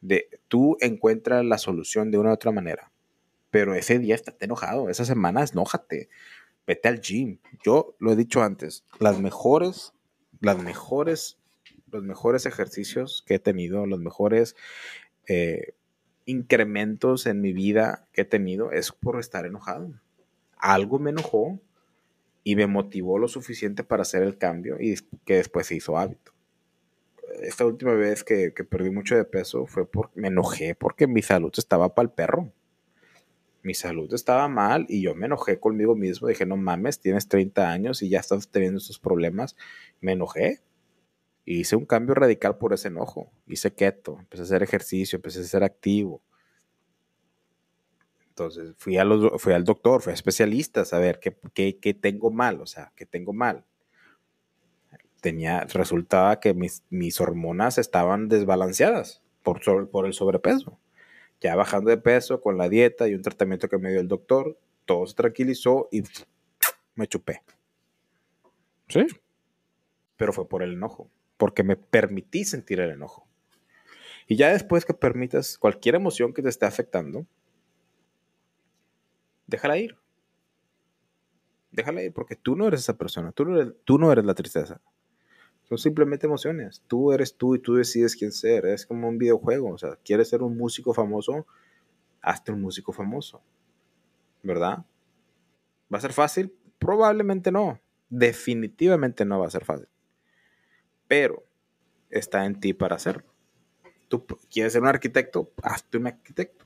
De, 0.00 0.28
tú 0.48 0.76
encuentras 0.80 1.44
la 1.44 1.58
solución 1.58 2.10
de 2.10 2.18
una 2.18 2.30
u 2.30 2.34
otra 2.34 2.50
manera. 2.50 2.90
Pero 3.50 3.74
ese 3.74 4.00
día 4.00 4.16
estate 4.16 4.44
enojado, 4.44 4.90
esa 4.90 5.04
semana 5.04 5.44
enójate. 5.44 6.08
Vete 6.66 6.88
al 6.88 7.00
gym. 7.00 7.38
Yo 7.64 7.94
lo 8.00 8.12
he 8.12 8.16
dicho 8.16 8.42
antes, 8.42 8.84
las 8.98 9.20
mejores, 9.20 9.92
las 10.40 10.58
mejores, 10.58 11.38
los 11.92 12.02
mejores 12.02 12.44
ejercicios 12.44 13.22
que 13.24 13.34
he 13.34 13.38
tenido, 13.38 13.86
los 13.86 14.00
mejores 14.00 14.56
eh, 15.28 15.74
incrementos 16.24 17.26
en 17.26 17.40
mi 17.40 17.52
vida 17.52 18.08
que 18.12 18.22
he 18.22 18.24
tenido 18.24 18.72
es 18.72 18.90
por 18.90 19.20
estar 19.20 19.46
enojado 19.46 19.92
algo 20.64 20.98
me 20.98 21.10
enojó 21.10 21.60
y 22.42 22.56
me 22.56 22.66
motivó 22.66 23.18
lo 23.18 23.28
suficiente 23.28 23.84
para 23.84 24.02
hacer 24.02 24.22
el 24.22 24.38
cambio 24.38 24.78
y 24.80 24.96
que 25.26 25.36
después 25.36 25.66
se 25.66 25.76
hizo 25.76 25.98
hábito. 25.98 26.32
Esta 27.42 27.66
última 27.66 27.92
vez 27.92 28.24
que, 28.24 28.50
perdí 28.50 28.90
mucho 28.90 29.14
de 29.14 29.24
peso 29.24 29.66
fue 29.66 29.86
porque 29.86 30.18
me 30.18 30.28
enojé 30.28 30.74
porque 30.74 31.06
mi 31.06 31.20
salud 31.20 31.52
estaba 31.56 31.94
para 31.94 32.04
el 32.06 32.12
perro. 32.12 32.50
Mi 33.62 33.74
salud 33.74 34.12
estaba 34.14 34.48
mal 34.48 34.86
y 34.88 35.02
yo 35.02 35.14
me 35.14 35.26
enojé 35.26 35.60
conmigo 35.60 35.94
mismo. 35.94 36.28
Dije, 36.28 36.46
no 36.46 36.56
mames, 36.56 36.98
tienes 36.98 37.28
30 37.28 37.70
años 37.70 38.02
y 38.02 38.08
ya 38.08 38.20
estás 38.20 38.48
teniendo 38.48 38.78
estos 38.78 38.98
problemas. 38.98 39.56
Me 40.00 40.12
enojé. 40.12 40.60
Y 41.44 41.60
hice 41.60 41.76
un 41.76 41.84
cambio 41.84 42.14
radical 42.14 42.56
por 42.56 42.72
ese 42.72 42.88
enojo. 42.88 43.30
Hice 43.46 43.74
keto, 43.74 44.18
empecé 44.18 44.42
a 44.42 44.44
hacer 44.44 44.62
ejercicio, 44.62 45.16
empecé 45.16 45.40
a 45.40 45.44
ser 45.44 45.62
activo 45.62 46.22
entonces 48.34 48.74
fui, 48.78 48.98
a 48.98 49.04
los, 49.04 49.40
fui 49.40 49.52
al 49.52 49.62
doctor, 49.62 50.02
fui 50.02 50.10
a 50.10 50.14
especialistas 50.14 50.92
a 50.92 50.98
ver 50.98 51.20
qué, 51.20 51.78
qué, 51.78 51.94
tengo 51.94 52.32
mal, 52.32 52.60
o 52.60 52.66
sea, 52.66 52.92
qué 52.96 53.06
tengo 53.06 53.32
mal. 53.32 53.64
Tenía, 55.20 55.60
resultaba 55.72 56.40
que 56.40 56.52
mis, 56.52 56.82
mis 56.90 57.20
hormonas 57.20 57.78
estaban 57.78 58.28
desbalanceadas 58.28 59.22
por, 59.44 59.60
por 59.88 60.06
el 60.06 60.14
sobrepeso. 60.14 60.80
Ya 61.40 61.54
bajando 61.54 61.90
de 61.90 61.96
peso 61.96 62.40
con 62.40 62.58
la 62.58 62.68
dieta 62.68 63.06
y 63.06 63.14
un 63.14 63.22
tratamiento 63.22 63.68
que 63.68 63.78
me 63.78 63.92
dio 63.92 64.00
el 64.00 64.08
doctor, 64.08 64.58
todo 64.84 65.06
se 65.06 65.14
tranquilizó 65.14 65.88
y 65.92 66.02
me 66.96 67.06
chupé. 67.06 67.40
Sí. 68.88 69.06
Pero 70.16 70.32
fue 70.32 70.48
por 70.48 70.64
el 70.64 70.72
enojo, 70.72 71.08
porque 71.36 71.62
me 71.62 71.76
permití 71.76 72.44
sentir 72.44 72.80
el 72.80 72.90
enojo. 72.90 73.28
Y 74.26 74.34
ya 74.34 74.48
después 74.48 74.84
que 74.84 74.94
permitas 74.94 75.56
cualquier 75.56 75.94
emoción 75.94 76.32
que 76.32 76.42
te 76.42 76.48
esté 76.48 76.66
afectando, 76.66 77.26
déjala 79.46 79.78
ir. 79.78 79.96
Déjala 81.70 82.02
ir 82.02 82.12
porque 82.12 82.36
tú 82.36 82.56
no 82.56 82.68
eres 82.68 82.80
esa 82.80 82.96
persona, 82.96 83.32
tú 83.32 83.44
no 83.44 83.60
eres, 83.60 83.74
tú 83.84 83.98
no 83.98 84.12
eres 84.12 84.24
la 84.24 84.34
tristeza. 84.34 84.80
Son 85.64 85.78
simplemente 85.78 86.26
emociones. 86.26 86.82
Tú 86.86 87.12
eres 87.12 87.36
tú 87.36 87.54
y 87.54 87.58
tú 87.58 87.74
decides 87.74 88.16
quién 88.16 88.32
ser. 88.32 88.66
Es 88.66 88.84
como 88.84 89.08
un 89.08 89.18
videojuego. 89.18 89.72
O 89.72 89.78
sea, 89.78 89.96
quieres 90.04 90.28
ser 90.28 90.42
un 90.42 90.56
músico 90.56 90.92
famoso, 90.92 91.46
hazte 92.20 92.52
un 92.52 92.60
músico 92.60 92.92
famoso. 92.92 93.42
¿Verdad? 94.42 94.84
¿Va 95.92 95.98
a 95.98 96.02
ser 96.02 96.12
fácil? 96.12 96.54
Probablemente 96.78 97.50
no. 97.50 97.80
Definitivamente 98.10 99.24
no 99.24 99.40
va 99.40 99.46
a 99.46 99.50
ser 99.50 99.64
fácil. 99.64 99.88
Pero 101.08 101.42
está 102.10 102.44
en 102.44 102.60
ti 102.60 102.74
para 102.74 102.96
hacerlo. 102.96 103.24
Tú 104.08 104.26
quieres 104.50 104.74
ser 104.74 104.82
un 104.82 104.88
arquitecto, 104.88 105.50
hazte 105.62 105.96
un 105.96 106.06
arquitecto. 106.06 106.63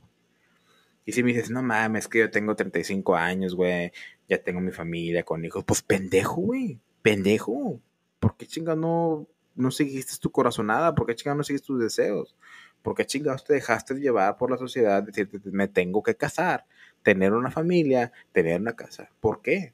Y 1.09 1.13
si 1.13 1.23
me 1.23 1.33
dices, 1.33 1.51
no 1.51 1.63
mames, 1.63 2.05
es 2.05 2.09
que 2.09 2.19
yo 2.19 2.31
tengo 2.31 2.55
35 2.55 3.17
años, 3.17 3.55
güey, 3.55 3.93
ya 4.29 4.43
tengo 4.43 4.61
mi 4.61 4.73
familia 4.73 5.25
con 5.25 5.43
hijos, 5.43 5.65
pues 5.65 5.81
pendejo, 5.81 6.43
güey, 6.43 6.83
pendejo. 7.01 7.81
¿Por 8.21 8.37
qué 8.37 8.47
chinga 8.47 8.77
no, 8.77 9.27
no 9.55 9.71
seguiste 9.71 10.19
tu 10.21 10.31
corazonada? 10.31 10.95
¿Por 10.95 11.07
qué 11.07 11.15
chinga 11.15 11.35
no 11.35 11.43
seguiste 11.45 11.69
tus 11.69 11.81
deseos? 11.81 12.37
¿Por 12.83 12.95
qué 12.95 13.07
chingados 13.07 13.43
te 13.43 13.55
dejaste 13.55 13.95
llevar 13.95 14.37
por 14.37 14.51
la 14.51 14.59
sociedad? 14.59 15.03
Decirte, 15.03 15.41
me 15.51 15.67
tengo 15.67 16.03
que 16.03 16.15
casar, 16.15 16.67
tener 17.03 17.33
una 17.33 17.51
familia, 17.51 18.13
tener 18.33 18.61
una 18.61 18.77
casa. 18.77 19.09
¿Por 19.19 19.41
qué? 19.41 19.73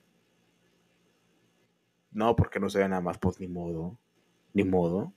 No, 2.13 2.37
porque 2.37 2.61
no 2.61 2.71
se 2.71 2.79
ve 2.79 2.89
nada 2.89 3.03
más, 3.03 3.19
pues 3.19 3.41
ni 3.41 3.49
modo, 3.49 3.99
ni 4.53 4.63
modo. 4.63 5.13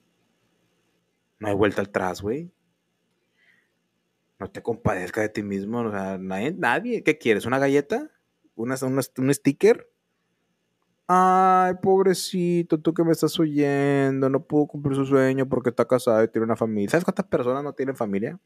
No 1.38 1.46
hay 1.46 1.54
vuelta 1.54 1.82
atrás, 1.82 2.22
güey 2.22 2.50
no 4.38 4.50
te 4.50 4.62
compadezca 4.62 5.20
de 5.20 5.28
ti 5.28 5.42
mismo, 5.42 5.80
o 5.80 5.90
sea, 5.90 6.18
nadie, 6.18 6.52
nadie. 6.52 7.02
¿Qué 7.02 7.18
quieres? 7.18 7.46
¿Una 7.46 7.58
galleta? 7.58 8.10
¿Una, 8.54 8.76
un 8.82 9.34
sticker? 9.34 9.90
Ay, 11.10 11.74
pobrecito, 11.82 12.78
tú 12.78 12.92
que 12.92 13.02
me 13.02 13.12
estás 13.12 13.38
oyendo, 13.40 14.28
no 14.28 14.44
pudo 14.44 14.66
cumplir 14.66 14.94
su 14.94 15.06
sueño 15.06 15.48
porque 15.48 15.70
está 15.70 15.86
casado 15.86 16.22
y 16.22 16.28
tiene 16.28 16.44
una 16.44 16.56
familia. 16.56 16.90
¿Sabes 16.90 17.04
cuántas 17.04 17.26
personas 17.26 17.64
no 17.64 17.72
tienen 17.72 17.96
familia? 17.96 18.38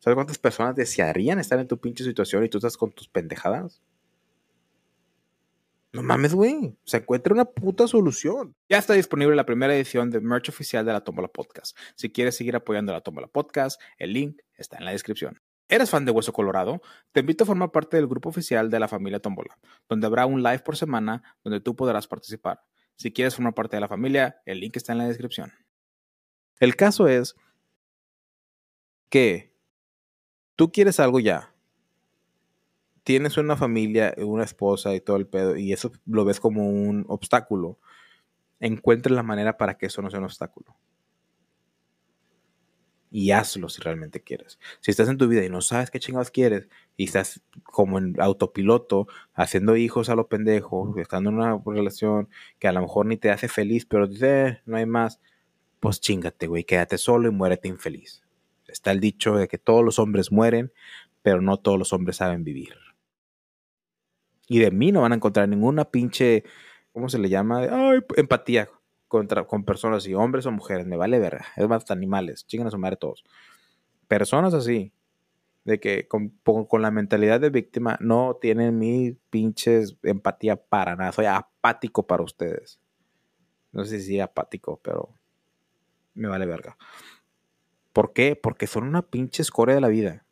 ¿Sabes 0.00 0.16
cuántas 0.16 0.38
personas 0.38 0.74
desearían 0.74 1.38
estar 1.38 1.58
en 1.58 1.68
tu 1.68 1.78
pinche 1.78 2.04
situación 2.04 2.44
y 2.44 2.48
tú 2.48 2.58
estás 2.58 2.76
con 2.76 2.90
tus 2.90 3.08
pendejadas? 3.08 3.80
No 5.98 6.04
mames, 6.04 6.32
güey. 6.32 6.78
Se 6.84 6.98
encuentra 6.98 7.34
una 7.34 7.44
puta 7.44 7.88
solución. 7.88 8.54
Ya 8.68 8.78
está 8.78 8.94
disponible 8.94 9.34
la 9.34 9.44
primera 9.44 9.74
edición 9.74 10.12
de 10.12 10.20
merch 10.20 10.48
oficial 10.48 10.86
de 10.86 10.92
la 10.92 11.02
Tómbola 11.02 11.26
Podcast. 11.26 11.76
Si 11.96 12.12
quieres 12.12 12.36
seguir 12.36 12.54
apoyando 12.54 12.92
la 12.92 13.00
Tómbola 13.00 13.26
Podcast, 13.26 13.80
el 13.96 14.12
link 14.12 14.40
está 14.54 14.78
en 14.78 14.84
la 14.84 14.92
descripción. 14.92 15.42
¿Eres 15.68 15.90
fan 15.90 16.04
de 16.04 16.12
Hueso 16.12 16.32
Colorado? 16.32 16.80
Te 17.10 17.18
invito 17.18 17.42
a 17.42 17.48
formar 17.48 17.72
parte 17.72 17.96
del 17.96 18.06
grupo 18.06 18.28
oficial 18.28 18.70
de 18.70 18.78
la 18.78 18.86
familia 18.86 19.18
Tómbola, 19.18 19.58
donde 19.88 20.06
habrá 20.06 20.24
un 20.24 20.40
live 20.40 20.60
por 20.60 20.76
semana 20.76 21.36
donde 21.42 21.58
tú 21.58 21.74
podrás 21.74 22.06
participar. 22.06 22.60
Si 22.94 23.12
quieres 23.12 23.34
formar 23.34 23.54
parte 23.54 23.76
de 23.76 23.80
la 23.80 23.88
familia, 23.88 24.40
el 24.46 24.60
link 24.60 24.76
está 24.76 24.92
en 24.92 24.98
la 24.98 25.08
descripción. 25.08 25.52
El 26.60 26.76
caso 26.76 27.08
es 27.08 27.34
que 29.08 29.52
tú 30.54 30.70
quieres 30.70 31.00
algo 31.00 31.18
ya. 31.18 31.47
Tienes 33.08 33.38
una 33.38 33.56
familia, 33.56 34.14
una 34.18 34.44
esposa 34.44 34.94
y 34.94 35.00
todo 35.00 35.16
el 35.16 35.26
pedo, 35.26 35.56
y 35.56 35.72
eso 35.72 35.90
lo 36.04 36.26
ves 36.26 36.40
como 36.40 36.68
un 36.68 37.06
obstáculo. 37.08 37.78
Encuentra 38.60 39.14
la 39.14 39.22
manera 39.22 39.56
para 39.56 39.78
que 39.78 39.86
eso 39.86 40.02
no 40.02 40.10
sea 40.10 40.18
un 40.18 40.26
obstáculo 40.26 40.76
y 43.10 43.30
hazlo 43.30 43.70
si 43.70 43.80
realmente 43.80 44.20
quieres. 44.20 44.58
Si 44.80 44.90
estás 44.90 45.08
en 45.08 45.16
tu 45.16 45.26
vida 45.26 45.42
y 45.42 45.48
no 45.48 45.62
sabes 45.62 45.90
qué 45.90 45.98
chingados 45.98 46.30
quieres 46.30 46.68
y 46.98 47.04
estás 47.04 47.40
como 47.62 47.96
en 47.96 48.14
autopiloto, 48.20 49.06
haciendo 49.32 49.74
hijos 49.76 50.10
a 50.10 50.14
lo 50.14 50.28
pendejo, 50.28 50.94
estando 50.98 51.30
en 51.30 51.36
una 51.36 51.58
relación 51.64 52.28
que 52.58 52.68
a 52.68 52.72
lo 52.72 52.82
mejor 52.82 53.06
ni 53.06 53.16
te 53.16 53.30
hace 53.30 53.48
feliz, 53.48 53.86
pero 53.86 54.06
dice, 54.06 54.48
eh, 54.48 54.62
no 54.66 54.76
hay 54.76 54.84
más, 54.84 55.18
pues 55.80 55.98
chingate, 55.98 56.46
güey, 56.46 56.64
quédate 56.64 56.98
solo 56.98 57.26
y 57.28 57.30
muérete 57.30 57.68
infeliz. 57.68 58.22
Está 58.66 58.90
el 58.90 59.00
dicho 59.00 59.34
de 59.34 59.48
que 59.48 59.56
todos 59.56 59.82
los 59.82 59.98
hombres 59.98 60.30
mueren, 60.30 60.74
pero 61.22 61.40
no 61.40 61.56
todos 61.56 61.78
los 61.78 61.94
hombres 61.94 62.16
saben 62.16 62.44
vivir. 62.44 62.74
Y 64.48 64.58
de 64.58 64.70
mí 64.70 64.90
no 64.90 65.02
van 65.02 65.12
a 65.12 65.16
encontrar 65.16 65.48
ninguna 65.48 65.84
pinche, 65.84 66.42
¿cómo 66.92 67.08
se 67.08 67.18
le 67.18 67.28
llama? 67.28 67.60
Ay, 67.70 68.00
empatía 68.16 68.68
contra, 69.06 69.46
con 69.46 69.64
personas 69.64 69.98
así, 69.98 70.14
hombres 70.14 70.46
o 70.46 70.50
mujeres, 70.50 70.86
me 70.86 70.96
vale 70.96 71.18
verga. 71.18 71.46
Es 71.56 71.68
más, 71.68 71.90
animales, 71.90 72.46
chingan 72.46 72.68
a 72.68 72.70
su 72.70 72.78
madre 72.78 72.96
todos. 72.96 73.24
Personas 74.08 74.54
así, 74.54 74.92
de 75.64 75.78
que 75.80 76.08
con, 76.08 76.30
con, 76.40 76.80
la 76.80 76.90
mentalidad 76.90 77.40
de 77.40 77.50
víctima 77.50 77.98
no 78.00 78.38
tienen 78.40 78.78
mi 78.78 79.18
pinches 79.28 79.98
empatía 80.02 80.56
para 80.56 80.96
nada. 80.96 81.12
Soy 81.12 81.26
apático 81.26 82.06
para 82.06 82.22
ustedes. 82.22 82.80
No 83.70 83.84
sé 83.84 84.00
si 84.00 84.18
apático, 84.18 84.80
pero 84.82 85.10
me 86.14 86.26
vale 86.28 86.46
verga. 86.46 86.78
¿Por 87.92 88.14
qué? 88.14 88.34
Porque 88.34 88.66
son 88.66 88.84
una 88.84 89.02
pinche 89.02 89.42
escoria 89.42 89.74
de 89.74 89.82
la 89.82 89.88
vida. 89.88 90.24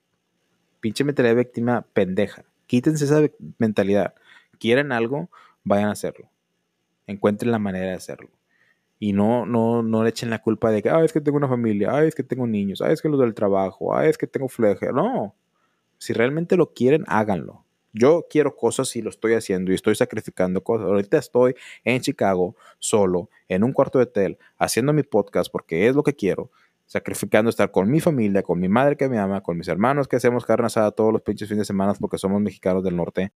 Pinche 0.81 1.05
mentalidad 1.05 1.35
de 1.35 1.43
víctima 1.43 1.83
pendeja. 1.93 2.45
Quítense 2.67 3.05
esa 3.05 3.23
mentalidad. 3.59 4.15
Quieren 4.59 4.93
algo, 4.93 5.31
vayan 5.65 5.89
a 5.89 5.93
hacerlo. 5.93 6.29
Encuentren 7.07 7.53
la 7.53 7.59
manera 7.59 7.87
de 7.87 7.95
hacerlo. 7.95 8.31
Y 8.99 9.13
no, 9.13 9.45
no, 9.45 9.83
no 9.83 10.03
le 10.03 10.11
echen 10.11 10.31
la 10.31 10.41
culpa 10.41 10.71
de 10.71 10.83
que, 10.83 10.91
ah, 10.91 11.05
es 11.05 11.13
que 11.13 11.21
tengo 11.21 11.37
una 11.37 11.49
familia, 11.49 11.91
ah, 11.93 12.05
es 12.05 12.15
que 12.15 12.23
tengo 12.23 12.47
niños, 12.47 12.81
ah, 12.81 12.91
es 12.91 13.03
que 13.03 13.09
lo 13.09 13.19
del 13.19 13.35
trabajo, 13.35 13.95
ah, 13.95 14.07
es 14.07 14.17
que 14.17 14.27
tengo 14.27 14.49
fleje. 14.49 14.93
No. 14.93 15.35
Si 15.99 16.13
realmente 16.13 16.57
lo 16.57 16.73
quieren, 16.73 17.05
háganlo. 17.07 17.65
Yo 17.93 18.27
quiero 18.29 18.57
cosas 18.57 18.95
y 18.97 19.03
lo 19.03 19.11
estoy 19.11 19.35
haciendo 19.35 19.73
y 19.73 19.75
estoy 19.75 19.95
sacrificando 19.95 20.63
cosas. 20.63 20.87
Ahorita 20.87 21.19
estoy 21.19 21.55
en 21.85 22.01
Chicago, 22.03 22.55
solo, 22.79 23.31
en 23.49 23.65
un 23.65 23.73
cuarto 23.73 23.99
de 23.99 24.05
hotel, 24.05 24.39
haciendo 24.59 24.93
mi 24.93 25.03
podcast 25.03 25.51
porque 25.51 25.89
es 25.89 25.95
lo 25.95 26.03
que 26.03 26.15
quiero. 26.15 26.51
Sacrificando 26.87 27.51
estar 27.51 27.71
con 27.71 27.91
mi 27.91 28.01
familia, 28.01 28.43
con 28.43 28.61
mi 28.61 28.69
madre 28.69 28.97
que 28.97 29.09
me 29.09 29.19
ama, 29.19 29.43
con 29.43 29.59
mis 29.59 29.69
hermanos 29.69 30.07
que 30.09 30.17
hacemos 30.17 30.47
carne 30.47 30.67
asada 30.67 30.93
todos 30.93 31.13
los 31.13 31.23
pinches 31.23 31.49
fines 31.49 31.63
de 31.63 31.65
semana 31.67 31.95
porque 31.95 32.19
somos 32.19 32.41
mexicanos 32.41 32.85
del 32.85 32.97
norte. 32.97 33.33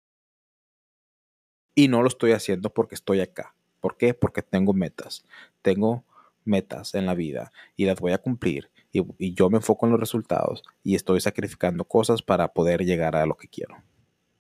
Y 1.76 1.88
no 1.88 2.02
lo 2.02 2.08
estoy 2.08 2.34
haciendo 2.34 2.72
porque 2.72 2.96
estoy 2.96 3.22
acá. 3.22 3.56
¿Por 3.80 3.98
qué? 3.98 4.14
Porque 4.14 4.42
tengo 4.42 4.74
metas. 4.74 5.26
Tengo 5.62 6.04
metas 6.46 6.96
en 6.96 7.06
la 7.06 7.16
vida 7.16 7.52
y 7.76 7.86
las 7.86 8.00
voy 8.00 8.12
a 8.12 8.18
cumplir. 8.18 8.70
Y, 8.92 9.34
yo 9.34 9.50
me 9.50 9.58
enfoco 9.58 9.86
en 9.86 9.92
los 9.92 10.00
resultados 10.00 10.64
y 10.84 10.96
estoy 10.96 11.22
sacrificando 11.22 11.86
cosas 11.86 12.22
para 12.22 12.54
poder 12.54 12.84
llegar 12.86 13.16
a 13.16 13.26
lo 13.26 13.36
que 13.36 13.48
quiero. 13.48 13.76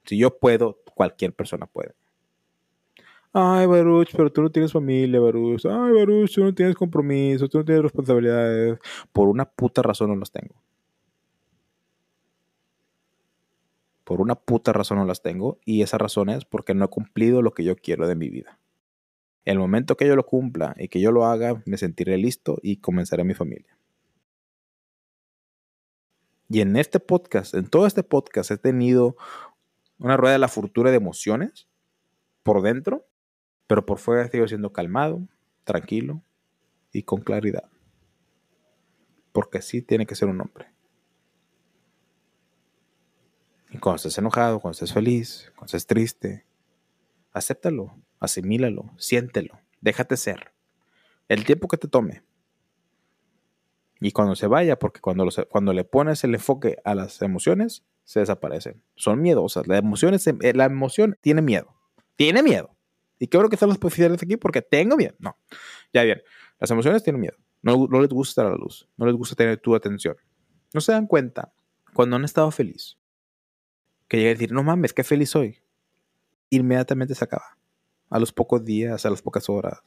Si 0.06 0.18
yo 0.18 0.38
puedo, 0.38 0.80
cualquier 0.96 1.34
persona 1.34 1.68
puede. 1.68 1.94
Ay, 3.32 3.68
Baruch, 3.68 4.10
pero 4.16 4.32
tú 4.32 4.42
no 4.42 4.50
tienes 4.52 4.72
familia, 4.72 5.20
Baruch. 5.20 5.66
Ay, 5.66 5.94
Baruch, 5.94 6.34
tú 6.34 6.44
no 6.44 6.54
tienes 6.54 6.76
compromiso, 6.76 7.48
tú 7.48 7.60
no 7.60 7.66
tienes 7.66 7.84
responsabilidades. 7.84 8.80
Por 9.12 9.30
una 9.30 9.46
puta 9.46 9.82
razón 9.84 10.10
no 10.10 10.16
las 10.16 10.32
tengo. 10.32 10.56
Por 14.04 14.22
una 14.22 14.34
puta 14.34 14.74
razón 14.74 14.98
no 14.98 15.06
las 15.06 15.22
tengo. 15.22 15.60
Y 15.64 15.84
esa 15.84 16.00
razón 16.00 16.30
es 16.30 16.44
porque 16.44 16.74
no 16.74 16.86
he 16.86 16.88
cumplido 16.88 17.44
lo 17.44 17.54
que 17.54 17.64
yo 17.64 17.76
quiero 17.76 18.08
de 18.08 18.16
mi 18.16 18.30
vida. 18.30 18.60
El 19.46 19.60
momento 19.60 19.96
que 19.96 20.08
yo 20.08 20.16
lo 20.16 20.26
cumpla 20.26 20.76
y 20.78 20.88
que 20.88 21.00
yo 21.00 21.12
lo 21.12 21.26
haga, 21.26 21.62
me 21.66 21.78
sentiré 21.78 22.18
listo 22.18 22.58
y 22.64 22.78
comenzaré 22.78 23.24
mi 23.24 23.36
familia. 23.36 23.78
Y 26.50 26.62
en 26.62 26.76
este 26.76 27.00
podcast, 27.00 27.54
en 27.54 27.68
todo 27.68 27.86
este 27.86 28.02
podcast, 28.02 28.50
he 28.50 28.58
tenido 28.58 29.16
una 30.00 30.18
rueda 30.18 30.34
de 30.34 30.40
la 30.40 30.48
fortuna 30.48 30.90
de 30.90 30.98
emociones 30.98 31.68
por 32.42 32.64
dentro, 32.64 33.06
pero 33.70 33.86
por 33.86 34.00
fuera 34.00 34.28
sigo 34.28 34.48
siendo 34.48 34.74
calmado, 34.74 35.22
tranquilo 35.64 36.24
y 36.92 37.04
con 37.04 37.22
claridad. 37.22 37.70
Porque 39.32 39.60
así 39.60 39.84
tiene 39.84 40.08
que 40.08 40.16
ser 40.16 40.28
un 40.28 40.42
hombre. 40.42 40.74
Y 43.70 43.78
cuando 43.78 43.98
estés 43.98 44.18
enojado, 44.18 44.60
cuando 44.60 44.74
estés 44.74 44.92
feliz, 44.92 45.52
cuando 45.56 45.68
estés 45.68 45.86
triste, 45.86 46.48
acéptalo 47.32 47.96
asimílalo, 48.20 48.90
siéntelo, 48.98 49.60
déjate 49.82 50.18
ser. 50.18 50.52
El 51.28 51.46
tiempo 51.46 51.68
que 51.68 51.78
te 51.78 51.88
tome. 51.88 52.24
Y 54.00 54.14
cuando 54.14 54.36
se 54.36 54.48
vaya, 54.48 54.80
porque 54.80 55.00
cuando, 55.00 55.30
cuando 55.48 55.74
le 55.74 55.84
pones 55.84 56.24
el 56.24 56.34
enfoque 56.34 56.78
a 56.86 56.96
las 56.96 57.22
emociones, 57.22 57.86
se 58.04 58.22
desaparecen. 58.22 58.82
Son 58.96 59.22
miedosas. 59.22 59.68
La 59.68 59.78
emoción, 59.78 60.16
eh, 60.16 60.54
la 60.56 60.66
emoción 60.66 61.20
tiene 61.22 61.44
miedo. 61.44 61.76
Tiene 62.16 62.42
miedo. 62.42 62.76
Y 63.20 63.28
qué 63.28 63.38
bueno 63.38 63.50
que 63.50 63.56
están 63.56 63.70
los 63.70 63.78
oficiales 63.82 64.24
aquí 64.24 64.38
porque 64.38 64.62
tengo 64.62 64.96
miedo. 64.96 65.14
No. 65.20 65.38
Ya 65.94 66.04
bien. 66.04 66.22
Las 66.58 66.72
emociones 66.72 67.04
tienen 67.04 67.22
miedo. 67.22 67.36
No, 67.62 67.88
no 67.88 68.02
les 68.02 68.10
gusta 68.10 68.44
la 68.44 68.56
luz. 68.56 68.88
No 68.98 69.06
les 69.06 69.16
gusta 69.16 69.36
tener 69.36 69.60
tu 69.60 69.76
atención. 69.76 70.16
No 70.74 70.82
se 70.82 70.94
dan 70.94 71.06
cuenta 71.06 71.52
cuando 71.94 72.16
han 72.16 72.24
estado 72.24 72.50
feliz. 72.52 72.98
Que 74.08 74.18
llega 74.18 74.30
a 74.30 74.34
decir, 74.34 74.52
no 74.52 74.64
mames, 74.64 74.94
qué 74.94 75.04
feliz 75.04 75.32
soy. 75.32 75.62
Inmediatamente 76.50 77.14
se 77.14 77.26
acaba 77.26 77.58
a 78.10 78.20
los 78.20 78.32
pocos 78.32 78.64
días, 78.64 79.06
a 79.06 79.10
las 79.10 79.22
pocas 79.22 79.50
horas. 79.50 79.82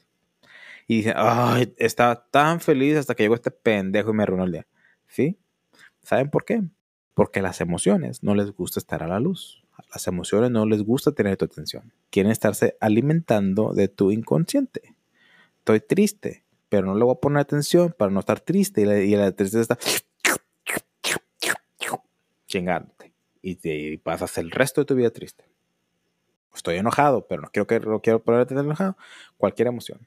Y 0.87 0.99
dice, 0.99 1.15
ay, 1.17 1.75
estaba 1.79 2.29
tan 2.31 2.61
feliz 2.61 2.97
hasta 2.97 3.15
que 3.15 3.23
llegó 3.23 3.35
este 3.35 3.51
pendejo 3.51 4.11
y 4.11 4.15
me 4.15 4.23
arruinó 4.25 4.45
el 4.45 4.53
día. 4.53 4.67
¿Sí? 5.07 5.39
¿Saben 6.03 6.31
por 6.31 6.45
qué? 6.45 6.63
Porque 7.15 7.43
las 7.43 7.61
emociones 7.61 8.23
no 8.23 8.35
les 8.35 8.53
gusta 8.53 8.81
estar 8.81 9.03
a 9.03 9.09
la 9.09 9.21
luz. 9.21 9.62
Las 9.93 10.07
emociones 10.07 10.51
no 10.51 10.67
les 10.67 10.83
gusta 10.83 11.13
tener 11.13 11.37
tu 11.37 11.45
atención. 11.45 11.93
Quieren 12.11 12.33
estarse 12.33 12.77
alimentando 12.81 13.73
de 13.73 13.89
tu 13.89 14.11
inconsciente. 14.11 14.95
Estoy 15.59 15.81
triste, 15.81 16.45
pero 16.69 16.87
no 16.87 16.95
le 16.95 17.05
voy 17.05 17.15
a 17.15 17.21
poner 17.21 17.41
atención 17.41 17.95
para 17.97 18.11
no 18.11 18.21
estar 18.21 18.41
triste. 18.41 18.83
Y 18.83 19.17
la, 19.17 19.33
tristeza 19.33 19.61
está 19.61 19.79
chingándote. 22.47 23.13
Y, 23.43 23.59
y 23.69 23.97
pasas 23.99 24.39
el 24.39 24.51
resto 24.51 24.83
de 24.83 24.85
tu 24.87 24.95
vida 24.95 25.11
triste 25.11 25.53
estoy 26.55 26.77
enojado, 26.77 27.27
pero 27.27 27.43
no 27.43 27.49
quiero 27.51 27.67
que 27.67 27.81
no 27.81 28.01
quiero 28.01 28.23
ponerte 28.23 28.55
enojado, 28.55 28.97
cualquier 29.37 29.69
emoción. 29.69 30.07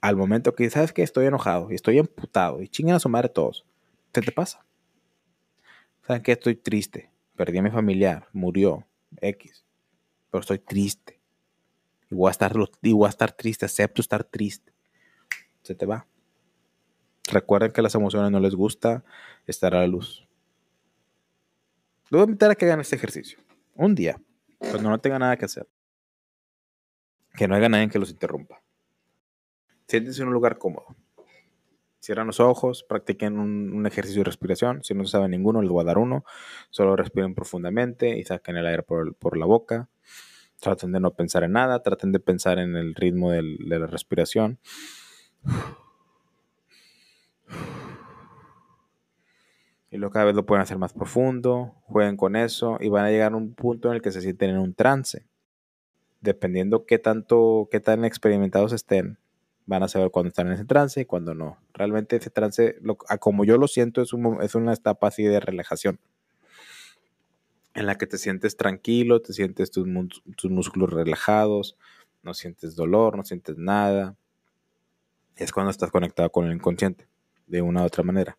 Al 0.00 0.16
momento 0.16 0.54
que 0.54 0.70
sabes 0.70 0.92
que 0.92 1.02
estoy 1.02 1.26
enojado 1.26 1.70
y 1.70 1.74
estoy 1.74 1.98
emputado 1.98 2.62
y 2.62 2.68
chingan 2.68 2.96
a 2.96 3.00
su 3.00 3.08
madre 3.08 3.28
todos, 3.28 3.64
¿qué 4.12 4.20
te 4.20 4.32
pasa? 4.32 4.64
Saben 6.06 6.22
que 6.22 6.32
estoy 6.32 6.54
triste, 6.54 7.10
perdí 7.38 7.58
a 7.58 7.62
mi 7.62 7.70
familiar, 7.70 8.28
murió, 8.32 8.84
X, 9.20 9.64
pero 10.28 10.40
estoy 10.40 10.58
triste. 10.58 11.20
Y 12.10 12.16
voy 12.16 12.28
a 12.28 12.32
estar, 12.32 12.52
y 12.82 12.92
voy 12.92 13.06
a 13.06 13.10
estar 13.10 13.30
triste, 13.30 13.64
acepto 13.64 14.02
estar 14.02 14.24
triste. 14.24 14.72
Se 15.62 15.76
te 15.76 15.86
va. 15.86 16.06
Recuerden 17.30 17.70
que 17.70 17.80
las 17.80 17.94
emociones 17.94 18.32
no 18.32 18.40
les 18.40 18.56
gusta 18.56 19.04
estar 19.46 19.72
a 19.74 19.80
la 19.80 19.86
luz. 19.86 20.26
Voy 22.10 22.22
a 22.22 22.24
invitar 22.24 22.50
a 22.50 22.54
que 22.56 22.64
hagan 22.64 22.80
este 22.80 22.96
ejercicio. 22.96 23.38
Un 23.76 23.94
día. 23.94 24.20
Cuando 24.58 24.90
no 24.90 24.98
tenga 24.98 25.20
nada 25.20 25.36
que 25.36 25.44
hacer. 25.44 25.68
Que 27.36 27.46
no 27.46 27.54
haya 27.54 27.68
nadie 27.68 27.88
que 27.88 28.00
los 28.00 28.10
interrumpa. 28.10 28.60
Siéntense 29.86 30.22
en 30.22 30.28
un 30.28 30.34
lugar 30.34 30.58
cómodo. 30.58 30.96
Cierran 32.00 32.28
los 32.28 32.40
ojos, 32.40 32.84
practiquen 32.84 33.38
un, 33.38 33.86
ejercicio 33.86 34.20
de 34.20 34.24
respiración. 34.24 34.84
Si 34.84 34.94
no 34.94 35.04
se 35.04 35.12
sabe 35.12 35.28
ninguno, 35.28 35.62
les 35.62 35.70
voy 35.70 35.82
a 35.82 35.86
dar 35.86 35.98
uno. 35.98 36.24
Solo 36.70 36.94
respiren 36.96 37.34
profundamente 37.34 38.18
y 38.18 38.24
saquen 38.24 38.56
el 38.56 38.66
aire 38.66 38.82
por, 38.82 39.14
por 39.16 39.36
la 39.36 39.46
boca. 39.46 39.88
Traten 40.60 40.92
de 40.92 41.00
no 41.00 41.14
pensar 41.14 41.42
en 41.44 41.52
nada, 41.52 41.82
traten 41.82 42.12
de 42.12 42.20
pensar 42.20 42.58
en 42.58 42.76
el 42.76 42.94
ritmo 42.94 43.32
de 43.32 43.42
la 43.42 43.86
respiración. 43.86 44.58
Y 49.90 49.96
luego 49.96 50.12
cada 50.12 50.26
vez 50.26 50.34
lo 50.34 50.44
pueden 50.44 50.62
hacer 50.62 50.78
más 50.78 50.92
profundo, 50.92 51.74
jueguen 51.84 52.16
con 52.16 52.36
eso 52.36 52.76
y 52.80 52.88
van 52.88 53.06
a 53.06 53.10
llegar 53.10 53.32
a 53.32 53.36
un 53.36 53.54
punto 53.54 53.88
en 53.88 53.94
el 53.94 54.02
que 54.02 54.10
se 54.10 54.20
sienten 54.20 54.50
en 54.50 54.58
un 54.58 54.74
trance. 54.74 55.26
Dependiendo 56.20 56.84
qué 56.84 56.98
tanto, 56.98 57.68
qué 57.70 57.80
tan 57.80 58.04
experimentados 58.04 58.72
estén, 58.72 59.18
van 59.68 59.82
a 59.82 59.88
saber 59.88 60.10
cuándo 60.10 60.28
están 60.28 60.46
en 60.46 60.54
ese 60.54 60.64
trance 60.64 61.02
y 61.02 61.04
cuándo 61.04 61.34
no. 61.34 61.58
Realmente 61.74 62.16
ese 62.16 62.30
trance, 62.30 62.76
como 63.20 63.44
yo 63.44 63.58
lo 63.58 63.68
siento, 63.68 64.00
es, 64.00 64.10
es 64.40 64.54
una 64.54 64.72
etapa 64.72 65.08
así 65.08 65.24
de 65.24 65.40
relajación 65.40 66.00
en 67.74 67.86
la 67.86 67.96
que 67.96 68.06
te 68.06 68.16
sientes 68.16 68.56
tranquilo, 68.56 69.20
te 69.20 69.34
sientes 69.34 69.70
tus, 69.70 69.86
músculos 69.86 70.90
relajados, 70.90 71.76
no 72.22 72.32
sientes 72.32 72.74
dolor, 72.74 73.16
no 73.16 73.24
sientes 73.24 73.58
nada. 73.58 74.16
Es 75.36 75.52
cuando 75.52 75.70
estás 75.70 75.90
conectado 75.90 76.30
con 76.32 76.46
el 76.46 76.54
inconsciente, 76.54 77.06
de 77.46 77.60
una 77.60 77.82
u 77.82 77.84
otra 77.84 78.02
manera. 78.02 78.38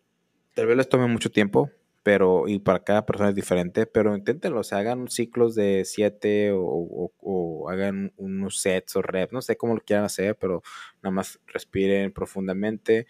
Tal 0.54 0.66
vez 0.66 0.76
les 0.76 0.88
tome 0.88 1.06
mucho 1.06 1.30
tiempo, 1.30 1.70
pero 2.02 2.48
y 2.48 2.58
para 2.60 2.82
cada 2.82 3.04
persona 3.06 3.30
es 3.30 3.34
diferente, 3.34 3.86
pero 3.86 4.16
inténtenlo, 4.16 4.60
o 4.60 4.64
sea, 4.64 4.78
hagan 4.78 5.08
ciclos 5.08 5.54
de 5.54 5.84
siete 5.84 6.50
o, 6.54 7.68
hagan 7.68 8.12
unos 8.16 8.60
sets 8.60 8.96
o 8.96 9.02
reps, 9.02 9.32
no 9.32 9.42
sé 9.42 9.56
cómo 9.56 9.74
lo 9.74 9.80
quieran 9.82 10.04
hacer, 10.04 10.36
pero 10.36 10.62
nada 11.02 11.14
más 11.14 11.40
respiren 11.46 12.12
profundamente 12.12 13.06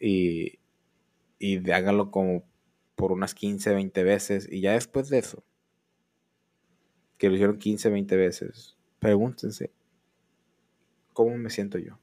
y, 0.00 0.58
y 1.38 1.70
háganlo 1.70 2.10
como 2.10 2.44
por 2.96 3.12
unas 3.12 3.34
15, 3.34 3.74
20 3.74 4.02
veces 4.04 4.48
y 4.50 4.60
ya 4.60 4.72
después 4.72 5.08
de 5.08 5.18
eso, 5.18 5.44
que 7.18 7.28
lo 7.28 7.34
hicieron 7.34 7.58
15, 7.58 7.90
20 7.90 8.16
veces, 8.16 8.76
pregúntense, 8.98 9.72
¿cómo 11.12 11.36
me 11.36 11.50
siento 11.50 11.78
yo? 11.78 12.01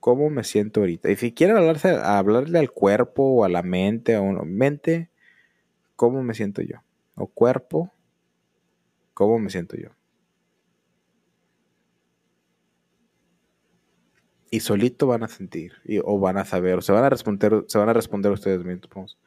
¿Cómo 0.00 0.30
me 0.30 0.44
siento 0.44 0.80
ahorita? 0.80 1.10
Y 1.10 1.16
si 1.16 1.32
quieren 1.32 1.56
hablarle 1.58 2.58
al 2.58 2.70
cuerpo 2.70 3.22
o 3.22 3.44
a 3.44 3.50
la 3.50 3.62
mente, 3.62 4.14
a 4.14 4.22
uno, 4.22 4.44
mente, 4.44 5.10
¿cómo 5.94 6.22
me 6.22 6.32
siento 6.32 6.62
yo? 6.62 6.78
O 7.14 7.26
cuerpo, 7.26 7.92
¿cómo 9.12 9.38
me 9.38 9.50
siento 9.50 9.76
yo? 9.76 9.90
Y 14.50 14.60
solito 14.60 15.06
van 15.06 15.22
a 15.22 15.28
sentir, 15.28 15.74
o 16.02 16.18
van 16.18 16.38
a 16.38 16.44
saber, 16.44 16.78
o 16.78 16.80
se 16.80 16.92
van 16.92 17.04
a 17.04 17.10
responder, 17.10 17.64
se 17.68 17.78
van 17.78 17.90
a 17.90 17.92
responder 17.92 18.32
ustedes 18.32 18.64
mismos. 18.64 19.18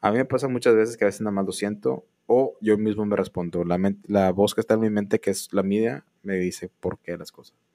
A 0.00 0.10
mí 0.10 0.18
me 0.18 0.24
pasa 0.24 0.48
muchas 0.48 0.74
veces 0.74 0.96
que 0.96 1.04
a 1.04 1.06
veces 1.06 1.22
nada 1.22 1.32
más 1.32 1.46
lo 1.46 1.52
siento 1.52 2.04
o 2.26 2.56
yo 2.60 2.76
mismo 2.76 3.06
me 3.06 3.16
respondo. 3.16 3.64
La, 3.64 3.78
la 4.06 4.32
voz 4.32 4.54
que 4.54 4.60
está 4.60 4.74
en 4.74 4.80
mi 4.80 4.90
mente, 4.90 5.20
que 5.20 5.30
es 5.30 5.48
la 5.52 5.62
mía, 5.62 6.04
me 6.22 6.36
dice 6.36 6.70
por 6.80 6.98
qué 6.98 7.16
las 7.16 7.32
cosas. 7.32 7.67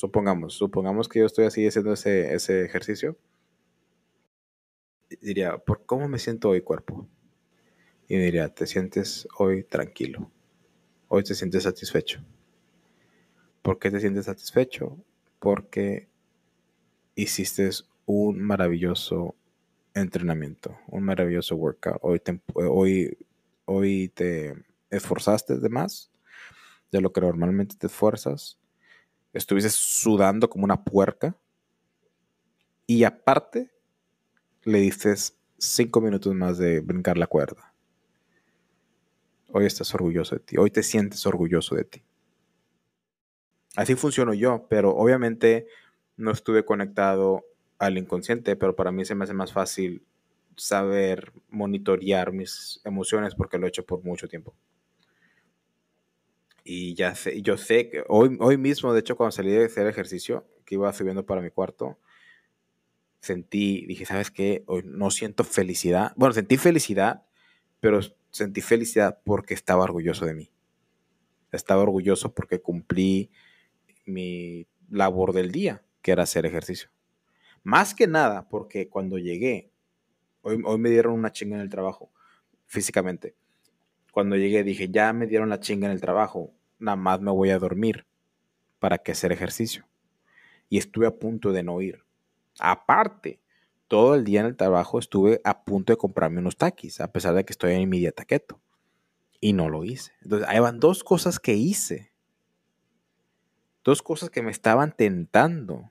Supongamos, 0.00 0.54
supongamos 0.54 1.08
que 1.08 1.18
yo 1.18 1.26
estoy 1.26 1.44
así 1.44 1.66
haciendo 1.66 1.92
ese, 1.92 2.32
ese 2.34 2.64
ejercicio. 2.64 3.18
Diría, 5.20 5.58
¿por 5.58 5.84
cómo 5.84 6.08
me 6.08 6.18
siento 6.18 6.48
hoy, 6.48 6.62
cuerpo? 6.62 7.06
Y 8.08 8.16
diría, 8.16 8.48
te 8.48 8.66
sientes 8.66 9.28
hoy 9.36 9.62
tranquilo. 9.62 10.30
Hoy 11.08 11.22
te 11.22 11.34
sientes 11.34 11.64
satisfecho. 11.64 12.24
¿Por 13.60 13.78
qué 13.78 13.90
te 13.90 14.00
sientes 14.00 14.24
satisfecho? 14.24 14.96
Porque 15.38 16.08
hiciste 17.14 17.68
un 18.06 18.40
maravilloso 18.40 19.34
entrenamiento, 19.92 20.78
un 20.88 21.02
maravilloso 21.02 21.56
workout. 21.56 21.98
Hoy, 22.00 22.22
hoy 22.54 23.18
hoy 23.66 24.08
te 24.08 24.54
esforzaste 24.88 25.58
de 25.58 25.68
más 25.68 26.10
de 26.90 27.00
lo 27.00 27.12
que 27.12 27.20
normalmente 27.20 27.76
te 27.76 27.86
esfuerzas, 27.86 28.58
estuviste 29.32 29.70
sudando 29.70 30.48
como 30.50 30.64
una 30.64 30.84
puerca 30.84 31.36
y 32.86 33.04
aparte 33.04 33.70
le 34.64 34.80
dices 34.80 35.38
cinco 35.58 36.00
minutos 36.00 36.34
más 36.34 36.58
de 36.58 36.80
brincar 36.80 37.16
la 37.16 37.26
cuerda. 37.26 37.72
Hoy 39.52 39.66
estás 39.66 39.94
orgulloso 39.94 40.36
de 40.36 40.40
ti, 40.40 40.56
hoy 40.56 40.70
te 40.70 40.82
sientes 40.82 41.26
orgulloso 41.26 41.74
de 41.74 41.84
ti. 41.84 42.02
Así 43.76 43.94
funciono 43.94 44.34
yo, 44.34 44.66
pero 44.68 44.90
obviamente 44.96 45.66
no 46.16 46.32
estuve 46.32 46.64
conectado 46.64 47.44
al 47.78 47.98
inconsciente, 47.98 48.56
pero 48.56 48.76
para 48.76 48.92
mí 48.92 49.04
se 49.04 49.14
me 49.14 49.24
hace 49.24 49.34
más 49.34 49.52
fácil 49.52 50.04
saber 50.56 51.32
monitorear 51.48 52.32
mis 52.32 52.80
emociones 52.84 53.34
porque 53.34 53.58
lo 53.58 53.66
he 53.66 53.68
hecho 53.68 53.86
por 53.86 54.04
mucho 54.04 54.28
tiempo. 54.28 54.54
Y 56.72 56.94
ya 56.94 57.16
sé, 57.16 57.42
yo 57.42 57.56
sé 57.56 57.90
que 57.90 58.04
hoy, 58.06 58.36
hoy 58.38 58.56
mismo, 58.56 58.92
de 58.92 59.00
hecho, 59.00 59.16
cuando 59.16 59.32
salí 59.32 59.50
de 59.50 59.64
hacer 59.64 59.88
ejercicio, 59.88 60.46
que 60.64 60.76
iba 60.76 60.92
subiendo 60.92 61.26
para 61.26 61.40
mi 61.40 61.50
cuarto, 61.50 61.98
sentí, 63.20 63.84
dije, 63.86 64.04
¿sabes 64.04 64.30
qué? 64.30 64.62
Hoy 64.66 64.82
no 64.84 65.10
siento 65.10 65.42
felicidad. 65.42 66.12
Bueno, 66.14 66.32
sentí 66.32 66.58
felicidad, 66.58 67.26
pero 67.80 67.98
sentí 68.30 68.60
felicidad 68.60 69.18
porque 69.24 69.52
estaba 69.52 69.82
orgulloso 69.82 70.26
de 70.26 70.34
mí. 70.34 70.52
Estaba 71.50 71.82
orgulloso 71.82 72.34
porque 72.34 72.60
cumplí 72.60 73.32
mi 74.06 74.68
labor 74.88 75.32
del 75.32 75.50
día, 75.50 75.82
que 76.02 76.12
era 76.12 76.22
hacer 76.22 76.46
ejercicio. 76.46 76.88
Más 77.64 77.94
que 77.94 78.06
nada 78.06 78.48
porque 78.48 78.88
cuando 78.88 79.18
llegué 79.18 79.72
Hoy, 80.42 80.56
me 80.78 80.88
dieron 80.88 81.14
una 81.14 81.32
chinga 81.32 81.56
en 81.56 81.62
el 81.62 81.68
trabajo, 81.68 82.12
físicamente. 82.66 83.34
Cuando 84.12 84.36
llegué 84.36 84.62
dije, 84.62 84.88
ya 84.88 85.12
me 85.12 85.26
dieron 85.26 85.48
la 85.48 85.58
chinga 85.58 85.86
en 85.86 85.92
el 85.92 86.00
trabajo, 86.00 86.54
nada 86.80 86.96
más 86.96 87.20
me 87.20 87.30
voy 87.30 87.50
a 87.50 87.58
dormir 87.58 88.06
para 88.78 88.98
que 88.98 89.12
hacer 89.12 89.32
ejercicio. 89.32 89.86
Y 90.68 90.78
estuve 90.78 91.06
a 91.06 91.16
punto 91.16 91.52
de 91.52 91.62
no 91.62 91.80
ir. 91.80 92.04
Aparte, 92.58 93.40
todo 93.88 94.14
el 94.14 94.24
día 94.24 94.40
en 94.40 94.46
el 94.46 94.56
trabajo 94.56 94.98
estuve 94.98 95.40
a 95.44 95.64
punto 95.64 95.92
de 95.92 95.96
comprarme 95.96 96.40
unos 96.40 96.56
taquis, 96.56 97.00
a 97.00 97.12
pesar 97.12 97.34
de 97.34 97.44
que 97.44 97.52
estoy 97.52 97.72
en 97.74 97.88
mi 97.88 97.98
dieta 97.98 98.24
keto. 98.24 98.60
Y 99.40 99.52
no 99.52 99.68
lo 99.68 99.84
hice. 99.84 100.12
Entonces, 100.22 100.48
ahí 100.48 100.60
van 100.60 100.80
dos 100.80 101.02
cosas 101.02 101.38
que 101.38 101.54
hice. 101.54 102.12
Dos 103.82 104.02
cosas 104.02 104.30
que 104.30 104.42
me 104.42 104.50
estaban 104.50 104.94
tentando 104.94 105.90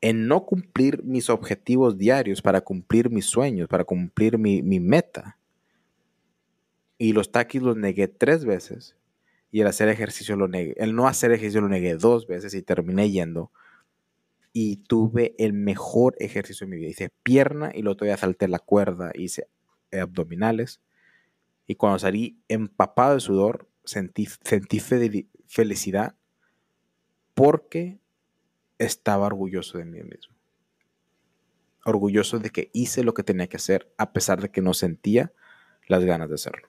en 0.00 0.28
no 0.28 0.44
cumplir 0.44 1.02
mis 1.02 1.30
objetivos 1.30 1.98
diarios 1.98 2.42
para 2.42 2.60
cumplir 2.60 3.10
mis 3.10 3.26
sueños, 3.26 3.68
para 3.68 3.84
cumplir 3.84 4.38
mi, 4.38 4.62
meta. 4.62 5.38
Y 6.98 7.12
los 7.12 7.32
taquis 7.32 7.62
los 7.62 7.76
negué 7.76 8.06
tres 8.06 8.44
veces. 8.44 8.96
Y 9.50 9.60
el 9.60 9.66
hacer 9.66 9.88
ejercicio 9.88 10.36
lo 10.36 10.48
negué. 10.48 10.74
El 10.76 10.94
no 10.94 11.06
hacer 11.06 11.32
ejercicio 11.32 11.60
lo 11.60 11.68
negué 11.68 11.96
dos 11.96 12.26
veces 12.26 12.54
y 12.54 12.62
terminé 12.62 13.10
yendo. 13.10 13.52
Y 14.52 14.76
tuve 14.76 15.34
el 15.38 15.52
mejor 15.52 16.16
ejercicio 16.18 16.66
de 16.66 16.70
mi 16.70 16.76
vida. 16.78 16.90
Hice 16.90 17.10
pierna 17.22 17.70
y 17.74 17.82
luego 17.82 17.98
todavía 17.98 18.16
salté 18.16 18.48
la 18.48 18.58
cuerda. 18.58 19.12
Hice 19.14 19.48
abdominales. 19.92 20.80
Y 21.66 21.76
cuando 21.76 21.98
salí 21.98 22.40
empapado 22.48 23.14
de 23.14 23.20
sudor, 23.20 23.68
sentí, 23.84 24.26
sentí 24.44 24.80
felicidad 24.80 26.16
porque 27.34 27.98
estaba 28.78 29.26
orgulloso 29.26 29.78
de 29.78 29.84
mí 29.84 30.02
mismo. 30.02 30.34
Orgulloso 31.84 32.38
de 32.38 32.50
que 32.50 32.70
hice 32.72 33.04
lo 33.04 33.14
que 33.14 33.22
tenía 33.22 33.46
que 33.46 33.56
hacer 33.56 33.92
a 33.96 34.12
pesar 34.12 34.40
de 34.40 34.50
que 34.50 34.60
no 34.60 34.74
sentía 34.74 35.32
las 35.86 36.04
ganas 36.04 36.28
de 36.28 36.34
hacerlo. 36.34 36.68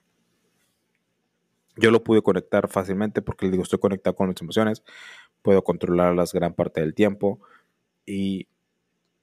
Yo 1.78 1.90
lo 1.90 2.02
pude 2.02 2.22
conectar 2.22 2.68
fácilmente 2.68 3.22
porque 3.22 3.46
le 3.46 3.52
digo, 3.52 3.62
estoy 3.62 3.78
conectado 3.78 4.16
con 4.16 4.28
mis 4.28 4.40
emociones, 4.40 4.82
puedo 5.42 5.62
controlarlas 5.62 6.32
gran 6.32 6.54
parte 6.54 6.80
del 6.80 6.94
tiempo 6.94 7.40
y 8.04 8.48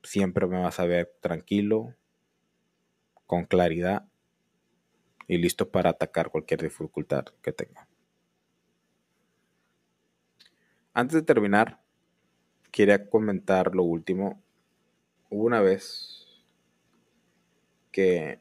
siempre 0.04 0.48
me 0.48 0.62
vas 0.62 0.80
a 0.80 0.86
ver 0.86 1.14
tranquilo, 1.22 1.94
con 3.26 3.46
claridad 3.46 4.06
y 5.28 5.38
listo 5.38 5.70
para 5.70 5.90
atacar 5.90 6.30
cualquier 6.30 6.62
dificultad 6.62 7.26
que 7.42 7.52
tenga. 7.52 7.88
Antes 10.94 11.16
de 11.16 11.24
terminar, 11.24 11.82
quería 12.72 13.10
comentar 13.10 13.76
lo 13.76 13.84
último. 13.84 14.42
Hubo 15.30 15.44
una 15.44 15.60
vez 15.62 16.44
que 17.92 18.40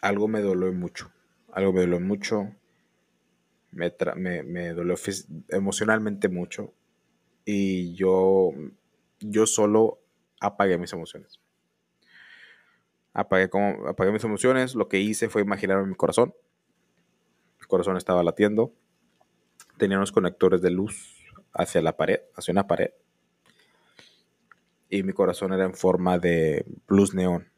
algo 0.00 0.26
me 0.26 0.40
dolió 0.40 0.72
mucho. 0.72 1.12
Algo 1.52 1.72
me 1.72 1.82
dolió 1.82 2.00
mucho. 2.00 2.52
Me, 3.74 4.72
dolió 4.72 4.94
emocionalmente 5.48 6.28
mucho. 6.28 6.72
Y 7.44 7.94
yo, 7.94 8.52
yo 9.20 9.46
solo 9.46 10.00
apagué 10.40 10.78
mis 10.78 10.92
emociones. 10.92 11.40
Apagué, 13.12 13.48
como, 13.50 13.86
apagué 13.86 14.12
mis 14.12 14.24
emociones. 14.24 14.74
Lo 14.74 14.88
que 14.88 15.00
hice 15.00 15.28
fue 15.28 15.42
imaginarme 15.42 15.86
mi 15.86 15.94
corazón. 15.94 16.34
Mi 17.60 17.66
corazón 17.66 17.96
estaba 17.96 18.22
latiendo. 18.22 18.72
Tenía 19.76 19.96
unos 19.96 20.12
conectores 20.12 20.62
de 20.62 20.70
luz 20.70 21.22
hacia 21.52 21.82
la 21.82 21.96
pared, 21.96 22.20
hacia 22.34 22.52
una 22.52 22.66
pared 22.66 22.90
y 24.94 25.02
mi 25.02 25.12
corazón 25.12 25.52
era 25.52 25.64
en 25.64 25.74
forma 25.74 26.18
de 26.18 26.64
luz 26.86 27.14
neón. 27.14 27.48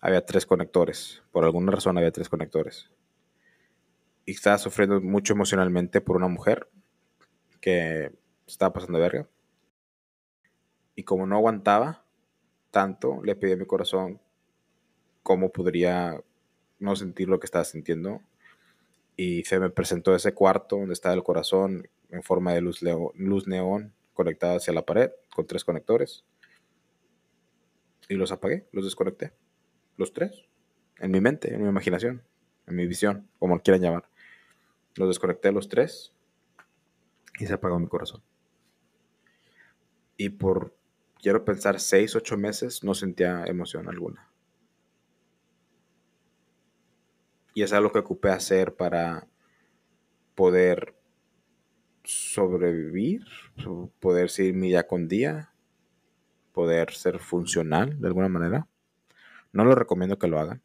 Había 0.00 0.24
tres 0.24 0.44
conectores, 0.44 1.22
por 1.32 1.44
alguna 1.44 1.72
razón 1.72 1.96
había 1.96 2.12
tres 2.12 2.28
conectores. 2.28 2.90
Y 4.28 4.32
estaba 4.32 4.58
sufriendo 4.58 5.00
mucho 5.00 5.32
emocionalmente 5.32 6.02
por 6.02 6.16
una 6.16 6.28
mujer 6.28 6.68
que 7.62 8.12
estaba 8.46 8.74
pasando 8.74 8.98
de 8.98 9.02
verga. 9.02 9.28
Y 10.94 11.04
como 11.04 11.26
no 11.26 11.36
aguantaba 11.36 12.04
tanto, 12.70 13.22
le 13.24 13.36
pedí 13.36 13.52
a 13.52 13.56
mi 13.56 13.64
corazón 13.64 14.20
cómo 15.22 15.50
podría 15.50 16.22
no 16.78 16.94
sentir 16.94 17.30
lo 17.30 17.40
que 17.40 17.46
estaba 17.46 17.64
sintiendo. 17.64 18.20
Y 19.16 19.44
se 19.44 19.58
me 19.58 19.70
presentó 19.70 20.14
ese 20.14 20.34
cuarto 20.34 20.76
donde 20.76 20.92
estaba 20.92 21.14
el 21.14 21.22
corazón 21.22 21.88
en 22.10 22.22
forma 22.22 22.52
de 22.52 22.60
luz, 22.60 22.82
neón 22.82 23.94
conectada 24.12 24.56
hacia 24.56 24.74
la 24.74 24.84
pared 24.84 25.10
con 25.34 25.46
tres 25.46 25.64
conectores. 25.64 26.26
Y 28.10 28.14
los 28.16 28.30
apagué, 28.30 28.68
los 28.72 28.84
desconecté. 28.84 29.32
Los 29.96 30.12
tres. 30.12 30.44
En 30.98 31.12
mi 31.12 31.22
mente, 31.22 31.54
en 31.54 31.62
mi 31.62 31.68
imaginación, 31.70 32.22
en 32.66 32.76
mi 32.76 32.86
visión, 32.86 33.26
como 33.38 33.58
quieran 33.60 33.80
llamar. 33.80 34.04
Los 34.96 35.08
desconecté 35.08 35.52
los 35.52 35.68
tres 35.68 36.12
y 37.38 37.46
se 37.46 37.54
apagó 37.54 37.78
mi 37.78 37.86
corazón. 37.86 38.22
Y 40.16 40.30
por, 40.30 40.76
quiero 41.20 41.44
pensar, 41.44 41.78
seis, 41.78 42.16
ocho 42.16 42.36
meses 42.36 42.82
no 42.82 42.94
sentía 42.94 43.44
emoción 43.46 43.88
alguna. 43.88 44.30
Y 47.54 47.62
es 47.62 47.72
algo 47.72 47.92
que 47.92 48.00
ocupé 48.00 48.30
hacer 48.30 48.74
para 48.74 49.28
poder 50.34 50.94
sobrevivir, 52.04 53.24
poder 54.00 54.30
seguir 54.30 54.54
mi 54.54 54.68
día 54.68 54.86
con 54.86 55.08
día, 55.08 55.52
poder 56.52 56.92
ser 56.92 57.18
funcional 57.18 58.00
de 58.00 58.08
alguna 58.08 58.28
manera. 58.28 58.66
No 59.52 59.64
lo 59.64 59.74
recomiendo 59.74 60.18
que 60.18 60.28
lo 60.28 60.38
hagan. 60.38 60.62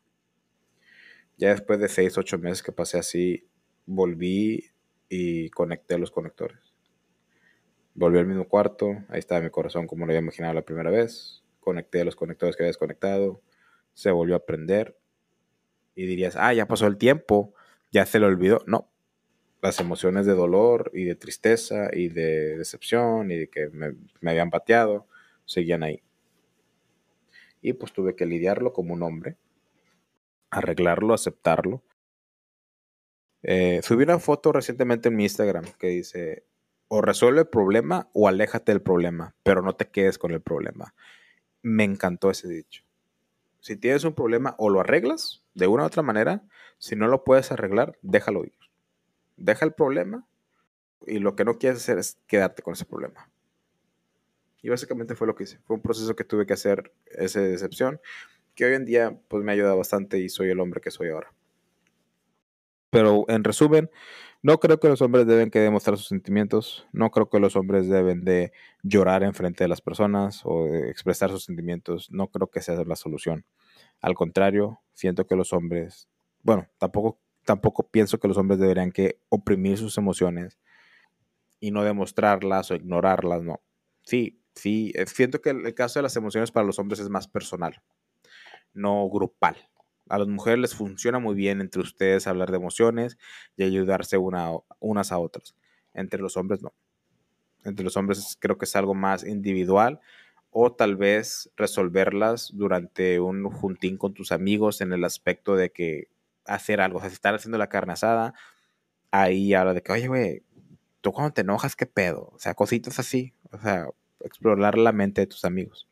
Ya 1.37 1.49
después 1.49 1.79
de 1.79 1.89
6, 1.89 2.17
8 2.17 2.37
meses 2.37 2.63
que 2.63 2.71
pasé 2.71 2.97
así, 2.97 3.47
volví 3.85 4.71
y 5.09 5.49
conecté 5.49 5.97
los 5.97 6.11
conectores. 6.11 6.59
Volví 7.95 8.17
al 8.17 8.25
mismo 8.25 8.47
cuarto, 8.47 9.03
ahí 9.09 9.19
estaba 9.19 9.41
mi 9.41 9.49
corazón 9.49 9.85
como 9.85 10.05
lo 10.05 10.11
había 10.11 10.21
imaginado 10.21 10.53
la 10.53 10.63
primera 10.63 10.89
vez. 10.89 11.43
Conecté 11.59 12.03
los 12.03 12.15
conectores 12.15 12.55
que 12.55 12.63
había 12.63 12.69
desconectado, 12.69 13.41
se 13.93 14.11
volvió 14.11 14.35
a 14.35 14.45
prender 14.45 14.97
y 15.95 16.05
dirías, 16.05 16.35
ah, 16.35 16.53
ya 16.53 16.67
pasó 16.67 16.87
el 16.87 16.97
tiempo, 16.97 17.53
ya 17.91 18.05
se 18.05 18.19
le 18.19 18.25
olvidó. 18.25 18.63
No, 18.65 18.89
las 19.63 19.79
emociones 19.79 20.25
de 20.25 20.33
dolor 20.33 20.91
y 20.93 21.05
de 21.05 21.15
tristeza 21.15 21.89
y 21.93 22.09
de 22.09 22.57
decepción 22.57 23.31
y 23.31 23.37
de 23.37 23.47
que 23.49 23.69
me, 23.69 23.95
habían 24.29 24.49
pateado 24.49 25.07
seguían 25.45 25.83
ahí. 25.83 26.03
Y 27.61 27.71
pues 27.71 27.93
tuve 27.93 28.13
que 28.13 28.25
lidiarlo 28.25 28.73
como 28.73 28.93
un 28.93 29.03
hombre, 29.03 29.37
arreglarlo, 30.49 31.13
aceptarlo. 31.13 31.81
Eh, 33.43 33.81
subí 33.83 34.03
una 34.03 34.19
foto 34.19 34.51
recientemente 34.51 35.09
en 35.09 35.15
mi 35.15 35.23
Instagram 35.23 35.65
que 35.77 35.87
dice, 35.87 36.45
o 36.87 37.01
resuelve 37.01 37.41
el 37.41 37.47
problema 37.47 38.09
o 38.13 38.27
aléjate 38.27 38.71
del 38.71 38.81
problema, 38.81 39.35
pero 39.43 39.61
no 39.61 39.75
te 39.75 39.89
quedes 39.89 40.17
con 40.17 40.31
el 40.31 40.41
problema. 40.41 40.93
Me 41.61 41.83
encantó 41.83 42.31
ese 42.31 42.47
dicho. 42.47 42.83
Si 43.59 43.77
tienes 43.77 44.03
un 44.03 44.13
problema, 44.13 44.55
o 44.57 44.69
lo 44.69 44.81
arreglas 44.81 45.43
de 45.53 45.67
una 45.67 45.83
u 45.83 45.85
otra 45.85 46.03
manera. 46.03 46.43
Si 46.77 46.95
no 46.95 47.07
lo 47.07 47.23
puedes 47.23 47.51
arreglar, 47.51 47.97
déjalo 48.01 48.43
ir. 48.43 48.57
Deja 49.37 49.65
el 49.65 49.73
problema 49.73 50.27
y 51.05 51.19
lo 51.19 51.35
que 51.35 51.45
no 51.45 51.57
quieres 51.57 51.79
hacer 51.79 51.97
es 51.97 52.17
quedarte 52.27 52.61
con 52.61 52.73
ese 52.73 52.85
problema. 52.85 53.29
Y 54.61 54.69
básicamente 54.69 55.15
fue 55.15 55.27
lo 55.27 55.35
que 55.35 55.43
hice. 55.43 55.59
Fue 55.65 55.75
un 55.75 55.81
proceso 55.81 56.15
que 56.15 56.23
tuve 56.23 56.45
que 56.45 56.53
hacer, 56.53 56.93
esa 57.05 57.41
decepción, 57.41 57.99
que 58.55 58.65
hoy 58.65 58.73
en 58.73 58.85
día 58.85 59.17
pues 59.27 59.43
me 59.43 59.51
ha 59.51 59.55
ayudado 59.55 59.77
bastante 59.77 60.19
y 60.19 60.29
soy 60.29 60.49
el 60.49 60.59
hombre 60.59 60.81
que 60.81 60.91
soy 60.91 61.09
ahora. 61.09 61.33
Pero 62.93 63.25
en 63.27 63.43
resumen, 63.43 63.89
no 64.43 64.59
creo 64.59 64.79
que 64.79 64.87
los 64.87 65.01
hombres 65.01 65.25
deben 65.25 65.49
que 65.49 65.57
demostrar 65.57 65.97
sus 65.97 66.09
sentimientos. 66.09 66.87
No 66.93 67.09
creo 67.09 67.27
que 67.27 67.39
los 67.39 67.55
hombres 67.55 67.89
deben 67.89 68.23
de 68.23 68.51
llorar 68.83 69.23
en 69.23 69.33
frente 69.33 69.63
de 69.63 69.67
las 69.67 69.81
personas 69.81 70.41
o 70.43 70.67
expresar 70.67 71.31
sus 71.31 71.43
sentimientos. 71.43 72.11
No 72.11 72.27
creo 72.27 72.51
que 72.51 72.61
sea 72.61 72.75
la 72.85 72.95
solución. 72.95 73.45
Al 73.99 74.13
contrario, 74.13 74.79
siento 74.93 75.25
que 75.25 75.35
los 75.35 75.53
hombres, 75.53 76.07
bueno, 76.43 76.67
tampoco, 76.77 77.19
tampoco 77.45 77.89
pienso 77.89 78.19
que 78.19 78.27
los 78.27 78.37
hombres 78.37 78.59
deberían 78.59 78.91
que 78.91 79.19
oprimir 79.29 79.79
sus 79.79 79.97
emociones 79.97 80.59
y 81.59 81.71
no 81.71 81.83
demostrarlas 81.83 82.69
o 82.69 82.75
ignorarlas, 82.75 83.41
no. 83.41 83.59
Sí, 84.03 84.39
sí, 84.53 84.93
siento 85.07 85.41
que 85.41 85.49
el 85.49 85.73
caso 85.73 85.97
de 85.97 86.03
las 86.03 86.15
emociones 86.15 86.51
para 86.51 86.67
los 86.67 86.77
hombres 86.77 86.99
es 86.99 87.09
más 87.09 87.27
personal, 87.27 87.81
no 88.71 89.09
grupal. 89.09 89.57
A 90.13 90.19
las 90.19 90.27
mujeres 90.27 90.59
les 90.59 90.75
funciona 90.75 91.17
muy 91.17 91.33
bien 91.33 91.59
entre 91.59 91.81
ustedes 91.81 92.27
hablar 92.27 92.51
de 92.51 92.57
emociones 92.57 93.17
y 93.57 93.63
ayudarse 93.63 94.19
una, 94.19 94.51
unas 94.79 95.11
a 95.11 95.17
otras. 95.17 95.55
Entre 95.95 96.21
los 96.21 96.37
hombres 96.37 96.61
no. 96.61 96.71
Entre 97.63 97.83
los 97.83 97.97
hombres 97.97 98.37
creo 98.39 98.59
que 98.59 98.65
es 98.65 98.75
algo 98.75 98.93
más 98.93 99.25
individual 99.25 100.01
o 100.51 100.71
tal 100.71 100.97
vez 100.97 101.49
resolverlas 101.57 102.51
durante 102.53 103.19
un 103.19 103.43
juntín 103.49 103.97
con 103.97 104.13
tus 104.13 104.31
amigos 104.31 104.81
en 104.81 104.93
el 104.93 105.03
aspecto 105.03 105.55
de 105.55 105.71
que 105.71 106.09
hacer 106.45 106.79
algo. 106.79 106.99
O 106.99 107.01
sea, 107.01 107.09
si 107.09 107.15
están 107.15 107.33
haciendo 107.33 107.57
la 107.57 107.69
carne 107.69 107.93
asada, 107.93 108.35
ahí 109.09 109.55
habla 109.55 109.73
de 109.73 109.81
que, 109.81 109.93
oye, 109.93 110.07
güey, 110.09 110.43
tú 111.01 111.11
cuando 111.11 111.33
te 111.33 111.41
enojas, 111.41 111.75
¿qué 111.75 111.87
pedo? 111.87 112.29
O 112.35 112.37
sea, 112.37 112.53
cositas 112.53 112.99
así. 112.99 113.33
O 113.49 113.57
sea, 113.57 113.87
explorar 114.19 114.77
la 114.77 114.91
mente 114.91 115.21
de 115.21 115.27
tus 115.27 115.43
amigos. 115.43 115.89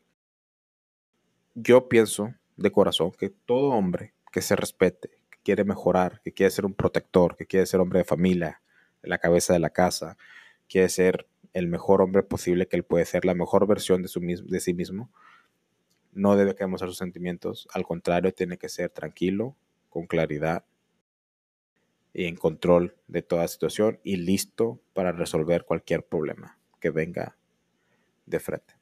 Yo 1.56 1.88
pienso 1.88 2.32
de 2.56 2.70
corazón 2.70 3.12
que 3.12 3.30
todo 3.30 3.70
hombre 3.70 4.14
que 4.30 4.42
se 4.42 4.56
respete, 4.56 5.10
que 5.30 5.38
quiere 5.42 5.64
mejorar, 5.64 6.20
que 6.22 6.32
quiere 6.32 6.50
ser 6.50 6.64
un 6.64 6.74
protector, 6.74 7.36
que 7.36 7.46
quiere 7.46 7.66
ser 7.66 7.80
hombre 7.80 8.00
de 8.00 8.04
familia, 8.04 8.62
la 9.02 9.18
cabeza 9.18 9.52
de 9.52 9.58
la 9.58 9.70
casa, 9.70 10.16
quiere 10.68 10.88
ser 10.88 11.26
el 11.52 11.66
mejor 11.66 12.00
hombre 12.00 12.22
posible 12.22 12.66
que 12.66 12.76
él 12.76 12.84
puede 12.84 13.04
ser, 13.04 13.24
la 13.24 13.34
mejor 13.34 13.66
versión 13.66 14.02
de, 14.02 14.08
su, 14.08 14.20
de 14.20 14.60
sí 14.60 14.74
mismo, 14.74 15.10
no 16.12 16.36
debe 16.36 16.54
demostrar 16.54 16.90
sus 16.90 16.98
sentimientos, 16.98 17.68
al 17.72 17.84
contrario, 17.84 18.32
tiene 18.32 18.58
que 18.58 18.68
ser 18.68 18.90
tranquilo, 18.90 19.56
con 19.88 20.06
claridad 20.06 20.64
y 22.14 22.24
en 22.24 22.36
control 22.36 22.96
de 23.08 23.22
toda 23.22 23.48
situación 23.48 24.00
y 24.02 24.16
listo 24.16 24.80
para 24.94 25.12
resolver 25.12 25.64
cualquier 25.64 26.04
problema 26.04 26.58
que 26.80 26.90
venga 26.90 27.36
de 28.26 28.40
frente. 28.40 28.81